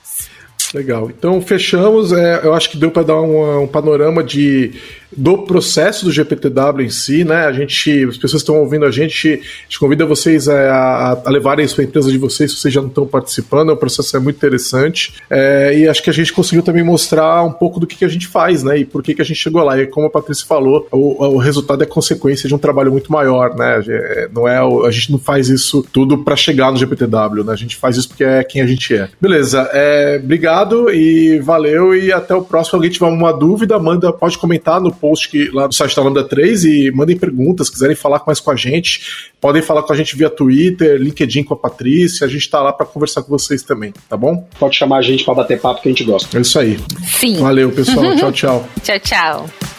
Legal. 0.73 1.09
Então 1.09 1.41
fechamos. 1.41 2.11
É, 2.11 2.41
eu 2.43 2.53
acho 2.53 2.69
que 2.69 2.77
deu 2.77 2.91
para 2.91 3.03
dar 3.03 3.21
um, 3.21 3.63
um 3.63 3.67
panorama 3.67 4.23
de 4.23 4.73
do 5.15 5.39
processo 5.39 6.05
do 6.05 6.11
GPTW 6.11 6.85
em 6.85 6.89
si, 6.89 7.23
né? 7.23 7.45
A 7.45 7.51
gente, 7.51 8.05
as 8.05 8.17
pessoas 8.17 8.41
estão 8.41 8.59
ouvindo 8.59 8.85
a 8.85 8.91
gente, 8.91 9.27
a 9.27 9.63
gente 9.63 9.79
convida 9.79 10.05
vocês 10.05 10.47
a, 10.47 11.21
a 11.25 11.29
levarem 11.29 11.65
isso 11.65 11.75
para 11.75 11.83
a 11.83 11.87
empresa 11.87 12.11
de 12.11 12.17
vocês, 12.17 12.51
se 12.51 12.57
vocês 12.57 12.73
já 12.73 12.81
não 12.81 12.89
estão 12.89 13.05
participando, 13.05 13.69
o 13.69 13.77
processo 13.77 14.15
é 14.15 14.19
muito 14.19 14.37
interessante. 14.37 15.13
É, 15.29 15.77
e 15.77 15.87
acho 15.87 16.03
que 16.03 16.09
a 16.09 16.13
gente 16.13 16.31
conseguiu 16.33 16.63
também 16.63 16.83
mostrar 16.83 17.43
um 17.43 17.51
pouco 17.51 17.79
do 17.79 17.87
que, 17.87 17.95
que 17.95 18.05
a 18.05 18.09
gente 18.09 18.27
faz, 18.27 18.63
né? 18.63 18.79
E 18.79 18.85
por 18.85 19.01
que, 19.01 19.15
que 19.15 19.21
a 19.21 19.25
gente 19.25 19.37
chegou 19.37 19.63
lá. 19.63 19.79
E 19.79 19.87
como 19.87 20.07
a 20.07 20.09
Patrícia 20.09 20.45
falou, 20.45 20.87
o, 20.91 21.25
o 21.25 21.37
resultado 21.37 21.83
é 21.83 21.85
consequência 21.85 22.47
de 22.47 22.53
um 22.53 22.57
trabalho 22.57 22.91
muito 22.91 23.11
maior, 23.11 23.55
né? 23.55 23.81
É, 23.87 24.29
não 24.33 24.47
é, 24.47 24.57
a 24.59 24.91
gente 24.91 25.11
não 25.11 25.19
faz 25.19 25.49
isso 25.49 25.85
tudo 25.91 26.19
para 26.23 26.35
chegar 26.35 26.71
no 26.71 26.77
GPTW, 26.77 27.43
né? 27.43 27.53
A 27.53 27.55
gente 27.55 27.75
faz 27.75 27.97
isso 27.97 28.09
porque 28.09 28.23
é 28.23 28.43
quem 28.43 28.61
a 28.61 28.67
gente 28.67 28.95
é. 28.95 29.09
Beleza, 29.19 29.69
é, 29.73 30.19
obrigado 30.21 30.89
e 30.91 31.39
valeu 31.39 31.95
e 31.95 32.11
até 32.11 32.35
o 32.35 32.41
próximo. 32.41 32.77
Alguém 32.77 32.91
tiver 32.91 33.07
uma 33.07 33.33
dúvida, 33.33 33.79
manda, 33.79 34.11
pode 34.13 34.37
comentar 34.37 34.79
no 34.79 34.91
post 34.99 35.29
que, 35.29 35.49
lá 35.51 35.67
do 35.67 35.73
site 35.73 35.95
da 35.95 36.03
Lambda 36.03 36.23
3 36.23 36.65
e 36.65 36.91
mandem 36.91 37.17
perguntas, 37.17 37.69
quiserem 37.69 37.95
falar 37.95 38.21
mais 38.25 38.39
com 38.39 38.51
a 38.51 38.55
gente, 38.55 39.29
podem 39.39 39.61
falar 39.61 39.83
com 39.83 39.93
a 39.93 39.95
gente 39.95 40.15
via 40.15 40.29
Twitter, 40.29 40.99
LinkedIn 40.99 41.43
com 41.43 41.53
a 41.53 41.57
Patrícia, 41.57 42.25
a 42.25 42.29
gente 42.29 42.41
está 42.41 42.61
lá 42.61 42.73
para 42.73 42.85
conversar 42.85 43.23
com 43.23 43.29
vocês 43.29 43.63
também, 43.63 43.93
tá 44.07 44.17
bom? 44.17 44.47
Pode 44.59 44.75
chamar 44.75 44.97
a 44.97 45.01
gente 45.01 45.23
para 45.23 45.33
bater 45.33 45.59
papo 45.59 45.81
que 45.81 45.89
a 45.89 45.91
gente 45.91 46.03
gosta. 46.03 46.37
É 46.37 46.41
isso 46.41 46.59
aí. 46.59 46.77
Sim. 47.19 47.39
Valeu, 47.39 47.71
pessoal. 47.71 48.15
tchau, 48.17 48.31
tchau. 48.31 48.69
Tchau, 48.83 48.99
tchau. 48.99 49.78